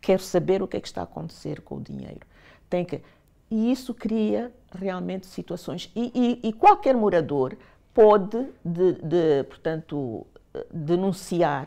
quero 0.00 0.22
saber 0.22 0.62
o 0.62 0.66
que 0.66 0.78
é 0.78 0.80
que 0.80 0.88
está 0.88 1.02
a 1.02 1.04
acontecer 1.04 1.60
com 1.60 1.74
o 1.76 1.80
dinheiro. 1.82 2.26
Tem 2.70 2.82
que, 2.82 3.02
e 3.50 3.70
isso 3.70 3.92
cria 3.92 4.50
realmente 4.74 5.26
situações. 5.26 5.92
E, 5.94 6.40
e, 6.42 6.48
e 6.48 6.52
qualquer 6.54 6.96
morador 6.96 7.58
pode, 7.92 8.48
de, 8.64 8.94
de, 9.02 9.44
portanto, 9.50 10.26
denunciar 10.72 11.66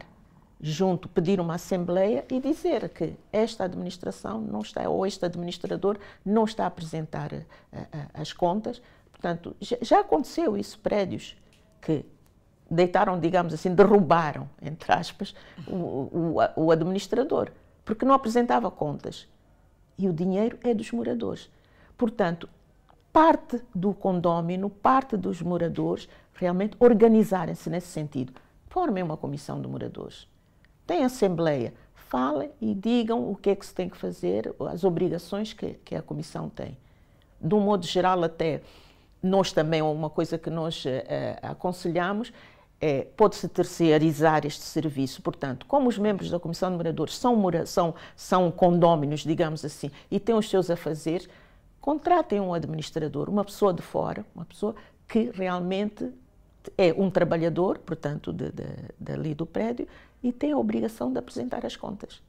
junto, 0.59 1.07
pedir 1.07 1.39
uma 1.39 1.55
assembleia 1.55 2.25
e 2.29 2.39
dizer 2.39 2.89
que 2.89 3.15
esta 3.31 3.65
administração 3.65 4.41
não 4.41 4.61
está, 4.61 4.89
ou 4.89 5.05
este 5.05 5.23
administrador 5.25 5.97
não 6.25 6.45
está 6.45 6.63
a 6.63 6.67
apresentar 6.67 7.31
uh, 7.31 7.37
uh, 7.37 8.09
as 8.13 8.33
contas. 8.33 8.81
Portanto, 9.11 9.55
já, 9.59 9.99
aconteceu 9.99 10.57
isso, 10.57 10.79
prédios 10.79 11.35
que 11.81 12.05
deitaram, 12.69 13.19
digamos 13.19 13.53
assim, 13.53 13.73
derrubaram, 13.73 14.49
entre 14.61 14.91
aspas, 14.91 15.33
o, 15.67 15.75
o, 15.75 16.65
o 16.65 16.71
administrador, 16.71 17.51
porque 17.85 18.05
não 18.05 18.13
apresentava 18.13 18.69
contas. 18.69 19.27
E 19.97 20.07
o 20.07 20.13
dinheiro 20.13 20.59
é 20.63 20.73
dos 20.73 20.91
moradores. 20.91 21.49
Portanto, 21.97 22.47
parte 23.11 23.61
do 23.73 23.93
condómino, 23.93 24.69
parte 24.69 25.17
dos 25.17 25.41
moradores, 25.41 26.07
realmente 26.33 26.75
organizarem-se 26.79 27.69
nesse 27.69 27.87
sentido. 27.87 28.33
Formem 28.69 29.01
uma 29.01 29.17
comissão 29.17 29.59
de 29.59 29.67
moradores 29.67 30.27
tem 30.87 31.03
assembleia, 31.03 31.73
falem 31.93 32.49
e 32.61 32.73
digam 32.73 33.29
o 33.29 33.35
que 33.35 33.49
é 33.49 33.55
que 33.55 33.65
se 33.65 33.75
tem 33.75 33.89
que 33.89 33.97
fazer, 33.97 34.53
as 34.71 34.83
obrigações 34.83 35.53
que, 35.53 35.73
que 35.85 35.93
a 35.93 36.01
comissão 36.01 36.49
tem. 36.49 36.77
De 37.39 37.53
um 37.53 37.59
modo 37.59 37.85
geral, 37.85 38.23
até 38.23 38.61
nós 39.21 39.51
também, 39.51 39.81
uma 39.81 40.09
coisa 40.09 40.37
que 40.37 40.49
nós 40.49 40.83
eh, 40.85 41.37
aconselhamos 41.41 42.31
é, 42.79 43.07
pode-se 43.17 43.47
terceirizar 43.47 44.45
este 44.45 44.63
serviço. 44.63 45.21
Portanto, 45.21 45.65
como 45.65 45.89
os 45.89 45.97
membros 45.97 46.29
da 46.29 46.39
Comissão 46.39 46.69
de 46.71 46.77
Moradores 46.77 47.17
são, 47.17 47.35
são, 47.65 47.95
são 48.15 48.51
condóminos, 48.51 49.21
digamos 49.21 49.65
assim, 49.65 49.91
e 50.09 50.19
têm 50.19 50.35
os 50.35 50.49
seus 50.49 50.69
afazeres, 50.69 51.27
contratem 51.81 52.39
um 52.39 52.53
administrador, 52.53 53.29
uma 53.29 53.43
pessoa 53.43 53.73
de 53.73 53.81
fora, 53.81 54.25
uma 54.35 54.45
pessoa 54.45 54.75
que 55.07 55.31
realmente 55.33 56.11
é 56.77 56.93
um 56.93 57.09
trabalhador, 57.09 57.79
portanto, 57.79 58.33
de, 58.33 58.51
de, 58.51 58.65
dali 58.99 59.33
do 59.33 59.45
prédio, 59.45 59.87
e 60.23 60.31
tem 60.31 60.51
a 60.51 60.57
obrigação 60.57 61.11
de 61.11 61.19
apresentar 61.19 61.65
as 61.65 61.75
contas. 61.75 62.21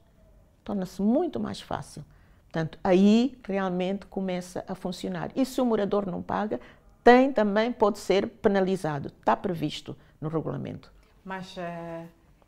Torna-se 0.63 1.01
muito 1.01 1.39
mais 1.39 1.61
fácil. 1.61 2.03
Portanto, 2.43 2.79
aí 2.83 3.37
realmente 3.43 4.05
começa 4.07 4.63
a 4.67 4.73
funcionar. 4.73 5.31
E 5.35 5.45
se 5.45 5.61
o 5.61 5.65
morador 5.65 6.05
não 6.05 6.21
paga, 6.21 6.59
tem 7.03 7.31
também, 7.31 7.71
pode 7.71 7.99
ser 7.99 8.27
penalizado. 8.27 9.07
Está 9.07 9.35
previsto 9.35 9.95
no 10.19 10.29
regulamento. 10.29 10.91
Mas 11.23 11.55
uh, 11.57 12.07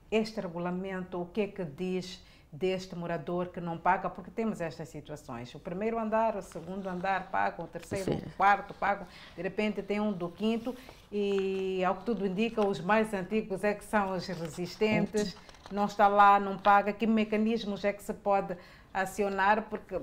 este 0.10 0.42
regulamento, 0.42 1.22
o 1.22 1.26
que 1.28 1.42
é 1.42 1.48
que 1.48 1.64
diz 1.64 2.22
deste 2.52 2.96
morador 2.96 3.48
que 3.48 3.62
não 3.62 3.78
paga, 3.78 4.10
porque 4.10 4.30
temos 4.30 4.60
estas 4.60 4.90
situações. 4.90 5.54
O 5.56 5.60
primeiro 5.60 5.98
andar, 5.98 6.36
o 6.36 6.42
segundo 6.42 6.88
andar 6.90 7.32
pagam, 7.32 7.64
o 7.64 7.68
terceiro, 7.68 8.12
Sim. 8.12 8.22
o 8.26 8.30
quarto 8.32 8.74
pagam, 8.74 9.08
de 9.36 9.42
repente 9.42 9.82
tem 9.82 10.02
um 10.02 10.12
do 10.12 10.28
quinto 10.28 10.76
e, 11.10 11.84
ao 11.86 11.96
que 11.96 12.04
tudo 12.04 12.26
indica, 12.26 12.66
os 12.66 12.82
mais 12.82 13.14
antigos 13.14 13.64
é 13.64 13.74
que 13.74 13.86
são 13.86 14.12
os 14.12 14.28
resistentes, 14.28 15.38
não 15.72 15.86
está 15.86 16.10
lá, 16.10 16.40
não 16.40 16.58
paga. 16.58 16.92
Que 16.92 17.08
mecanismos 17.08 17.86
é 17.86 17.94
que 17.94 18.04
se 18.04 18.14
pode 18.14 18.58
acionar? 18.94 19.70
Porque 19.70 20.02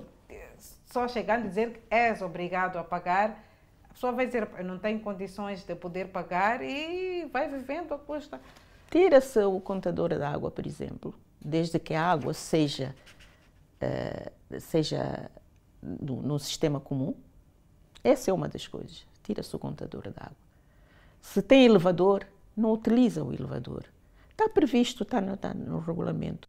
só 0.87 1.07
chegando 1.07 1.45
a 1.45 1.47
dizer 1.47 1.73
que 1.73 1.79
és 1.91 2.19
obrigado 2.23 2.77
a 2.77 2.83
pagar, 2.83 3.45
a 3.87 3.93
pessoa 3.93 4.11
vai 4.11 4.25
dizer, 4.25 4.49
eu 4.57 4.63
não 4.63 4.79
tenho 4.79 4.99
condições 5.01 5.63
de 5.63 5.75
poder 5.75 6.07
pagar 6.07 6.63
e 6.63 7.25
vai 7.31 7.47
vivendo 7.47 7.93
a 7.93 7.99
custa. 7.99 8.41
Tira-se 8.89 9.39
o 9.43 9.59
contador 9.59 10.09
da 10.17 10.31
água, 10.31 10.49
por 10.49 10.65
exemplo 10.65 11.13
desde 11.39 11.79
que 11.79 11.93
a 11.93 12.03
água 12.03 12.33
seja, 12.33 12.95
uh, 13.81 14.59
seja 14.59 15.29
no, 15.81 16.21
no, 16.21 16.39
sistema 16.39 16.79
comum. 16.79 17.13
Essa 18.03 18.31
é 18.31 18.33
uma 18.33 18.47
das 18.47 18.67
coisas. 18.67 19.05
Tira-se 19.23 19.55
o 19.55 19.59
contador 19.59 20.03
da 20.11 20.23
água. 20.23 20.49
Se 21.21 21.41
tem 21.41 21.65
elevador, 21.65 22.25
não 22.55 22.71
utiliza 22.71 23.23
o 23.23 23.33
elevador. 23.33 23.85
Está 24.31 24.49
previsto, 24.49 25.03
está 25.03 25.19
no, 25.19 25.33
está 25.33 25.53
no 25.53 25.79
regulamento. 25.79 26.47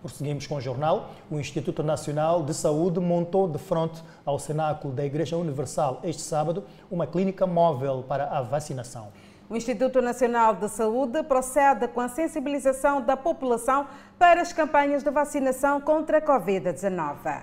Prosseguimos 0.00 0.46
com 0.46 0.54
o 0.54 0.60
jornal. 0.60 1.10
O 1.28 1.40
Instituto 1.40 1.82
Nacional 1.82 2.44
de 2.44 2.54
Saúde 2.54 3.00
montou 3.00 3.48
de 3.48 3.58
frente 3.58 4.02
ao 4.24 4.38
cenáculo 4.38 4.94
da 4.94 5.04
Igreja 5.04 5.36
Universal 5.36 6.00
este 6.04 6.22
sábado 6.22 6.64
uma 6.88 7.06
clínica 7.06 7.46
móvel 7.46 8.04
para 8.06 8.26
a 8.26 8.40
vacinação. 8.40 9.12
O 9.50 9.56
Instituto 9.56 10.02
Nacional 10.02 10.54
de 10.54 10.68
Saúde 10.68 11.22
procede 11.22 11.88
com 11.88 12.02
a 12.02 12.08
sensibilização 12.08 13.00
da 13.00 13.16
população 13.16 13.88
para 14.18 14.42
as 14.42 14.52
campanhas 14.52 15.02
de 15.02 15.10
vacinação 15.10 15.80
contra 15.80 16.18
a 16.18 16.20
Covid-19. 16.20 17.42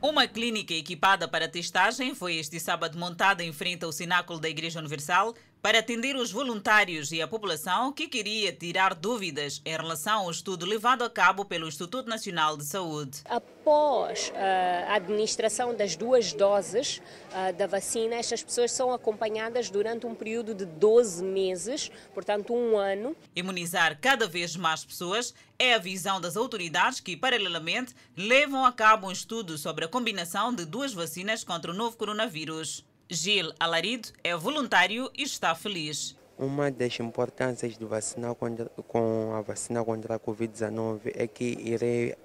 Uma 0.00 0.28
clínica 0.28 0.72
equipada 0.72 1.26
para 1.26 1.48
testagem 1.48 2.14
foi 2.14 2.36
este 2.36 2.60
sábado 2.60 2.96
montada 2.96 3.42
em 3.42 3.52
frente 3.52 3.84
ao 3.84 3.90
Sináculo 3.90 4.38
da 4.38 4.48
Igreja 4.48 4.78
Universal 4.78 5.34
para 5.62 5.78
atender 5.78 6.16
os 6.16 6.32
voluntários 6.32 7.12
e 7.12 7.22
a 7.22 7.28
população 7.28 7.92
que 7.92 8.08
queria 8.08 8.52
tirar 8.52 8.94
dúvidas 8.94 9.62
em 9.64 9.70
relação 9.70 10.22
ao 10.22 10.30
estudo 10.30 10.66
levado 10.66 11.04
a 11.04 11.08
cabo 11.08 11.44
pelo 11.44 11.68
Instituto 11.68 12.08
Nacional 12.08 12.56
de 12.56 12.64
Saúde. 12.64 13.20
Após 13.24 14.32
eh, 14.34 14.84
a 14.88 14.96
administração 14.96 15.72
das 15.72 15.94
duas 15.94 16.32
doses 16.32 17.00
uh, 17.30 17.52
da 17.56 17.68
vacina, 17.68 18.16
estas 18.16 18.42
pessoas 18.42 18.72
são 18.72 18.92
acompanhadas 18.92 19.70
durante 19.70 20.04
um 20.04 20.16
período 20.16 20.52
de 20.52 20.64
12 20.64 21.22
meses, 21.22 21.92
portanto, 22.12 22.52
um 22.52 22.76
ano. 22.76 23.16
Imunizar 23.36 23.96
cada 24.00 24.26
vez 24.26 24.56
mais 24.56 24.84
pessoas 24.84 25.32
é 25.56 25.74
a 25.74 25.78
visão 25.78 26.20
das 26.20 26.36
autoridades 26.36 26.98
que, 26.98 27.16
paralelamente, 27.16 27.94
levam 28.16 28.64
a 28.64 28.72
cabo 28.72 29.06
um 29.06 29.12
estudo 29.12 29.56
sobre 29.56 29.84
a 29.84 29.88
combinação 29.88 30.52
de 30.52 30.64
duas 30.64 30.92
vacinas 30.92 31.44
contra 31.44 31.70
o 31.70 31.74
novo 31.74 31.96
coronavírus. 31.96 32.84
Gil 33.12 33.52
Alarido 33.60 34.08
é 34.24 34.34
voluntário 34.34 35.10
e 35.16 35.22
está 35.22 35.54
feliz. 35.54 36.16
Uma 36.38 36.70
das 36.70 36.98
importâncias 36.98 37.76
de 37.76 37.84
vacinar 37.84 38.34
contra, 38.34 38.66
com 38.88 39.34
a 39.34 39.42
vacina 39.42 39.84
contra 39.84 40.16
a 40.16 40.18
Covid-19 40.18 41.12
é 41.14 41.26
que 41.26 41.44
irei 41.60 42.16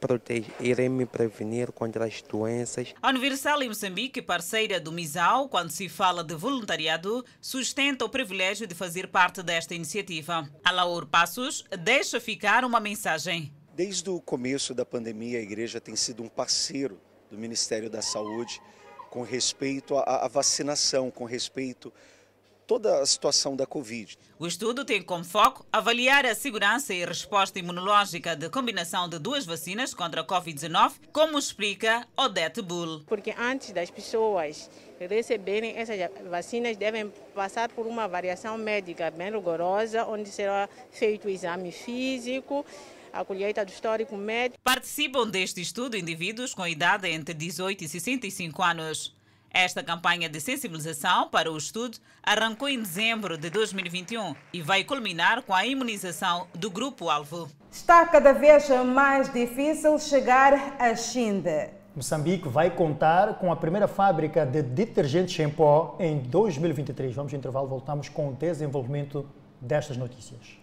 proteger, 0.00 0.50
irei 0.60 0.88
me 0.88 1.04
prevenir 1.04 1.72
contra 1.72 2.06
as 2.06 2.22
doenças. 2.22 2.94
A 3.02 3.08
Universal 3.08 3.62
em 3.62 3.68
Moçambique, 3.68 4.22
parceira 4.22 4.78
do 4.78 4.92
MISAL, 4.92 5.48
quando 5.48 5.70
se 5.70 5.88
fala 5.88 6.22
de 6.22 6.34
voluntariado, 6.34 7.24
sustenta 7.40 8.04
o 8.04 8.08
privilégio 8.08 8.66
de 8.66 8.74
fazer 8.74 9.08
parte 9.08 9.42
desta 9.42 9.74
iniciativa. 9.74 10.48
Alaur 10.64 11.06
Passos 11.06 11.64
deixa 11.80 12.20
ficar 12.20 12.64
uma 12.64 12.78
mensagem. 12.78 13.52
Desde 13.74 14.08
o 14.08 14.20
começo 14.20 14.72
da 14.72 14.86
pandemia, 14.86 15.38
a 15.38 15.42
igreja 15.42 15.80
tem 15.80 15.96
sido 15.96 16.22
um 16.22 16.28
parceiro 16.28 17.00
do 17.30 17.36
Ministério 17.36 17.90
da 17.90 18.00
Saúde 18.00 18.60
com 19.10 19.22
respeito 19.22 19.96
à, 19.96 20.24
à 20.24 20.28
vacinação, 20.28 21.10
com 21.10 21.24
respeito 21.24 21.92
toda 22.66 23.00
a 23.00 23.06
situação 23.06 23.54
da 23.54 23.64
Covid. 23.64 24.18
O 24.38 24.46
estudo 24.46 24.84
tem 24.84 25.02
como 25.02 25.24
foco 25.24 25.64
avaliar 25.72 26.26
a 26.26 26.34
segurança 26.34 26.92
e 26.92 27.04
resposta 27.04 27.58
imunológica 27.58 28.34
de 28.34 28.50
combinação 28.50 29.08
de 29.08 29.18
duas 29.18 29.46
vacinas 29.46 29.94
contra 29.94 30.20
a 30.20 30.24
Covid-19, 30.24 30.94
como 31.12 31.38
explica 31.38 32.06
Odette 32.16 32.60
Bull. 32.60 33.02
Porque 33.06 33.34
antes 33.38 33.72
das 33.72 33.90
pessoas 33.90 34.68
receberem 34.98 35.76
essas 35.76 35.96
vacinas, 36.28 36.76
devem 36.76 37.12
passar 37.34 37.70
por 37.70 37.86
uma 37.86 38.04
avaliação 38.04 38.58
médica 38.58 39.10
bem 39.10 39.30
rigorosa, 39.30 40.04
onde 40.04 40.28
será 40.28 40.68
feito 40.90 41.28
o 41.28 41.30
exame 41.30 41.70
físico, 41.70 42.64
a 43.16 43.24
colheita 43.24 43.64
do 43.64 43.70
histórico 43.70 44.16
médico. 44.16 44.60
Participam 44.62 45.26
deste 45.26 45.60
estudo 45.60 45.96
indivíduos 45.96 46.54
com 46.54 46.66
idade 46.66 47.08
entre 47.08 47.34
18 47.34 47.84
e 47.84 47.88
65 47.88 48.62
anos. 48.62 49.16
Esta 49.50 49.82
campanha 49.82 50.28
de 50.28 50.38
sensibilização 50.38 51.30
para 51.30 51.50
o 51.50 51.56
estudo 51.56 51.96
arrancou 52.22 52.68
em 52.68 52.78
dezembro 52.78 53.38
de 53.38 53.48
2021 53.48 54.34
e 54.52 54.60
vai 54.60 54.84
culminar 54.84 55.42
com 55.42 55.54
a 55.54 55.64
imunização 55.64 56.46
do 56.54 56.70
grupo-alvo. 56.70 57.48
Está 57.72 58.04
cada 58.04 58.32
vez 58.32 58.68
mais 58.84 59.32
difícil 59.32 59.98
chegar 59.98 60.76
a 60.78 60.94
Xinde. 60.94 61.70
Moçambique 61.94 62.46
vai 62.46 62.68
contar 62.68 63.38
com 63.38 63.50
a 63.50 63.56
primeira 63.56 63.88
fábrica 63.88 64.44
de 64.44 64.60
detergentes 64.60 65.38
em 65.40 65.48
pó 65.48 65.96
em 65.98 66.18
2023. 66.18 67.14
Vamos 67.14 67.32
ao 67.32 67.38
intervalo, 67.38 67.66
voltamos 67.66 68.10
com 68.10 68.28
o 68.28 68.32
desenvolvimento 68.34 69.26
destas 69.58 69.96
notícias. 69.96 70.58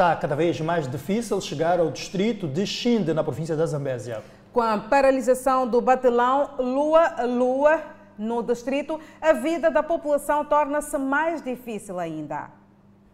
Está 0.00 0.16
cada 0.16 0.34
vez 0.34 0.58
mais 0.62 0.90
difícil 0.90 1.38
chegar 1.42 1.78
ao 1.78 1.90
distrito 1.90 2.48
de 2.48 2.66
Xinde, 2.66 3.12
na 3.12 3.22
província 3.22 3.54
da 3.54 3.66
Zambésia. 3.66 4.22
Com 4.50 4.62
a 4.62 4.78
paralisação 4.78 5.68
do 5.68 5.78
batelão 5.82 6.54
Lua-Lua 6.58 7.82
no 8.16 8.42
distrito, 8.42 8.98
a 9.20 9.34
vida 9.34 9.70
da 9.70 9.82
população 9.82 10.42
torna-se 10.42 10.96
mais 10.96 11.42
difícil 11.42 11.98
ainda. 11.98 12.48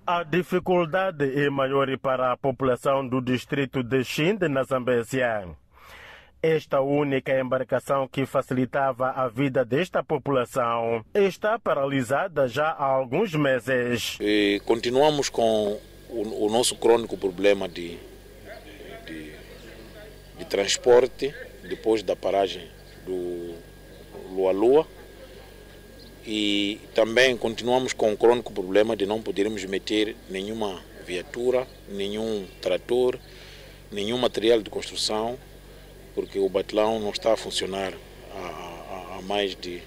A 0.07 0.23
dificuldade 0.23 1.45
é 1.45 1.51
maior 1.51 1.89
para 1.99 2.31
a 2.31 2.37
população 2.37 3.05
do 3.09 3.21
distrito 3.21 3.83
de 3.83 4.05
Xinde, 4.05 4.47
na 4.47 4.63
Zambésia. 4.63 5.45
Esta 6.41 6.81
única 6.81 7.37
embarcação 7.37 8.07
que 8.07 8.25
facilitava 8.25 9.11
a 9.11 9.27
vida 9.27 9.65
desta 9.65 10.05
população 10.05 11.05
está 11.13 11.59
paralisada 11.59 12.47
já 12.47 12.69
há 12.69 12.85
alguns 12.85 13.35
meses. 13.35 14.17
E 14.21 14.63
continuamos 14.65 15.29
com 15.29 15.77
o, 16.09 16.47
o 16.47 16.51
nosso 16.51 16.77
crônico 16.77 17.17
problema 17.17 17.69
de, 17.69 17.99
de, 19.07 19.33
de, 20.39 20.45
transporte 20.45 21.35
depois 21.69 22.03
da 22.03 22.15
paragem 22.15 22.69
do 23.05 23.55
Lua-Lua 24.31 24.87
e 26.27 26.81
também 26.95 27.37
continuamos 27.37 27.93
com 27.93 28.13
o 28.13 28.17
crônico 28.17 28.53
problema 28.53 28.97
de 28.97 29.07
não 29.07 29.23
podermos 29.23 29.65
meter 29.65 30.17
nenhuma 30.29 30.83
viatura, 31.07 31.67
nenhum 31.89 32.47
trator, 32.61 33.19
nenhum 33.93 34.19
material 34.19 34.61
de 34.61 34.69
construção, 34.69 35.39
porque 36.15 36.39
o 36.39 36.49
batalhão 36.49 36.99
não 36.99 37.11
está 37.11 37.33
a 37.33 37.37
funcionar 37.37 37.93
há, 38.35 38.39
há, 38.39 39.17
há 39.19 39.23
mais 39.23 39.55
de, 39.55 39.81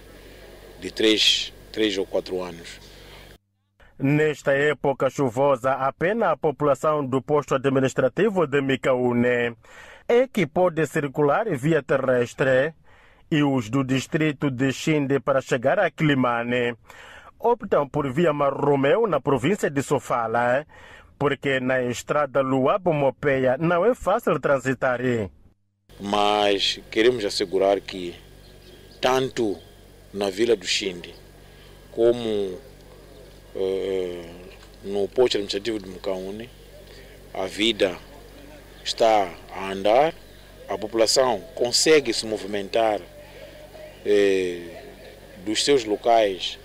de 0.80 0.92
três, 0.92 1.52
três 1.72 1.98
ou 1.98 2.06
quatro 2.06 2.42
anos. 2.42 2.89
Nesta 4.02 4.54
época 4.54 5.10
chuvosa, 5.10 5.74
apenas 5.74 6.30
a 6.30 6.38
população 6.38 7.06
do 7.06 7.22
posto 7.22 7.54
administrativo 7.54 8.48
de 8.48 8.62
Micaúne 8.62 9.58
é 10.08 10.26
que 10.26 10.48
pode 10.48 10.88
circular 10.88 11.46
via 11.58 11.84
terrestre 11.84 12.74
e 13.30 13.44
os 13.44 13.70
do 13.70 13.84
distrito 13.84 14.50
de 14.50 14.72
Xinde 14.72 15.20
para 15.20 15.42
chegar 15.42 15.80
a 15.80 15.92
Climane 15.92 16.78
optam 17.38 17.90
por 17.90 18.10
via 18.10 18.32
Marromeu 18.32 19.06
na 19.06 19.20
província 19.20 19.70
de 19.70 19.84
Sofala, 19.84 20.66
porque 21.18 21.60
na 21.60 21.84
estrada 21.84 22.40
Luabo-Mopeia 22.40 23.58
não 23.58 23.86
é 23.86 23.94
fácil 23.94 24.40
transitar. 24.40 25.02
Mas 26.00 26.80
queremos 26.90 27.26
assegurar 27.26 27.82
que 27.82 28.16
tanto 29.02 29.58
na 30.14 30.30
vila 30.30 30.56
do 30.56 30.66
Xinde 30.66 31.14
como 31.92 32.58
no 34.84 35.08
posto 35.08 35.38
administrativo 35.38 35.80
de 35.80 35.90
Mucaune, 35.90 36.50
a 37.34 37.46
vida 37.46 37.98
está 38.84 39.32
a 39.54 39.72
andar, 39.72 40.14
a 40.68 40.78
população 40.78 41.42
consegue 41.56 42.14
se 42.14 42.26
movimentar 42.26 43.02
eh, 44.06 44.84
dos 45.46 45.64
seus 45.64 45.84
locais, 45.84 46.60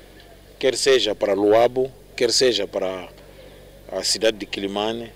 quer 0.59 0.77
seja 0.77 1.15
para 1.15 1.35
Luabo, 1.35 1.91
quer 2.17 2.31
seja 2.31 2.67
para 2.67 3.09
a 3.91 4.03
cidade 4.03 4.39
de 4.39 4.47
Quilimane, 4.47 5.13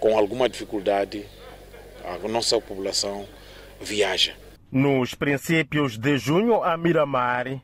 com 0.00 0.18
alguma 0.18 0.48
dificuldade, 0.48 1.24
a 2.04 2.28
nossa 2.28 2.60
população 2.60 3.26
viaja. 3.80 4.34
Nos 4.70 5.14
princípios 5.14 5.96
de 5.96 6.18
junho, 6.18 6.62
a 6.62 6.76
Miramar 6.76 7.60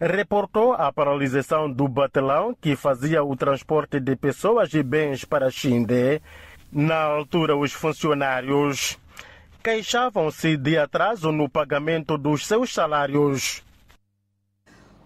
reportou 0.00 0.74
a 0.74 0.92
paralisação 0.92 1.70
do 1.70 1.88
batelão 1.88 2.54
que 2.60 2.76
fazia 2.76 3.24
o 3.24 3.36
transporte 3.36 3.98
de 3.98 4.14
pessoas 4.14 4.72
e 4.74 4.82
bens 4.82 5.24
para 5.24 5.50
Xinde. 5.50 6.22
Na 6.70 7.02
altura, 7.02 7.56
os 7.56 7.72
funcionários 7.72 8.98
queixavam-se 9.62 10.56
de 10.56 10.78
atraso 10.78 11.32
no 11.32 11.48
pagamento 11.48 12.16
dos 12.16 12.46
seus 12.46 12.72
salários. 12.72 13.64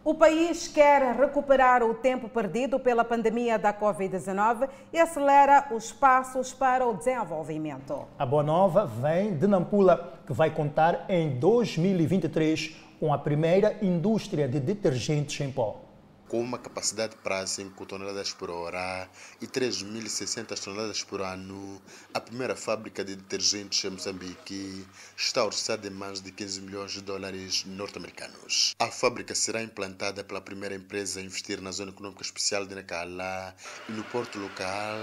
O 0.04 0.14
país 0.14 0.66
quer 0.66 1.14
recuperar 1.14 1.80
o 1.84 1.94
tempo 1.94 2.28
perdido 2.28 2.80
pela 2.80 3.04
pandemia 3.04 3.56
da 3.56 3.72
Covid-19 3.72 4.68
e 4.92 4.98
acelera 4.98 5.68
os 5.70 5.92
passos 5.92 6.52
para 6.52 6.84
o 6.84 6.94
desenvolvimento. 6.94 8.08
A 8.18 8.26
boa 8.26 8.42
nova 8.42 8.84
vem 8.84 9.32
de 9.36 9.46
Nampula, 9.46 10.14
que 10.26 10.32
vai 10.32 10.50
contar 10.50 11.06
em 11.08 11.38
2023 11.38 12.91
com 13.02 13.12
a 13.12 13.18
primeira 13.18 13.76
indústria 13.82 14.46
de 14.46 14.60
detergentes 14.60 15.40
em 15.40 15.50
pó 15.50 15.80
com 16.28 16.40
uma 16.40 16.56
capacidade 16.56 17.16
para 17.16 17.44
5 17.44 17.84
toneladas 17.84 18.32
por 18.32 18.48
hora 18.48 19.08
e 19.40 19.46
3.600 19.46 20.58
toneladas 20.62 21.02
por 21.02 21.20
ano, 21.20 21.82
a 22.14 22.20
primeira 22.20 22.54
fábrica 22.54 23.04
de 23.04 23.16
detergentes 23.16 23.84
em 23.84 23.90
Moçambique 23.90 24.86
está 25.14 25.44
orçada 25.44 25.88
em 25.88 25.90
mais 25.90 26.22
de 26.22 26.30
15 26.30 26.60
milhões 26.62 26.92
de 26.92 27.02
dólares 27.02 27.64
norte-americanos. 27.66 28.72
A 28.78 28.86
fábrica 28.86 29.34
será 29.34 29.62
implantada 29.62 30.22
pela 30.24 30.40
primeira 30.40 30.76
empresa 30.76 31.18
a 31.18 31.22
investir 31.24 31.60
na 31.60 31.72
Zona 31.72 31.90
Econômica 31.90 32.22
Especial 32.22 32.64
de 32.64 32.76
Nacala 32.76 33.54
e 33.88 33.92
no 33.92 34.04
porto 34.04 34.38
local 34.38 34.98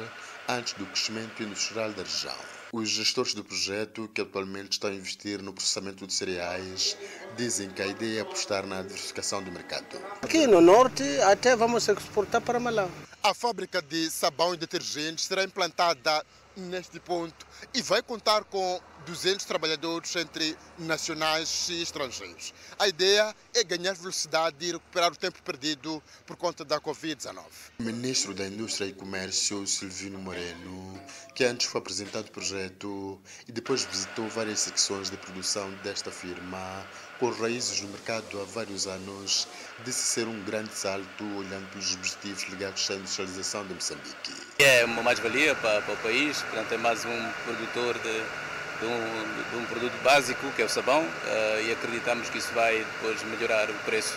antes 0.47 0.73
do 0.73 0.85
crescimento 0.85 1.43
industrial 1.43 1.91
da 1.91 2.01
região. 2.01 2.58
Os 2.71 2.89
gestores 2.89 3.33
do 3.33 3.43
projeto, 3.43 4.07
que 4.13 4.21
atualmente 4.21 4.73
estão 4.73 4.91
a 4.91 4.93
investir 4.93 5.41
no 5.41 5.51
processamento 5.51 6.05
de 6.05 6.13
cereais, 6.13 6.95
dizem 7.35 7.67
que 7.67 7.81
a 7.81 7.87
ideia 7.87 8.19
é 8.19 8.21
apostar 8.21 8.67
na 8.67 8.83
diversificação 8.83 9.41
do 9.41 9.51
mercado. 9.51 9.99
Aqui 10.21 10.45
no 10.45 10.61
norte 10.61 11.03
até 11.21 11.55
vamos 11.55 11.87
exportar 11.87 12.41
para 12.41 12.59
Malau. 12.59 12.91
A 13.23 13.33
fábrica 13.33 13.81
de 13.81 14.11
sabão 14.11 14.53
e 14.53 14.57
detergentes 14.57 15.25
será 15.25 15.43
implantada 15.43 16.23
neste 16.59 16.99
ponto 16.99 17.45
e 17.73 17.81
vai 17.81 18.01
contar 18.01 18.43
com 18.43 18.81
200 19.05 19.45
trabalhadores 19.45 20.15
entre 20.15 20.55
nacionais 20.77 21.67
e 21.69 21.81
estrangeiros. 21.81 22.53
A 22.77 22.87
ideia 22.87 23.35
é 23.53 23.63
ganhar 23.63 23.93
velocidade 23.93 24.57
e 24.65 24.71
recuperar 24.71 25.11
o 25.11 25.15
tempo 25.15 25.41
perdido 25.41 26.01
por 26.25 26.35
conta 26.35 26.63
da 26.63 26.79
Covid-19. 26.79 27.43
O 27.79 27.83
ministro 27.83 28.33
da 28.33 28.45
Indústria 28.45 28.87
e 28.87 28.93
Comércio, 28.93 29.65
Silvino 29.65 30.19
Moreno, 30.19 31.01
que 31.33 31.43
antes 31.43 31.67
foi 31.67 31.79
apresentado 31.79 32.27
o 32.27 32.31
projeto 32.31 33.19
e 33.47 33.51
depois 33.51 33.83
visitou 33.85 34.27
várias 34.29 34.59
secções 34.59 35.09
de 35.09 35.17
produção 35.17 35.71
desta 35.83 36.11
firma, 36.11 36.85
com 37.19 37.29
raízes 37.31 37.81
no 37.81 37.89
mercado 37.89 38.41
há 38.41 38.45
vários 38.45 38.87
anos, 38.87 39.47
disse 39.83 40.03
ser 40.03 40.27
um 40.27 40.41
grande 40.43 40.73
salto 40.73 41.23
olhando 41.37 41.69
para 41.69 41.79
os 41.79 41.93
objetivos 41.93 42.43
ligados 42.49 42.89
à 42.89 42.95
industrialização 42.95 43.65
de 43.67 43.73
Moçambique. 43.73 44.33
É 44.57 44.85
uma 44.85 45.03
mais-valia 45.03 45.53
para, 45.55 45.81
para, 45.81 45.93
o 45.93 45.97
país, 45.97 46.41
portanto 46.43 46.71
é 46.71 46.77
mais 46.77 47.03
um 47.03 47.31
produtor 47.43 47.95
de, 47.99 48.13
de, 48.79 48.85
um, 48.85 49.49
de 49.51 49.57
um, 49.57 49.65
produto 49.65 50.03
básico, 50.03 50.49
que 50.55 50.61
é 50.61 50.65
o 50.65 50.69
sabão, 50.69 51.01
uh, 51.01 51.61
e 51.67 51.71
acreditamos 51.73 52.29
que 52.29 52.37
isso 52.37 52.53
vai 52.53 52.77
depois 52.77 53.21
melhorar 53.23 53.69
o 53.69 53.73
preço 53.85 54.13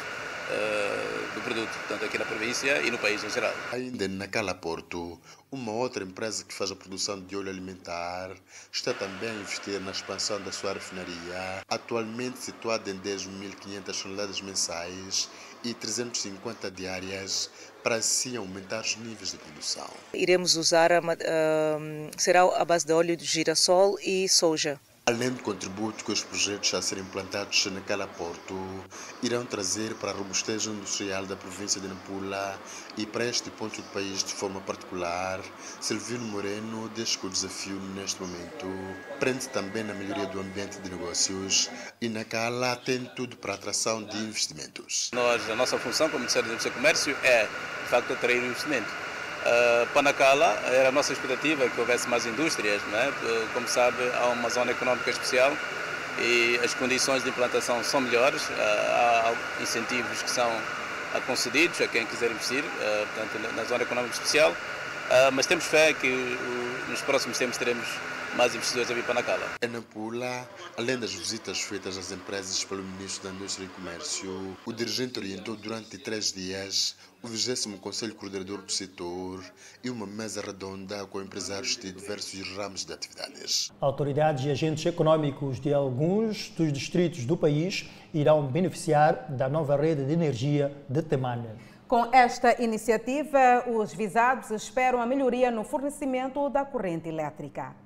do 1.35 1.41
produto, 1.43 1.71
tanto 1.89 2.05
aqui 2.05 2.19
na 2.19 2.25
província 2.25 2.81
e 2.83 2.91
no 2.91 2.99
país 2.99 3.23
em 3.25 3.31
geral. 3.31 3.53
Ainda 3.73 4.07
na 4.09 4.29
Cala 4.29 4.55
Porto, 4.55 5.19
uma 5.51 5.73
outra 5.73 6.05
empresa 6.05 6.45
que 6.45 6.55
faz 6.55 6.71
a 6.71 6.77
produção 6.77 7.21
de 7.21 7.37
óleo 7.37 7.51
alimentar 7.51 8.31
está 8.71 8.93
também 8.95 9.31
a 9.31 9.35
investir 9.35 9.81
na 9.81 9.91
expansão 9.91 10.41
da 10.43 10.53
sua 10.53 10.75
refinaria, 10.75 11.63
atualmente 11.69 12.39
situada 12.39 12.91
em 12.91 12.99
10.500 12.99 14.03
toneladas 14.03 14.41
mensais 14.41 15.29
e 15.65 15.75
350 15.75 16.71
diárias, 16.71 17.51
para 17.83 17.97
assim 17.97 18.37
aumentar 18.37 18.81
os 18.81 18.97
níveis 18.97 19.33
de 19.33 19.39
produção. 19.39 19.89
Iremos 20.13 20.57
usar, 20.57 20.93
a, 20.93 21.01
uh, 21.01 22.11
será 22.17 22.43
a 22.43 22.65
base 22.65 22.87
de 22.87 22.93
óleo 22.93 23.17
de 23.17 23.25
girassol 23.25 23.99
e 24.01 24.29
soja. 24.29 24.81
Além 25.05 25.31
do 25.31 25.43
contributo 25.43 26.05
que 26.05 26.13
os 26.13 26.23
projetos 26.23 26.73
a 26.75 26.81
serem 26.81 27.03
implantados 27.03 27.67
naquela 27.67 28.07
porto 28.07 28.55
irão 29.21 29.45
trazer 29.45 29.97
para 29.97 30.13
a 30.13 30.15
robustez 30.15 30.65
industrial 30.67 31.27
da 31.27 31.35
província 31.35 31.81
de 31.81 31.89
Nampula 31.89 32.57
e 32.97 33.05
para 33.05 33.25
este 33.25 33.51
ponto 33.51 33.83
do 33.83 33.89
país 33.89 34.23
de 34.23 34.33
forma 34.33 34.61
particular, 34.61 35.41
Silvino 35.81 36.25
Moreno 36.27 36.89
diz 36.95 37.17
que 37.17 37.27
o 37.27 37.31
desafio 37.31 37.75
neste 37.97 38.23
momento 38.23 38.69
prende 39.19 39.49
também 39.49 39.83
na 39.83 39.93
melhoria 39.93 40.27
do 40.27 40.39
ambiente 40.39 40.79
de 40.79 40.89
negócios 40.89 41.69
e 42.01 42.09
na 42.09 42.25
Cala 42.25 42.77
tem 42.77 43.05
tudo 43.17 43.37
para 43.37 43.55
a 43.55 43.57
atração 43.57 44.05
de 44.05 44.17
investimentos. 44.19 45.11
Nós, 45.13 45.51
a 45.51 45.57
nossa 45.57 45.77
função 45.79 46.07
como 46.11 46.21
Ministério 46.21 46.57
e 46.65 46.71
Comércio 46.71 47.17
é, 47.25 47.43
de 47.47 47.89
facto, 47.89 48.13
atrair 48.13 48.45
investimento 48.45 49.12
Uh, 49.43 49.87
Panacala 49.93 50.57
era 50.67 50.89
a 50.89 50.93
nossa 50.93 51.13
expectativa 51.13 51.69
que 51.69 51.81
houvesse 51.81 52.09
mais 52.09 52.25
indústrias, 52.27 52.81
né? 52.85 53.13
como 53.53 53.67
sabe 53.67 53.97
há 54.15 54.27
uma 54.27 54.49
zona 54.49 54.71
económica 54.71 55.11
especial 55.11 55.53
e 56.21 56.61
as 56.63 56.75
condições 56.75 57.25
de 57.25 57.31
implantação 57.31 57.83
são 57.83 58.01
melhores, 58.01 58.43
uh, 58.43 58.53
há 58.59 59.35
incentivos 59.61 60.23
que 60.23 60.31
são 60.31 60.51
concedidos 61.27 61.81
a 61.81 61.89
quem 61.89 62.07
quiser 62.07 62.31
investir 62.31 62.65
portanto, 63.15 63.55
na 63.55 63.65
zona 63.65 63.83
económica 63.83 64.15
especial, 64.15 64.57
mas 65.35 65.45
temos 65.45 65.67
fé 65.67 65.93
que 65.93 66.09
nos 66.89 67.03
próximos 67.03 67.37
tempos 67.37 67.59
teremos 67.59 67.87
mais 68.37 68.55
investidores 68.55 68.91
a 68.91 68.95
vir 68.95 69.05
para 69.05 69.15
Nacala. 69.15 69.47
Em 69.63 69.69
Nampula, 69.69 70.49
além 70.77 70.99
das 70.99 71.13
visitas 71.13 71.61
feitas 71.61 71.99
às 71.99 72.11
empresas 72.13 72.65
pelo 72.65 72.83
Ministro 72.83 73.29
da 73.29 73.35
Indústria 73.35 73.67
e 73.67 73.69
Comércio, 73.69 74.57
o 74.65 74.73
dirigente 74.73 75.19
orientou 75.19 75.57
durante 75.57 75.99
três 75.99 76.33
dias 76.33 76.97
o 77.23 77.29
20 77.29 77.79
Conselho 77.79 78.15
Coordenador 78.17 78.63
do 78.63 78.73
Setor 78.73 79.45
e 79.83 79.89
uma 79.89 80.07
mesa 80.07 80.41
redonda 80.41 81.07
com 81.07 81.21
empresários 81.21 81.77
de 81.77 81.93
diversos 81.93 82.57
ramos 82.57 82.85
de 82.85 82.93
atividades. 82.93 83.71
Autoridades 83.81 84.45
e 84.45 84.51
agentes 84.51 84.85
econômicos 84.85 85.61
de 85.61 85.73
alguns 85.73 86.49
dos 86.51 86.73
distritos 86.73 87.25
do 87.25 87.37
país 87.37 87.89
irão 88.13 88.47
beneficiar 88.47 89.31
da 89.31 89.49
nova 89.49 89.77
rede 89.77 90.05
de 90.05 90.13
energia 90.13 90.73
de 90.89 91.01
Temane. 91.01 91.49
Com 91.87 92.09
esta 92.13 92.61
iniciativa, 92.61 93.65
os 93.69 93.93
visados 93.95 94.51
esperam 94.51 95.01
a 95.01 95.07
melhoria 95.07 95.51
no 95.51 95.63
fornecimento 95.63 96.49
da 96.49 96.65
corrente 96.65 97.09
elétrica. 97.09 97.77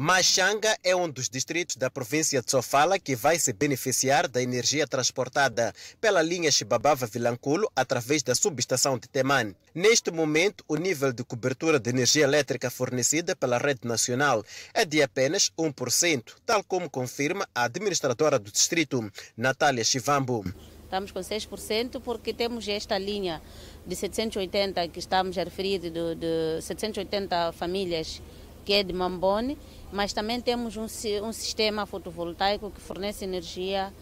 Machanga 0.00 0.78
é 0.84 0.94
um 0.94 1.10
dos 1.10 1.28
distritos 1.28 1.74
da 1.74 1.90
província 1.90 2.40
de 2.40 2.48
Sofala 2.48 3.00
que 3.00 3.16
vai 3.16 3.36
se 3.36 3.52
beneficiar 3.52 4.28
da 4.28 4.40
energia 4.40 4.86
transportada 4.86 5.74
pela 6.00 6.22
linha 6.22 6.52
Chibabava-Vilanculo 6.52 7.68
através 7.74 8.22
da 8.22 8.32
subestação 8.32 8.96
de 8.96 9.08
Temane. 9.08 9.56
Neste 9.74 10.12
momento, 10.12 10.62
o 10.68 10.76
nível 10.76 11.12
de 11.12 11.24
cobertura 11.24 11.80
de 11.80 11.90
energia 11.90 12.22
elétrica 12.22 12.70
fornecida 12.70 13.34
pela 13.34 13.58
rede 13.58 13.80
nacional 13.88 14.44
é 14.72 14.84
de 14.84 15.02
apenas 15.02 15.50
1%, 15.58 16.36
tal 16.46 16.62
como 16.62 16.88
confirma 16.88 17.48
a 17.52 17.64
administradora 17.64 18.38
do 18.38 18.52
distrito, 18.52 19.00
Natália 19.36 19.82
Chivambo. 19.82 20.44
Estamos 20.84 21.10
com 21.10 21.18
6% 21.18 22.00
porque 22.04 22.32
temos 22.32 22.68
esta 22.68 22.96
linha 22.96 23.42
de 23.84 23.96
780 23.96 24.86
que 24.90 25.00
estamos 25.00 25.36
a 25.36 25.42
referir, 25.42 25.80
de, 25.80 25.90
de 25.90 26.62
780 26.62 27.50
famílias 27.50 28.22
que 28.68 28.74
é 28.74 28.82
de 28.82 28.92
Mambone 28.92 29.56
mas 29.92 30.12
também 30.12 30.40
temos 30.40 30.76
um, 30.76 30.84
um 30.84 31.32
sistema 31.32 31.86
fotovoltaico 31.86 32.70
que 32.70 32.80
fornece 32.80 33.24
energia 33.24 33.92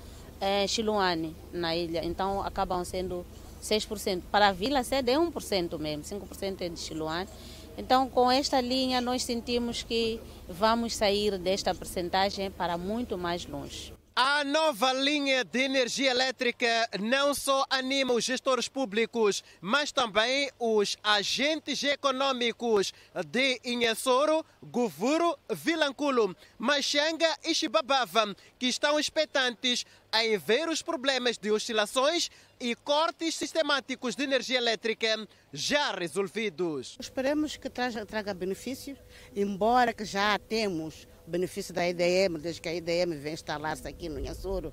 em 0.41 0.65
eh, 0.65 0.67
Chiluane, 0.67 1.35
na 1.53 1.75
ilha. 1.75 2.05
Então 2.05 2.43
acabam 2.43 2.85
sendo 2.85 3.25
6%. 3.63 4.23
Para 4.31 4.49
a 4.49 4.53
Vila 4.53 4.83
Sede 4.83 5.11
é 5.11 5.17
1% 5.17 5.79
mesmo, 5.79 6.05
5% 6.05 6.61
é 6.61 6.69
de 6.69 6.79
Chiluane. 6.79 7.29
Então, 7.79 8.09
com 8.09 8.31
esta 8.31 8.61
linha, 8.61 9.03
nós 9.03 9.23
sentimos 9.23 9.83
que 9.83 10.19
vamos 10.49 10.97
sair 10.97 11.39
desta 11.39 11.75
percentagem 11.75 12.51
para 12.51 12.79
muito 12.79 13.19
mais 13.19 13.47
longe. 13.47 13.96
A 14.19 14.43
nova 14.45 14.95
linha 14.95 15.45
de 15.45 15.61
energia 15.61 16.11
elétrica 16.11 16.89
não 16.99 17.35
só 17.35 17.67
anima 17.69 18.15
os 18.15 18.25
gestores 18.25 18.67
públicos, 18.67 19.45
mas 19.61 19.93
também 19.93 20.51
os 20.59 20.97
agentes 21.03 21.85
econômicos 21.85 22.95
de 23.27 23.61
Inhassoro, 23.63 24.43
Govuro, 24.63 25.39
Vilanculo, 25.51 26.35
Machanga 26.59 27.29
e 27.45 27.55
Chibabava, 27.55 28.35
que 28.59 28.69
estão 28.69 28.99
expectantes 28.99 29.85
em 30.15 30.39
ver 30.39 30.71
os 30.71 30.81
problemas 30.81 31.37
de 31.37 31.51
oscilações 31.51 32.31
e 32.59 32.75
cortes 32.75 33.35
sistemáticos 33.35 34.17
de 34.17 34.25
energia 34.25 34.57
elétrica 34.57 35.29
já 35.53 35.93
resolvidos. 35.93 36.97
Esperemos 36.99 37.59
que 37.59 37.69
traga, 37.69 38.07
traga 38.07 38.33
benefícios, 38.33 38.99
embora 39.35 39.93
que 39.93 40.07
já 40.07 40.39
temos 40.39 41.07
benefício 41.27 41.75
da 41.75 41.87
IDM, 41.87 42.39
desde 42.39 42.61
que 42.61 42.69
a 42.69 42.75
IDM 42.75 43.17
vem 43.17 43.35
instalar-se 43.35 43.87
aqui 43.87 44.09
no 44.09 44.19
Inhassoro, 44.19 44.73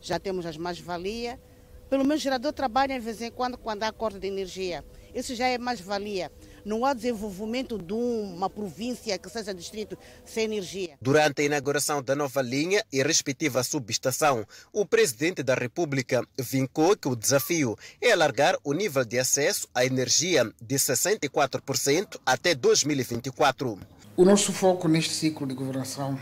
já 0.00 0.18
temos 0.18 0.46
as 0.46 0.56
mais-valia. 0.56 1.40
Pelo 1.88 2.04
menos 2.04 2.20
o 2.20 2.24
gerador 2.24 2.52
trabalha 2.52 2.98
de 2.98 3.04
vez 3.04 3.22
em 3.22 3.30
quando, 3.30 3.56
quando 3.56 3.84
há 3.84 3.92
corte 3.92 4.18
de 4.18 4.26
energia. 4.26 4.84
Isso 5.14 5.34
já 5.34 5.46
é 5.46 5.56
mais-valia. 5.56 6.30
não 6.64 6.84
há 6.84 6.92
desenvolvimento 6.92 7.78
de 7.78 7.92
uma 7.92 8.50
província 8.50 9.16
que 9.16 9.30
seja 9.30 9.54
distrito 9.54 9.96
sem 10.24 10.46
energia. 10.46 10.98
Durante 11.00 11.40
a 11.42 11.44
inauguração 11.44 12.02
da 12.02 12.16
nova 12.16 12.42
linha 12.42 12.84
e 12.92 13.00
respectiva 13.04 13.62
subestação, 13.62 14.44
o 14.72 14.84
presidente 14.84 15.44
da 15.44 15.54
República 15.54 16.26
vincou 16.36 16.96
que 16.96 17.06
o 17.06 17.14
desafio 17.14 17.78
é 18.02 18.10
alargar 18.10 18.56
o 18.64 18.72
nível 18.72 19.04
de 19.04 19.16
acesso 19.16 19.68
à 19.72 19.86
energia 19.86 20.52
de 20.60 20.74
64% 20.74 22.18
até 22.26 22.52
2024. 22.52 23.78
O 24.18 24.24
nosso 24.24 24.50
foco 24.50 24.88
neste 24.88 25.12
ciclo 25.12 25.46
de 25.46 25.52
governação 25.52 26.18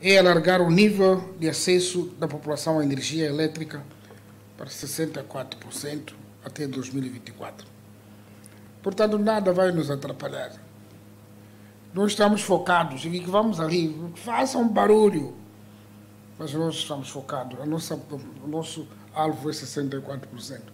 é 0.00 0.16
alargar 0.18 0.60
o 0.60 0.70
nível 0.70 1.34
de 1.36 1.48
acesso 1.48 2.14
da 2.16 2.28
população 2.28 2.78
à 2.78 2.84
energia 2.84 3.26
elétrica 3.26 3.82
para 4.56 4.66
64% 4.66 6.12
até 6.44 6.64
2024. 6.68 7.66
Portanto, 8.80 9.18
nada 9.18 9.52
vai 9.52 9.72
nos 9.72 9.90
atrapalhar. 9.90 10.52
Nós 11.92 12.12
estamos 12.12 12.40
focados 12.40 13.04
e 13.04 13.10
que 13.10 13.28
vamos 13.28 13.58
ali, 13.58 13.92
façam 14.14 14.68
barulho, 14.68 15.34
mas 16.38 16.54
nós 16.54 16.76
estamos 16.76 17.08
focados. 17.08 17.60
A 17.60 17.66
nossa, 17.66 17.96
o 18.44 18.46
nosso 18.46 18.86
alvo 19.12 19.50
é 19.50 19.52
64%. 19.52 20.73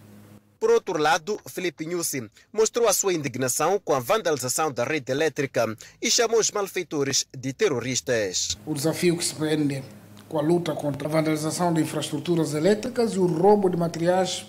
Por 0.60 0.70
outro 0.70 0.98
lado, 0.98 1.40
Felipe 1.46 1.86
Nussi 1.86 2.30
mostrou 2.52 2.86
a 2.86 2.92
sua 2.92 3.14
indignação 3.14 3.80
com 3.82 3.94
a 3.94 3.98
vandalização 3.98 4.70
da 4.70 4.84
rede 4.84 5.10
elétrica 5.10 5.74
e 6.02 6.10
chamou 6.10 6.38
os 6.38 6.50
malfeitores 6.50 7.26
de 7.34 7.54
terroristas. 7.54 8.58
O 8.66 8.74
desafio 8.74 9.16
que 9.16 9.24
se 9.24 9.34
prende 9.34 9.82
com 10.28 10.38
a 10.38 10.42
luta 10.42 10.74
contra 10.74 11.08
a 11.08 11.10
vandalização 11.10 11.72
de 11.72 11.80
infraestruturas 11.80 12.52
elétricas 12.52 13.14
e 13.14 13.18
o 13.18 13.24
roubo 13.24 13.70
de 13.70 13.78
materiais, 13.78 14.44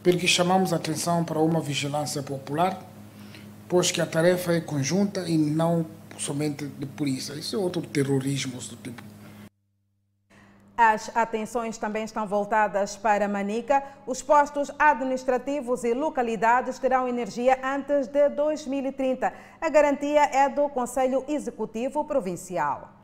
pelo 0.00 0.16
que 0.16 0.28
chamamos 0.28 0.72
a 0.72 0.76
atenção 0.76 1.24
para 1.24 1.40
uma 1.40 1.60
vigilância 1.60 2.22
popular, 2.22 2.80
pois 3.68 3.90
que 3.90 4.00
a 4.00 4.06
tarefa 4.06 4.52
é 4.52 4.60
conjunta 4.60 5.28
e 5.28 5.36
não 5.36 5.84
somente 6.18 6.66
de 6.66 6.86
polícia. 6.86 7.32
Isso 7.32 7.56
é 7.56 7.58
outro 7.58 7.82
terrorismo 7.82 8.60
do 8.60 8.76
tipo. 8.76 9.11
As 10.76 11.14
atenções 11.14 11.76
também 11.76 12.04
estão 12.04 12.26
voltadas 12.26 12.96
para 12.96 13.28
Manica. 13.28 13.82
Os 14.06 14.22
postos 14.22 14.70
administrativos 14.78 15.84
e 15.84 15.92
localidades 15.92 16.78
terão 16.78 17.06
energia 17.06 17.58
antes 17.62 18.06
de 18.06 18.28
2030. 18.30 19.32
A 19.60 19.68
garantia 19.68 20.22
é 20.32 20.48
do 20.48 20.68
Conselho 20.70 21.24
Executivo 21.28 22.04
Provincial. 22.04 23.01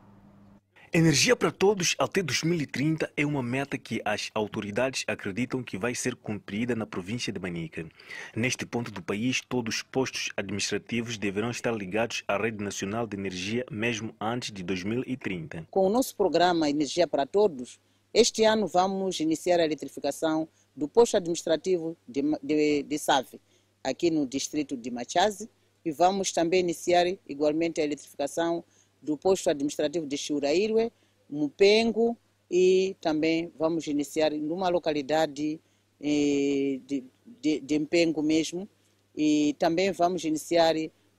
Energia 0.91 1.37
para 1.37 1.51
todos 1.51 1.95
até 1.99 2.23
2030 2.23 3.13
é 3.15 3.27
uma 3.27 3.43
meta 3.43 3.77
que 3.77 4.01
as 4.07 4.31
autoridades 4.35 5.05
acreditam 5.07 5.63
que 5.63 5.77
vai 5.77 5.95
ser 5.95 6.17
cumprida 6.17 6.75
na 6.75 6.87
província 6.87 7.31
de 7.31 7.39
Manica. 7.39 7.87
Neste 8.35 8.65
ponto 8.65 8.91
do 8.91 9.03
país, 9.03 9.43
todos 9.47 9.77
os 9.77 9.83
postos 9.83 10.31
administrativos 10.35 11.19
deverão 11.19 11.51
estar 11.51 11.73
ligados 11.73 12.25
à 12.27 12.39
rede 12.39 12.65
nacional 12.65 13.07
de 13.07 13.19
energia 13.19 13.67
mesmo 13.71 14.15
antes 14.19 14.51
de 14.51 14.63
2030. 14.63 15.67
Com 15.71 15.87
o 15.87 15.91
nosso 15.91 16.17
programa 16.17 16.71
Energia 16.71 17.07
para 17.07 17.27
Todos, 17.27 17.79
este 18.15 18.45
ano 18.45 18.67
vamos 18.67 19.21
iniciar 19.21 19.61
a 19.61 19.67
eletrificação 19.67 20.49
do 20.75 20.89
posto 20.89 21.19
administrativo 21.19 21.99
de, 22.09 22.23
de, 22.43 22.83
de 22.83 22.99
Save, 22.99 23.39
aqui 23.85 24.11
no 24.11 24.27
distrito 24.27 24.75
de 24.75 24.91
Machazi, 24.91 25.51
e 25.85 25.93
vamos 25.93 26.33
também 26.33 26.61
iniciar 26.61 27.07
igualmente 27.29 27.79
a 27.79 27.85
eletrificação 27.85 28.65
do 29.01 29.17
posto 29.17 29.51
administrativo 29.51 30.07
de 30.07 30.17
Churairwe, 30.17 30.93
Mupengo 31.29 32.17
e 32.51 32.97
também 33.01 33.53
vamos 33.59 33.87
iniciar 33.87 34.31
numa 34.33 34.69
localidade 34.69 35.61
eh, 36.01 36.81
de, 36.87 37.05
de, 37.41 37.61
de 37.61 37.79
Mpengo 37.79 38.23
mesmo 38.23 38.69
e 39.17 39.55
também 39.59 39.91
vamos 39.93 40.25
iniciar 40.25 40.75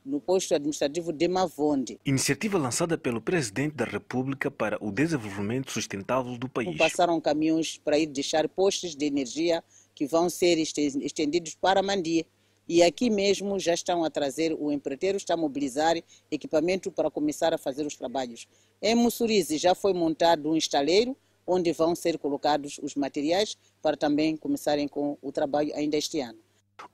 no 0.05 0.19
posto 0.19 0.55
administrativo 0.55 1.11
de 1.11 1.27
Mavonde. 1.27 1.99
Iniciativa 2.05 2.57
lançada 2.57 2.97
pelo 2.97 3.21
Presidente 3.21 3.75
da 3.75 3.85
República 3.85 4.49
para 4.49 4.77
o 4.83 4.91
desenvolvimento 4.91 5.71
sustentável 5.71 6.37
do 6.37 6.49
país. 6.49 6.75
Passaram 6.77 7.19
caminhões 7.21 7.77
para 7.77 7.99
ir 7.99 8.07
deixar 8.07 8.47
postos 8.47 8.95
de 8.95 9.05
energia 9.05 9.63
que 9.93 10.07
vão 10.07 10.29
ser 10.29 10.57
estendidos 10.57 11.55
para 11.55 11.83
Mandia. 11.83 12.25
E 12.69 12.83
aqui 12.83 13.09
mesmo 13.09 13.57
já 13.57 13.73
estão 13.73 14.03
a 14.03 14.11
trazer, 14.11 14.53
o 14.53 14.71
empreiteiro 14.71 15.17
está 15.17 15.33
a 15.33 15.37
mobilizar 15.37 15.95
equipamento 16.29 16.91
para 16.91 17.09
começar 17.09 17.51
a 17.51 17.57
fazer 17.57 17.83
os 17.83 17.95
trabalhos. 17.95 18.47
Em 18.79 18.93
Mussurize 18.93 19.57
já 19.57 19.73
foi 19.73 19.91
montado 19.91 20.47
um 20.47 20.55
estaleiro 20.55 21.17
onde 21.47 21.73
vão 21.73 21.95
ser 21.95 22.19
colocados 22.19 22.79
os 22.83 22.93
materiais 22.93 23.57
para 23.81 23.97
também 23.97 24.37
começarem 24.37 24.87
com 24.87 25.17
o 25.19 25.31
trabalho 25.31 25.73
ainda 25.73 25.97
este 25.97 26.19
ano. 26.19 26.37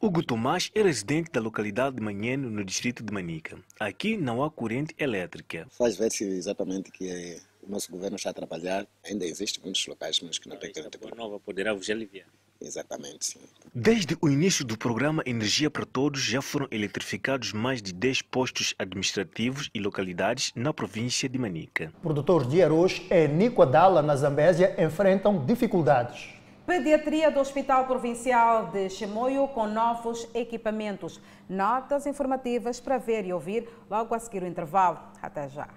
Hugo 0.02 0.24
Tomás 0.24 0.72
é 0.74 0.82
residente 0.82 1.30
da 1.30 1.42
localidade 1.42 1.98
de 1.98 2.02
Manheno, 2.02 2.50
no 2.50 2.64
distrito 2.64 3.04
de 3.04 3.14
Manica. 3.14 3.62
Aqui 3.78 4.16
não 4.16 4.42
há 4.42 4.50
corrente 4.50 4.96
elétrica. 4.98 5.68
Faz 5.70 5.98
ver-se 5.98 6.24
exatamente 6.24 6.90
que 6.90 7.10
é, 7.10 7.40
o 7.62 7.70
nosso 7.70 7.92
governo 7.92 8.16
está 8.16 8.30
a 8.30 8.34
trabalhar. 8.34 8.88
Ainda 9.04 9.26
existem 9.26 9.62
muitos 9.62 9.86
locais 9.88 10.22
mas 10.22 10.40
que 10.40 10.48
não 10.48 10.56
têm 10.56 10.72
corrente. 10.72 10.98
A 11.12 11.16
nova 11.16 11.38
poderá 11.38 11.74
vos 11.74 11.90
aliviar. 11.90 12.30
Exatamente, 12.66 13.26
sim. 13.26 13.40
Desde 13.74 14.18
o 14.22 14.28
início 14.28 14.66
do 14.66 14.78
programa 14.78 15.22
Energia 15.26 15.70
para 15.70 15.86
Todos, 15.86 16.22
já 16.22 16.42
foram 16.42 16.68
eletrificados 16.72 17.54
mais 17.54 17.82
de 17.82 17.94
10 17.94 18.24
postos 18.24 18.74
administrativos 18.80 19.70
e 19.74 19.80
localidades 19.80 20.52
na 20.56 20.74
província 20.74 21.30
de 21.30 21.38
Manica. 21.38 21.92
Produtores 22.02 22.50
de 22.50 22.64
arroz 22.64 23.02
em 23.12 23.28
Nicoadala, 23.28 24.02
na 24.02 24.16
Zambésia, 24.16 24.76
enfrentam 24.84 25.46
dificuldades. 25.46 26.34
Pediatria 26.66 27.30
do 27.30 27.40
Hospital 27.40 27.86
Provincial 27.86 28.72
de 28.72 28.90
Chimoio 28.90 29.48
com 29.50 29.68
novos 29.68 30.28
equipamentos. 30.34 31.22
Notas 31.48 32.08
informativas 32.08 32.80
para 32.80 32.98
ver 32.98 33.24
e 33.26 33.32
ouvir 33.32 33.70
logo 33.88 34.16
a 34.16 34.20
seguir 34.20 34.42
o 34.42 34.48
intervalo. 34.48 34.98
Até 35.22 35.48
já. 35.48 35.70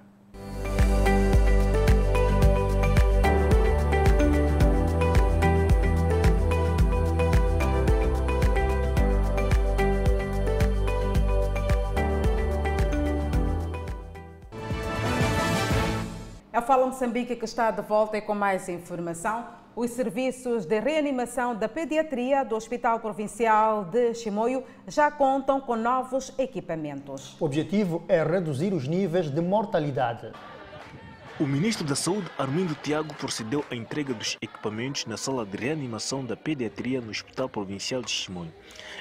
A 16.58 16.60
Fala 16.60 16.86
Moçambique 16.86 17.36
que 17.36 17.44
está 17.44 17.70
de 17.70 17.82
volta 17.82 18.18
e 18.18 18.20
com 18.20 18.34
mais 18.34 18.68
informação. 18.68 19.46
Os 19.76 19.92
serviços 19.92 20.66
de 20.66 20.80
reanimação 20.80 21.54
da 21.54 21.68
pediatria 21.68 22.44
do 22.44 22.56
Hospital 22.56 22.98
Provincial 22.98 23.84
de 23.84 24.12
Chimoio 24.12 24.64
já 24.84 25.08
contam 25.08 25.60
com 25.60 25.76
novos 25.76 26.36
equipamentos. 26.36 27.40
O 27.40 27.44
objetivo 27.44 28.02
é 28.08 28.24
reduzir 28.24 28.74
os 28.74 28.88
níveis 28.88 29.30
de 29.30 29.40
mortalidade. 29.40 30.32
O 31.40 31.46
ministro 31.46 31.86
da 31.86 31.94
Saúde, 31.94 32.28
Armindo 32.36 32.74
Tiago, 32.74 33.14
procedeu 33.14 33.64
à 33.70 33.76
entrega 33.76 34.12
dos 34.12 34.36
equipamentos 34.42 35.06
na 35.06 35.16
sala 35.16 35.46
de 35.46 35.56
reanimação 35.56 36.24
da 36.24 36.36
pediatria 36.36 37.00
no 37.00 37.12
Hospital 37.12 37.48
Provincial 37.48 38.02
de 38.02 38.10
Chimoio. 38.10 38.52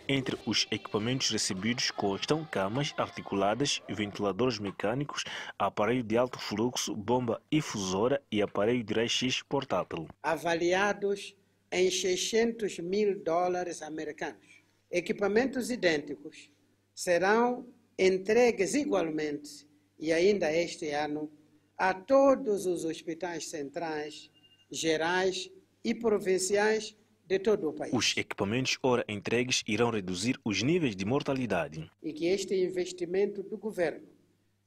Entre 0.08 0.38
os 0.46 0.68
equipamentos 0.70 1.32
recebidos 1.32 1.90
constam 1.90 2.46
camas 2.46 2.94
articuladas, 2.96 3.82
ventiladores 3.90 4.60
mecânicos, 4.60 5.24
aparelho 5.58 6.04
de 6.04 6.16
alto 6.16 6.38
fluxo, 6.40 6.96
bomba 6.96 7.42
infusora 7.52 8.22
e 8.32 8.40
aparelho 8.40 8.84
de 8.84 8.94
raio-x 8.94 9.42
portátil. 9.42 10.08
Avaliados 10.22 11.36
em 11.72 11.90
600 11.90 12.78
mil 12.78 13.20
dólares 13.24 13.82
americanos. 13.82 14.62
Equipamentos 14.92 15.72
idênticos 15.72 16.52
serão 16.94 17.66
entregues 17.98 18.76
igualmente 18.76 19.68
e 20.00 20.14
ainda 20.14 20.54
este 20.54 20.92
ano 20.92 21.32
a 21.78 21.94
todos 21.94 22.66
os 22.66 22.84
hospitais 22.84 23.50
centrais, 23.50 24.32
gerais 24.72 25.52
e 25.84 25.94
provinciais 25.94 26.96
de 27.26 27.40
todo 27.40 27.70
o 27.70 27.74
país. 27.74 27.94
Os 27.94 28.16
equipamentos 28.18 28.78
ora 28.82 29.06
entregues 29.08 29.64
irão 29.68 29.92
reduzir 29.92 30.40
os 30.44 30.64
níveis 30.64 30.96
de 30.96 31.06
mortalidade. 31.06 31.90
E 32.02 32.14
que 32.14 32.26
este 32.26 32.56
investimento 32.56 33.44
do 33.44 33.58
governo 33.58 34.08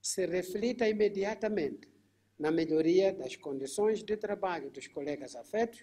se 0.01 0.27
reflita 0.27 0.89
imediatamente 0.89 1.89
na 2.39 2.51
melhoria 2.51 3.13
das 3.13 3.37
condições 3.37 4.03
de 4.03 4.17
trabalho 4.17 4.71
dos 4.71 4.87
colegas 4.87 5.35
afetos 5.35 5.83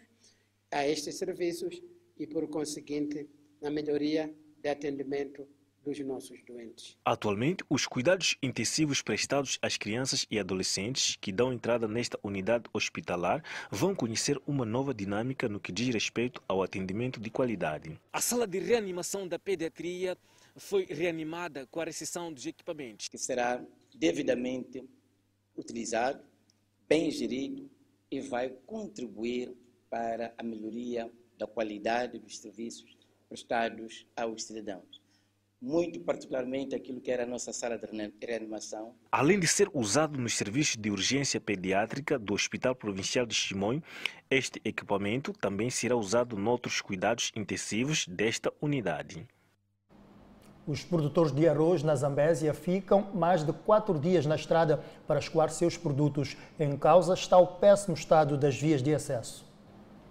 a 0.71 0.87
estes 0.87 1.15
serviços 1.15 1.81
e, 2.17 2.25
por 2.25 2.47
conseguinte, 2.47 3.27
na 3.61 3.69
melhoria 3.69 4.33
de 4.61 4.69
atendimento 4.69 5.47
dos 5.87 5.99
nossos 5.99 6.41
doentes. 6.43 6.97
Atualmente, 7.05 7.63
os 7.69 7.87
cuidados 7.87 8.35
intensivos 8.43 9.01
prestados 9.01 9.57
às 9.61 9.77
crianças 9.77 10.27
e 10.29 10.37
adolescentes 10.37 11.15
que 11.15 11.31
dão 11.31 11.53
entrada 11.53 11.87
nesta 11.87 12.19
unidade 12.21 12.65
hospitalar 12.73 13.41
vão 13.71 13.95
conhecer 13.95 14.37
uma 14.45 14.65
nova 14.65 14.93
dinâmica 14.93 15.47
no 15.47 15.61
que 15.61 15.71
diz 15.71 15.93
respeito 15.93 16.43
ao 16.47 16.61
atendimento 16.61 17.21
de 17.21 17.29
qualidade. 17.29 17.97
A 18.11 18.19
sala 18.19 18.45
de 18.45 18.59
reanimação 18.59 19.25
da 19.25 19.39
pediatria 19.39 20.17
foi 20.57 20.85
reanimada 20.85 21.65
com 21.67 21.79
a 21.79 21.85
recepção 21.85 22.33
dos 22.33 22.45
equipamentos. 22.45 23.07
Que 23.07 23.17
será 23.17 23.63
devidamente 23.95 24.83
utilizado, 25.55 26.21
bem 26.87 27.09
gerido 27.09 27.69
e 28.11 28.19
vai 28.19 28.49
contribuir 28.65 29.55
para 29.89 30.33
a 30.37 30.43
melhoria 30.43 31.09
da 31.37 31.47
qualidade 31.47 32.19
dos 32.19 32.39
serviços 32.39 32.97
prestados 33.29 34.05
aos 34.15 34.43
cidadãos. 34.43 34.96
Muito 35.61 35.99
particularmente 36.01 36.75
aquilo 36.75 37.01
que 37.01 37.11
era 37.11 37.23
a 37.23 37.25
nossa 37.25 37.51
sala 37.51 37.77
de 37.77 37.87
reanimação. 38.25 38.93
Além 39.11 39.39
de 39.39 39.47
ser 39.47 39.69
usado 39.73 40.19
nos 40.19 40.35
serviços 40.35 40.77
de 40.77 40.91
urgência 40.91 41.41
pediátrica 41.41 42.19
do 42.19 42.33
Hospital 42.33 42.75
Provincial 42.75 43.25
de 43.25 43.33
Chimões, 43.33 43.81
este 44.29 44.61
equipamento 44.63 45.33
também 45.33 45.69
será 45.69 45.95
usado 45.95 46.37
noutros 46.37 46.81
cuidados 46.81 47.31
intensivos 47.35 48.05
desta 48.07 48.53
unidade. 48.61 49.27
Os 50.67 50.83
produtores 50.83 51.31
de 51.31 51.47
arroz 51.47 51.81
na 51.81 51.95
Zambésia 51.95 52.53
ficam 52.53 53.09
mais 53.13 53.41
de 53.41 53.53
quatro 53.53 53.97
dias 53.97 54.25
na 54.25 54.35
estrada 54.35 54.83
para 55.07 55.17
escoar 55.17 55.49
seus 55.49 55.77
produtos. 55.77 56.35
Em 56.59 56.75
causa 56.77 57.13
está 57.13 57.37
o 57.37 57.47
péssimo 57.47 57.95
estado 57.95 58.37
das 58.37 58.59
vias 58.59 58.83
de 58.83 58.93
acesso. 58.93 59.46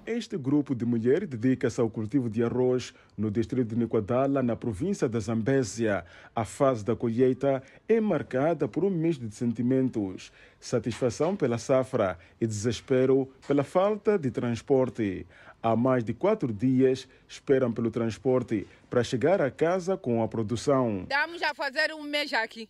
Este 0.07 0.39
grupo 0.39 0.73
de 0.73 0.85
mulheres 0.85 1.29
dedica-se 1.29 1.81
ao 1.81 1.91
cultivo 1.91 2.31
de 2.31 2.45
arroz 2.45 2.95
no 3.19 3.29
distrito 3.29 3.71
de 3.71 3.77
Niquadala, 3.77 4.41
na 4.41 4.55
província 4.55 5.09
da 5.09 5.19
Zambésia. 5.19 6.07
A 6.33 6.45
fase 6.45 6.85
da 6.85 6.95
colheita 6.95 7.61
é 7.89 8.01
marcada 8.01 8.69
por 8.69 8.85
um 8.85 8.91
misto 8.91 9.27
de 9.27 9.35
sentimentos: 9.35 10.31
satisfação 10.61 11.35
pela 11.35 11.59
safra 11.59 12.17
e 12.41 12.47
desespero 12.47 13.29
pela 13.49 13.65
falta 13.65 14.17
de 14.17 14.31
transporte. 14.31 15.27
Há 15.61 15.75
mais 15.75 16.05
de 16.05 16.15
quatro 16.15 16.53
dias 16.53 17.09
esperam 17.27 17.73
pelo 17.73 17.91
transporte 17.91 18.65
para 18.89 19.03
chegar 19.03 19.43
a 19.43 19.51
casa 19.51 19.97
com 19.97 20.23
a 20.23 20.29
produção. 20.29 21.01
Estamos 21.03 21.43
a 21.43 21.53
fazer 21.53 21.93
um 21.93 22.05
mês 22.05 22.33
aqui, 22.33 22.69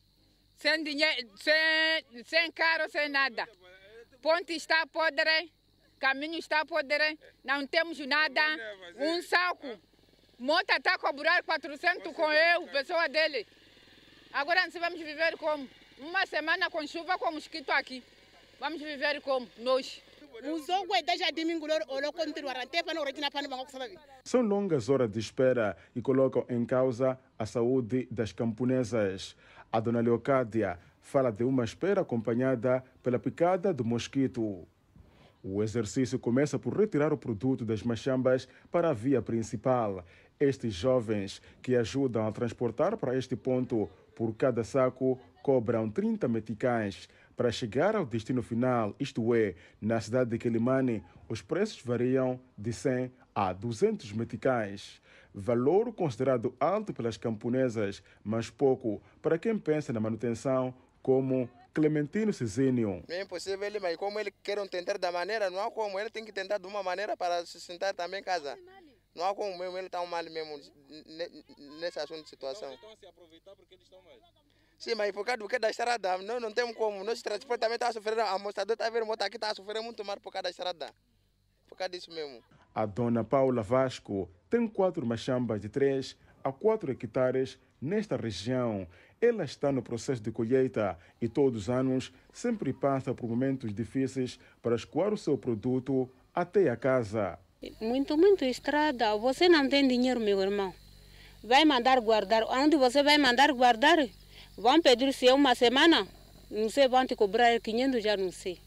sem 0.57 0.83
dinheiro, 0.83 1.29
sem, 1.37 2.25
sem 2.25 2.51
carro, 2.51 2.89
sem 2.89 3.11
nada. 3.11 3.47
Ponte 4.23 4.55
está 4.55 4.87
podre 4.87 5.53
caminho 5.99 6.39
está 6.39 6.65
podre, 6.65 7.19
não 7.45 7.67
temos 7.67 7.99
nada, 8.07 8.41
um 8.99 9.23
saco. 9.23 9.79
Moto 10.39 10.71
está 10.71 10.95
a 10.95 10.99
cobrar 10.99 11.43
400 11.43 12.13
com 12.13 12.31
eu, 12.33 12.67
pessoa 12.69 13.09
dele. 13.09 13.47
Agora 14.33 14.65
nós 14.65 14.75
vamos 14.75 14.99
viver 14.99 15.37
como? 15.39 15.67
Uma 15.99 16.27
semana 16.27 16.69
com 16.69 16.87
chuva 16.87 17.17
com 17.17 17.33
mosquito 17.33 17.71
aqui. 17.71 18.03
Vamos 18.61 18.81
viver 18.81 19.21
como? 19.23 19.49
Nós. 19.59 20.03
São 24.23 24.43
longas 24.43 24.91
horas 24.91 25.11
de 25.11 25.19
espera 25.19 25.75
e 25.95 26.03
colocam 26.03 26.45
em 26.51 26.67
causa 26.67 27.19
a 27.39 27.47
saúde 27.47 28.07
das 28.11 28.33
camponesas. 28.33 29.35
A 29.73 29.81
dona 29.81 30.01
Leocádia 30.01 30.79
fala 31.01 31.31
de 31.31 31.45
uma 31.45 31.65
espera 31.65 32.03
acompanhada 32.03 32.85
pela 33.03 33.19
picada 33.19 33.73
do 33.73 33.85
mosquito. 33.85 34.69
O 35.49 35.63
exercício 35.63 36.19
começa 36.19 36.59
por 36.59 36.77
retirar 36.77 37.13
o 37.13 37.17
produto 37.17 37.65
das 37.65 37.81
machambas 37.81 38.49
para 38.69 38.91
a 38.91 38.93
via 38.93 39.23
principal. 39.23 40.05
Estes 40.41 40.75
jovens 40.75 41.41
que 41.63 41.77
ajudam 41.77 42.27
a 42.27 42.33
transportar 42.33 42.97
para 42.97 43.17
este 43.17 43.37
ponto 43.37 43.89
por 44.13 44.35
cada 44.35 44.65
saco 44.65 45.21
cobram 45.45 45.89
30 45.89 46.27
meticais. 46.27 47.09
Para 47.37 47.53
chegar 47.53 47.95
ao 47.95 48.05
destino 48.05 48.43
final, 48.43 48.97
isto 48.99 49.33
é, 49.37 49.55
na 49.81 50.01
cidade 50.01 50.31
de 50.31 50.39
Quelimane, 50.39 51.01
os 51.29 51.43
preços 51.43 51.81
variam 51.81 52.41
de 52.59 52.73
100 52.73 53.13
a 53.33 53.53
200 53.53 54.13
meticais. 54.15 55.01
Valor 55.33 55.93
considerado 55.93 56.57
alto 56.59 56.93
pelas 56.93 57.17
camponesas, 57.17 58.03
mas 58.25 58.51
pouco 58.51 59.01
para 59.23 59.39
quem 59.39 59.57
pensa 59.57 59.93
na 59.93 60.01
manutenção 60.01 60.75
como 61.01 61.49
Clementino 61.77 62.33
Cizinho. 62.33 63.05
É 63.07 63.21
impossível 63.21 63.63
ele, 63.67 63.79
mas 63.79 63.95
como 63.99 64.19
ele 64.19 64.31
quer 64.43 64.67
tentar 64.67 64.97
da 64.97 65.13
maneira, 65.13 65.51
não 65.51 65.61
há 65.61 65.71
como. 65.71 66.01
Ele 66.01 66.09
tem 66.09 66.25
que 66.25 66.33
tentar 66.33 66.57
de 66.57 66.67
uma 66.67 66.83
maneira 66.83 67.15
para 67.19 67.45
sustentar 67.45 67.93
também 67.93 68.23
casa. 68.23 68.59
Não 69.15 69.27
há 69.27 69.35
como 69.35 69.59
mesmo, 69.59 69.77
ele 69.77 69.87
está 69.87 70.03
mal 70.07 70.25
mesmo 70.25 70.59
nesse 71.79 72.01
assunto 72.01 72.23
de 72.23 72.31
situação. 72.31 72.73
Então, 72.73 72.97
se 72.97 73.05
aproveitar 73.05 73.55
porque 73.55 73.75
eles 73.75 73.85
estão 73.85 74.01
mal. 74.01 74.19
Sim, 74.79 74.95
mas 74.95 75.13
por 75.13 75.23
causa 75.27 75.37
do 75.37 75.47
que 75.47 75.59
da 75.59 75.69
estrada, 75.69 76.17
não, 76.17 76.41
não 76.41 76.51
temos 76.51 76.75
como. 76.75 77.05
Nosso 77.05 77.23
transporte 77.23 77.61
também 77.61 77.75
está 77.75 77.89
a 77.89 77.93
sofrer, 77.93 78.21
a 78.21 78.39
mostradora 78.39 78.73
está 78.73 78.87
a 78.87 78.91
ver 78.91 79.05
moto 79.05 79.21
aqui, 79.21 79.37
está 79.37 79.51
a 79.51 79.55
sofrer 79.55 79.83
muito 79.83 80.03
mais 80.03 80.19
por 80.19 80.33
causa 80.33 80.45
da 80.45 80.51
estrada. 80.51 80.95
Por 81.69 81.77
causa 81.77 81.91
disso 81.91 82.11
mesmo. 82.11 82.43
A 82.75 82.87
dona 82.87 83.23
Paula 83.23 83.63
Vasco 83.63 84.31
tem 84.49 84.67
quatro 84.67 85.05
machambas 85.05 85.61
de 85.61 85.69
3 85.69 86.17
a 86.43 86.51
4 86.51 86.91
hectares 86.93 87.59
nesta 87.83 88.17
região 88.17 88.89
ela 89.21 89.45
está 89.45 89.73
no 89.73 89.83
processo 89.83 90.21
de 90.21 90.31
colheita 90.31 90.99
e 91.21 91.29
todos 91.29 91.63
os 91.63 91.71
anos 91.71 92.13
sempre 92.33 92.73
passa 92.73 93.15
por 93.15 93.29
momentos 93.29 93.75
difíceis 93.75 94.39
para 94.63 94.77
escoar 94.77 95.13
o 95.13 95.19
seu 95.19 95.39
produto 95.39 96.09
até 96.35 96.69
a 96.69 96.77
casa. 96.77 97.39
Muito, 97.81 98.17
muito 98.17 98.45
estrada. 98.45 99.17
Você 99.17 99.49
não 99.49 99.69
tem 99.69 99.89
dinheiro, 99.89 100.21
meu 100.21 100.41
irmão. 100.41 100.75
Vai 101.43 101.65
mandar 101.65 102.01
guardar. 102.01 102.45
Onde 102.45 102.77
você 102.77 103.03
vai 103.03 103.19
mandar 103.19 103.53
guardar? 103.53 103.99
Vão 104.57 104.81
pedir 104.81 105.13
se 105.13 105.29
é 105.29 105.35
uma 105.35 105.55
semana? 105.55 106.07
Não 106.51 106.69
sei, 106.69 106.87
vão 106.87 107.07
te 107.07 107.17
cobrar 107.17 107.59
500, 107.61 108.03
já 108.03 108.17
não 108.17 108.31
sei. 108.31 108.59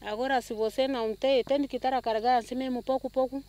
Agora, 0.00 0.40
se 0.40 0.54
você 0.54 0.86
não 0.86 1.14
tem, 1.14 1.42
tem 1.42 1.66
que 1.66 1.76
estar 1.76 1.92
a 1.92 2.00
carregar 2.00 2.38
assim 2.38 2.54
mesmo, 2.54 2.82
pouco, 2.82 3.10
pouco. 3.10 3.42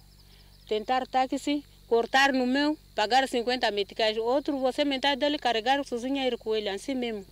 Tentar 0.67 1.05
táxi 1.07 1.63
cortar 1.89 2.31
no 2.31 2.45
meu, 2.45 2.77
pagar 2.95 3.27
50 3.27 3.69
meticais. 3.71 4.15
Outro, 4.15 4.57
você 4.59 4.85
metade 4.85 5.19
dele 5.19 5.39
carregar 5.39 5.83
sozinho 5.83 6.17
e 6.17 6.27
ir 6.27 6.37
com 6.37 6.55
ele, 6.55 6.69
assim 6.69 6.93
mesmo. 6.93 7.25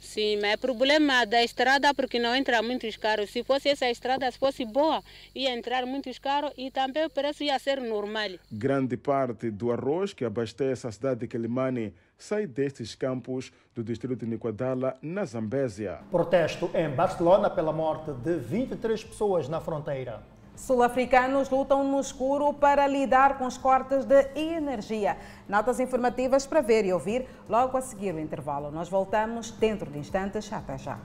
Sim, 0.00 0.36
mas 0.36 0.52
é 0.52 0.56
problema 0.56 1.24
da 1.24 1.42
estrada 1.42 1.92
porque 1.92 2.18
não 2.18 2.34
entra 2.34 2.62
muitos 2.62 2.96
carros. 2.96 3.30
Se 3.30 3.42
fosse 3.42 3.68
essa 3.68 3.90
estrada, 3.90 4.30
se 4.30 4.38
fosse 4.38 4.64
boa, 4.64 5.02
ia 5.34 5.50
entrar 5.50 5.84
muitos 5.86 6.18
carros 6.18 6.52
e 6.56 6.70
também 6.70 7.04
o 7.04 7.10
preço 7.10 7.42
ia 7.42 7.58
ser 7.58 7.80
normal. 7.80 8.30
Grande 8.50 8.96
parte 8.96 9.50
do 9.50 9.72
arroz 9.72 10.12
que 10.12 10.24
abastece 10.24 10.86
a 10.86 10.92
cidade 10.92 11.20
de 11.20 11.26
Quelimane 11.26 11.92
sai 12.16 12.46
destes 12.46 12.94
campos 12.94 13.52
do 13.74 13.82
distrito 13.82 14.16
de 14.16 14.26
Niquadala, 14.26 14.96
na 15.02 15.24
Zambésia. 15.24 15.98
Protesto 16.10 16.70
em 16.74 16.88
Barcelona 16.90 17.50
pela 17.50 17.72
morte 17.72 18.12
de 18.12 18.36
23 18.36 19.04
pessoas 19.04 19.48
na 19.48 19.60
fronteira. 19.60 20.33
Sul-africanos 20.56 21.50
lutam 21.50 21.84
no 21.84 22.00
escuro 22.00 22.52
para 22.52 22.86
lidar 22.86 23.38
com 23.38 23.46
os 23.46 23.58
cortes 23.58 24.04
de 24.04 24.28
energia. 24.34 25.16
Notas 25.48 25.80
informativas 25.80 26.46
para 26.46 26.60
ver 26.60 26.84
e 26.84 26.92
ouvir 26.92 27.26
logo 27.48 27.76
a 27.76 27.80
seguir 27.80 28.14
o 28.14 28.20
intervalo. 28.20 28.70
Nós 28.70 28.88
voltamos 28.88 29.50
dentro 29.50 29.90
de 29.90 29.98
instantes. 29.98 30.52
Até 30.52 30.78
já. 30.78 30.98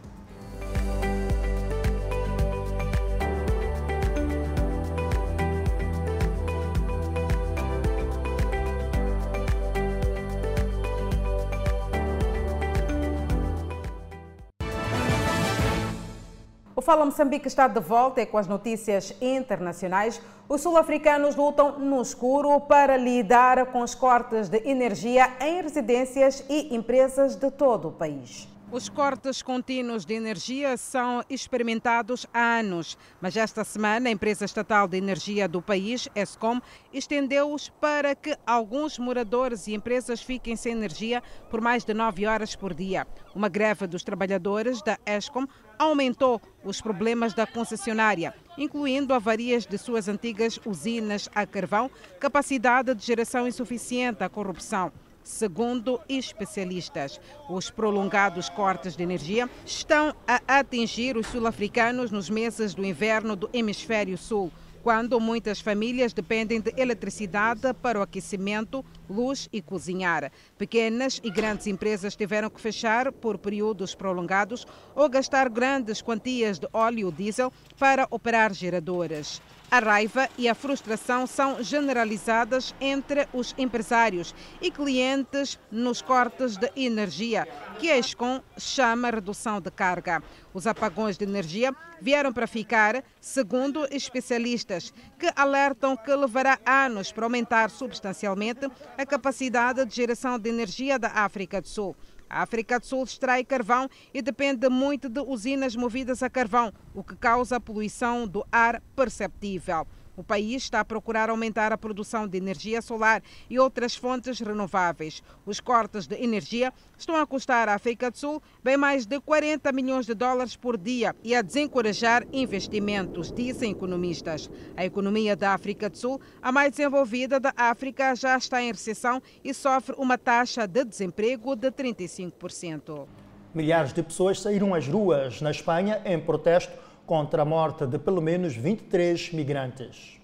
Fala 16.90 17.06
Moçambique 17.06 17.48
está 17.48 17.68
de 17.68 17.80
volta 17.80 18.20
e 18.20 18.26
com 18.26 18.36
as 18.36 18.48
notícias 18.48 19.14
internacionais. 19.22 20.20
Os 20.50 20.62
sul-africanos 20.62 21.36
lutam 21.36 21.78
no 21.78 22.02
escuro 22.02 22.60
para 22.62 22.98
lidar 22.98 23.68
com 23.68 23.84
os 23.84 23.94
cortes 23.94 24.50
de 24.50 24.58
energia 24.68 25.32
em 25.40 25.62
residências 25.62 26.44
e 26.50 26.76
empresas 26.76 27.36
de 27.36 27.52
todo 27.52 27.90
o 27.90 27.92
país. 27.92 28.48
Os 28.72 28.90
cortes 28.90 29.44
contínuos 29.44 30.04
de 30.04 30.16
energia 30.16 30.78
são 30.78 31.24
experimentados 31.30 32.26
há 32.34 32.60
anos, 32.60 32.98
mas 33.22 33.38
esta 33.38 33.64
semana 33.64 34.10
a 34.10 34.12
empresa 34.12 34.46
estatal 34.46 34.88
de 34.88 34.98
energia 34.98 35.48
do 35.48 35.60
país, 35.60 36.08
Escom, 36.16 36.60
estendeu-os 36.94 37.70
para 37.70 38.16
que 38.16 38.36
alguns 38.46 38.98
moradores 38.98 39.68
e 39.68 39.74
empresas 39.74 40.22
fiquem 40.22 40.56
sem 40.56 40.72
energia 40.72 41.22
por 41.50 41.62
mais 41.62 41.84
de 41.84 41.94
nove 41.94 42.26
horas 42.26 42.56
por 42.56 42.74
dia. 42.74 43.08
Uma 43.36 43.50
greve 43.50 43.86
dos 43.88 44.04
trabalhadores 44.04 44.84
da 44.84 45.00
Escom 45.04 45.46
aumentou 45.80 46.42
os 46.64 46.82
problemas 46.82 47.34
da 47.34 47.48
concessionária, 47.48 48.34
incluindo 48.58 49.14
avarias 49.14 49.66
de 49.66 49.78
suas 49.78 50.10
antigas 50.10 50.60
usinas 50.66 51.30
a 51.34 51.46
carvão, 51.48 51.90
capacidade 52.20 52.94
de 52.94 53.06
geração 53.06 53.48
insuficiente, 53.48 54.24
a 54.24 54.30
corrupção. 54.30 54.92
Segundo 55.24 56.00
especialistas, 56.10 57.20
os 57.50 57.70
prolongados 57.70 58.50
cortes 58.50 58.96
de 58.96 59.04
energia 59.04 59.50
estão 59.66 60.14
a 60.28 60.42
atingir 60.60 61.16
os 61.16 61.28
sul-africanos 61.28 62.12
nos 62.12 62.30
meses 62.30 62.74
do 62.74 62.86
inverno 62.86 63.36
do 63.36 63.50
hemisfério 63.54 64.18
sul, 64.18 64.52
quando 64.90 65.20
muitas 65.20 65.62
famílias 65.62 66.14
dependem 66.14 66.60
de 66.60 66.74
eletricidade 66.76 67.76
para 67.76 68.00
o 68.00 68.02
aquecimento, 68.02 68.84
luz 69.08 69.48
e 69.54 69.62
cozinhar. 69.62 70.32
Pequenas 70.58 71.22
e 71.24 71.30
grandes 71.30 71.68
empresas 71.68 72.16
tiveram 72.16 72.50
que 72.50 72.60
fechar 72.60 73.12
por 73.12 73.38
períodos 73.38 73.94
prolongados 73.94 74.66
ou 74.96 75.08
gastar 75.08 75.48
grandes 75.48 76.02
quantias 76.02 76.58
de 76.58 76.68
óleo 76.74 77.12
diesel 77.12 77.54
para 77.78 78.08
operar 78.10 78.52
geradoras. 78.52 79.40
A 79.72 79.78
raiva 79.78 80.28
e 80.36 80.50
a 80.50 80.56
frustração 80.56 81.28
são 81.28 81.62
generalizadas 81.62 82.74
entre 82.82 83.28
os 83.32 83.54
empresários 83.56 84.34
e 84.60 84.72
clientes 84.72 85.60
nos 85.72 86.02
cortes 86.02 86.58
de 86.58 86.72
energia, 86.76 87.48
que 87.78 87.92
a 87.92 87.98
ESCOM 88.00 88.42
chama 88.58 89.12
redução 89.12 89.62
de 89.62 89.70
carga. 89.70 90.24
Os 90.56 90.66
apagões 90.66 91.20
de 91.20 91.24
energia 91.24 91.72
vieram 92.02 92.34
para 92.34 92.48
ficar, 92.48 93.04
segundo 93.22 93.86
especialistas, 93.92 94.92
que 95.20 95.32
alertam 95.36 95.96
que 95.96 96.16
levará 96.16 96.58
anos 96.66 97.12
para 97.12 97.28
aumentar 97.28 97.70
substancialmente 97.70 98.68
a 98.98 99.06
capacidade 99.06 99.86
de 99.86 99.96
geração 99.96 100.40
de 100.40 100.50
energia 100.50 100.98
da 100.98 101.10
África 101.10 101.62
do 101.62 101.68
Sul. 101.68 101.96
A 102.30 102.44
África 102.44 102.80
do 102.80 102.86
Sul 102.86 103.04
extrai 103.04 103.44
carvão 103.44 103.90
e 104.14 104.22
depende 104.22 104.70
muito 104.70 105.10
de 105.10 105.20
usinas 105.20 105.76
movidas 105.76 106.22
a 106.22 106.30
carvão, 106.30 106.72
o 106.94 107.04
que 107.04 107.16
causa 107.16 107.60
poluição 107.60 108.28
do 108.28 108.46
ar 108.52 108.82
perceptível. 108.96 109.88
O 110.20 110.24
país 110.24 110.64
está 110.64 110.82
a 110.82 110.86
procurar 110.86 111.30
aumentar 111.30 111.72
a 111.72 111.78
produção 111.78 112.28
de 112.28 112.38
energia 112.38 112.82
solar 112.82 113.24
e 113.50 113.58
outras 113.58 113.96
fontes 113.96 114.42
renováveis. 114.42 115.24
Os 115.46 115.62
cortes 115.62 116.08
de 116.08 116.22
energia 116.22 116.74
estão 116.98 117.16
a 117.16 117.26
custar 117.26 117.70
à 117.70 117.76
África 117.76 118.12
do 118.12 118.18
Sul 118.18 118.44
bem 118.62 118.76
mais 118.76 119.06
de 119.06 119.18
40 119.22 119.72
milhões 119.72 120.06
de 120.06 120.14
dólares 120.14 120.58
por 120.58 120.78
dia 120.78 121.16
e 121.24 121.34
a 121.34 121.42
desencorajar 121.42 122.28
investimentos, 122.34 123.32
dizem 123.32 123.72
economistas. 123.72 124.52
A 124.76 124.84
economia 124.84 125.38
da 125.38 125.54
África 125.54 125.90
do 125.90 125.98
Sul, 125.98 126.20
a 126.42 126.52
mais 126.52 126.72
desenvolvida 126.72 127.40
da 127.40 127.54
África, 127.56 128.14
já 128.14 128.38
está 128.38 128.62
em 128.62 128.74
recessão 128.74 129.22
e 129.42 129.54
sofre 129.54 129.96
uma 129.98 130.18
taxa 130.18 130.68
de 130.68 130.84
desemprego 130.84 131.56
de 131.56 131.72
35%. 131.72 133.08
Milhares 133.56 133.94
de 133.94 134.04
pessoas 134.04 134.42
saíram 134.42 134.76
às 134.76 134.86
ruas 134.86 135.40
na 135.40 135.50
Espanha 135.50 136.02
em 136.04 136.20
protesto 136.20 136.89
contra 137.10 137.42
a 137.42 137.46
morte 137.46 137.88
de 137.88 137.98
pelo 137.98 138.22
menos 138.22 138.56
23 138.56 139.34
migrantes. 139.34 140.20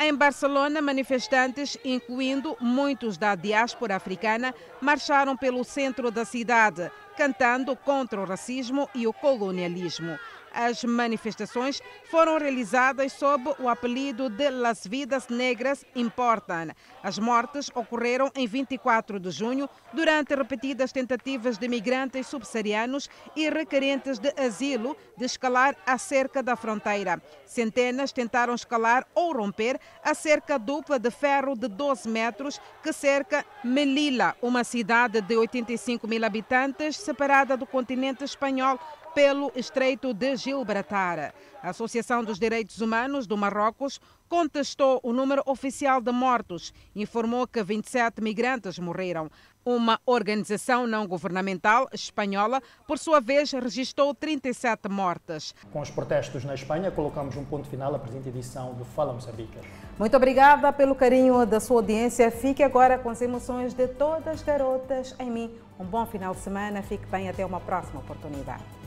Em 0.00 0.12
Barcelona, 0.12 0.82
manifestantes, 0.82 1.78
incluindo 1.84 2.56
muitos 2.60 3.16
da 3.16 3.36
diáspora 3.36 3.94
africana, 3.94 4.52
marcharam 4.80 5.36
pelo 5.36 5.62
centro 5.62 6.10
da 6.10 6.24
cidade, 6.24 6.90
cantando 7.16 7.76
contra 7.76 8.20
o 8.20 8.24
racismo 8.24 8.88
e 8.96 9.06
o 9.06 9.12
colonialismo. 9.12 10.18
As 10.54 10.84
manifestações 10.84 11.82
foram 12.08 12.38
realizadas 12.38 13.12
sob 13.12 13.52
o 13.58 13.68
apelido 13.68 14.30
de 14.30 14.50
Las 14.50 14.86
Vidas 14.86 15.26
Negras 15.26 15.84
Importam. 15.96 16.68
As 17.02 17.18
mortes 17.18 17.68
ocorreram 17.74 18.30
em 18.36 18.46
24 18.46 19.18
de 19.18 19.32
junho 19.32 19.68
durante 19.92 20.32
repetidas 20.32 20.92
tentativas 20.92 21.58
de 21.58 21.66
migrantes 21.66 22.28
subsaarianos 22.28 23.10
e 23.34 23.50
requerentes 23.50 24.20
de 24.20 24.32
asilo 24.40 24.96
de 25.16 25.24
escalar 25.24 25.74
a 25.84 25.98
cerca 25.98 26.40
da 26.40 26.54
fronteira. 26.54 27.20
Centenas 27.44 28.12
tentaram 28.12 28.54
escalar 28.54 29.04
ou 29.12 29.32
romper 29.32 29.80
a 30.04 30.14
cerca 30.14 30.56
dupla 30.56 31.00
de 31.00 31.10
ferro 31.10 31.56
de 31.56 31.66
12 31.66 32.08
metros 32.08 32.60
que 32.80 32.92
cerca 32.92 33.44
Melilla, 33.64 34.36
uma 34.40 34.62
cidade 34.62 35.20
de 35.20 35.36
85 35.36 36.06
mil 36.06 36.24
habitantes 36.24 36.96
separada 36.96 37.56
do 37.56 37.66
continente 37.66 38.22
espanhol 38.22 38.78
pelo 39.14 39.52
Estreito 39.54 40.12
de 40.12 40.36
Gibraltar. 40.36 41.32
A 41.62 41.70
Associação 41.70 42.24
dos 42.24 42.38
Direitos 42.38 42.80
Humanos 42.80 43.26
do 43.26 43.36
Marrocos 43.36 44.00
contestou 44.28 45.00
o 45.04 45.12
número 45.12 45.40
oficial 45.46 46.00
de 46.00 46.10
mortos 46.10 46.74
e 46.94 47.02
informou 47.02 47.46
que 47.46 47.62
27 47.62 48.20
migrantes 48.20 48.78
morreram. 48.78 49.30
Uma 49.64 49.98
organização 50.04 50.86
não 50.86 51.06
governamental 51.06 51.88
espanhola, 51.92 52.60
por 52.86 52.98
sua 52.98 53.20
vez, 53.20 53.52
registrou 53.52 54.12
37 54.12 54.88
mortes. 54.90 55.54
Com 55.72 55.80
os 55.80 55.90
protestos 55.90 56.44
na 56.44 56.54
Espanha, 56.54 56.90
colocamos 56.90 57.36
um 57.36 57.44
ponto 57.44 57.68
final 57.68 57.94
à 57.94 57.98
presente 57.98 58.28
edição 58.28 58.74
do 58.74 58.84
Fala 58.84 59.12
Moçambique. 59.12 59.56
Muito 59.98 60.16
obrigada 60.16 60.72
pelo 60.72 60.94
carinho 60.94 61.46
da 61.46 61.60
sua 61.60 61.76
audiência. 61.76 62.30
Fique 62.30 62.62
agora 62.62 62.98
com 62.98 63.08
as 63.08 63.22
emoções 63.22 63.72
de 63.72 63.86
todas 63.86 64.26
as 64.26 64.42
garotas 64.42 65.14
em 65.20 65.30
mim. 65.30 65.50
Um 65.78 65.84
bom 65.84 66.04
final 66.04 66.34
de 66.34 66.40
semana. 66.40 66.82
Fique 66.82 67.06
bem. 67.06 67.28
Até 67.28 67.46
uma 67.46 67.60
próxima 67.60 68.00
oportunidade. 68.00 68.83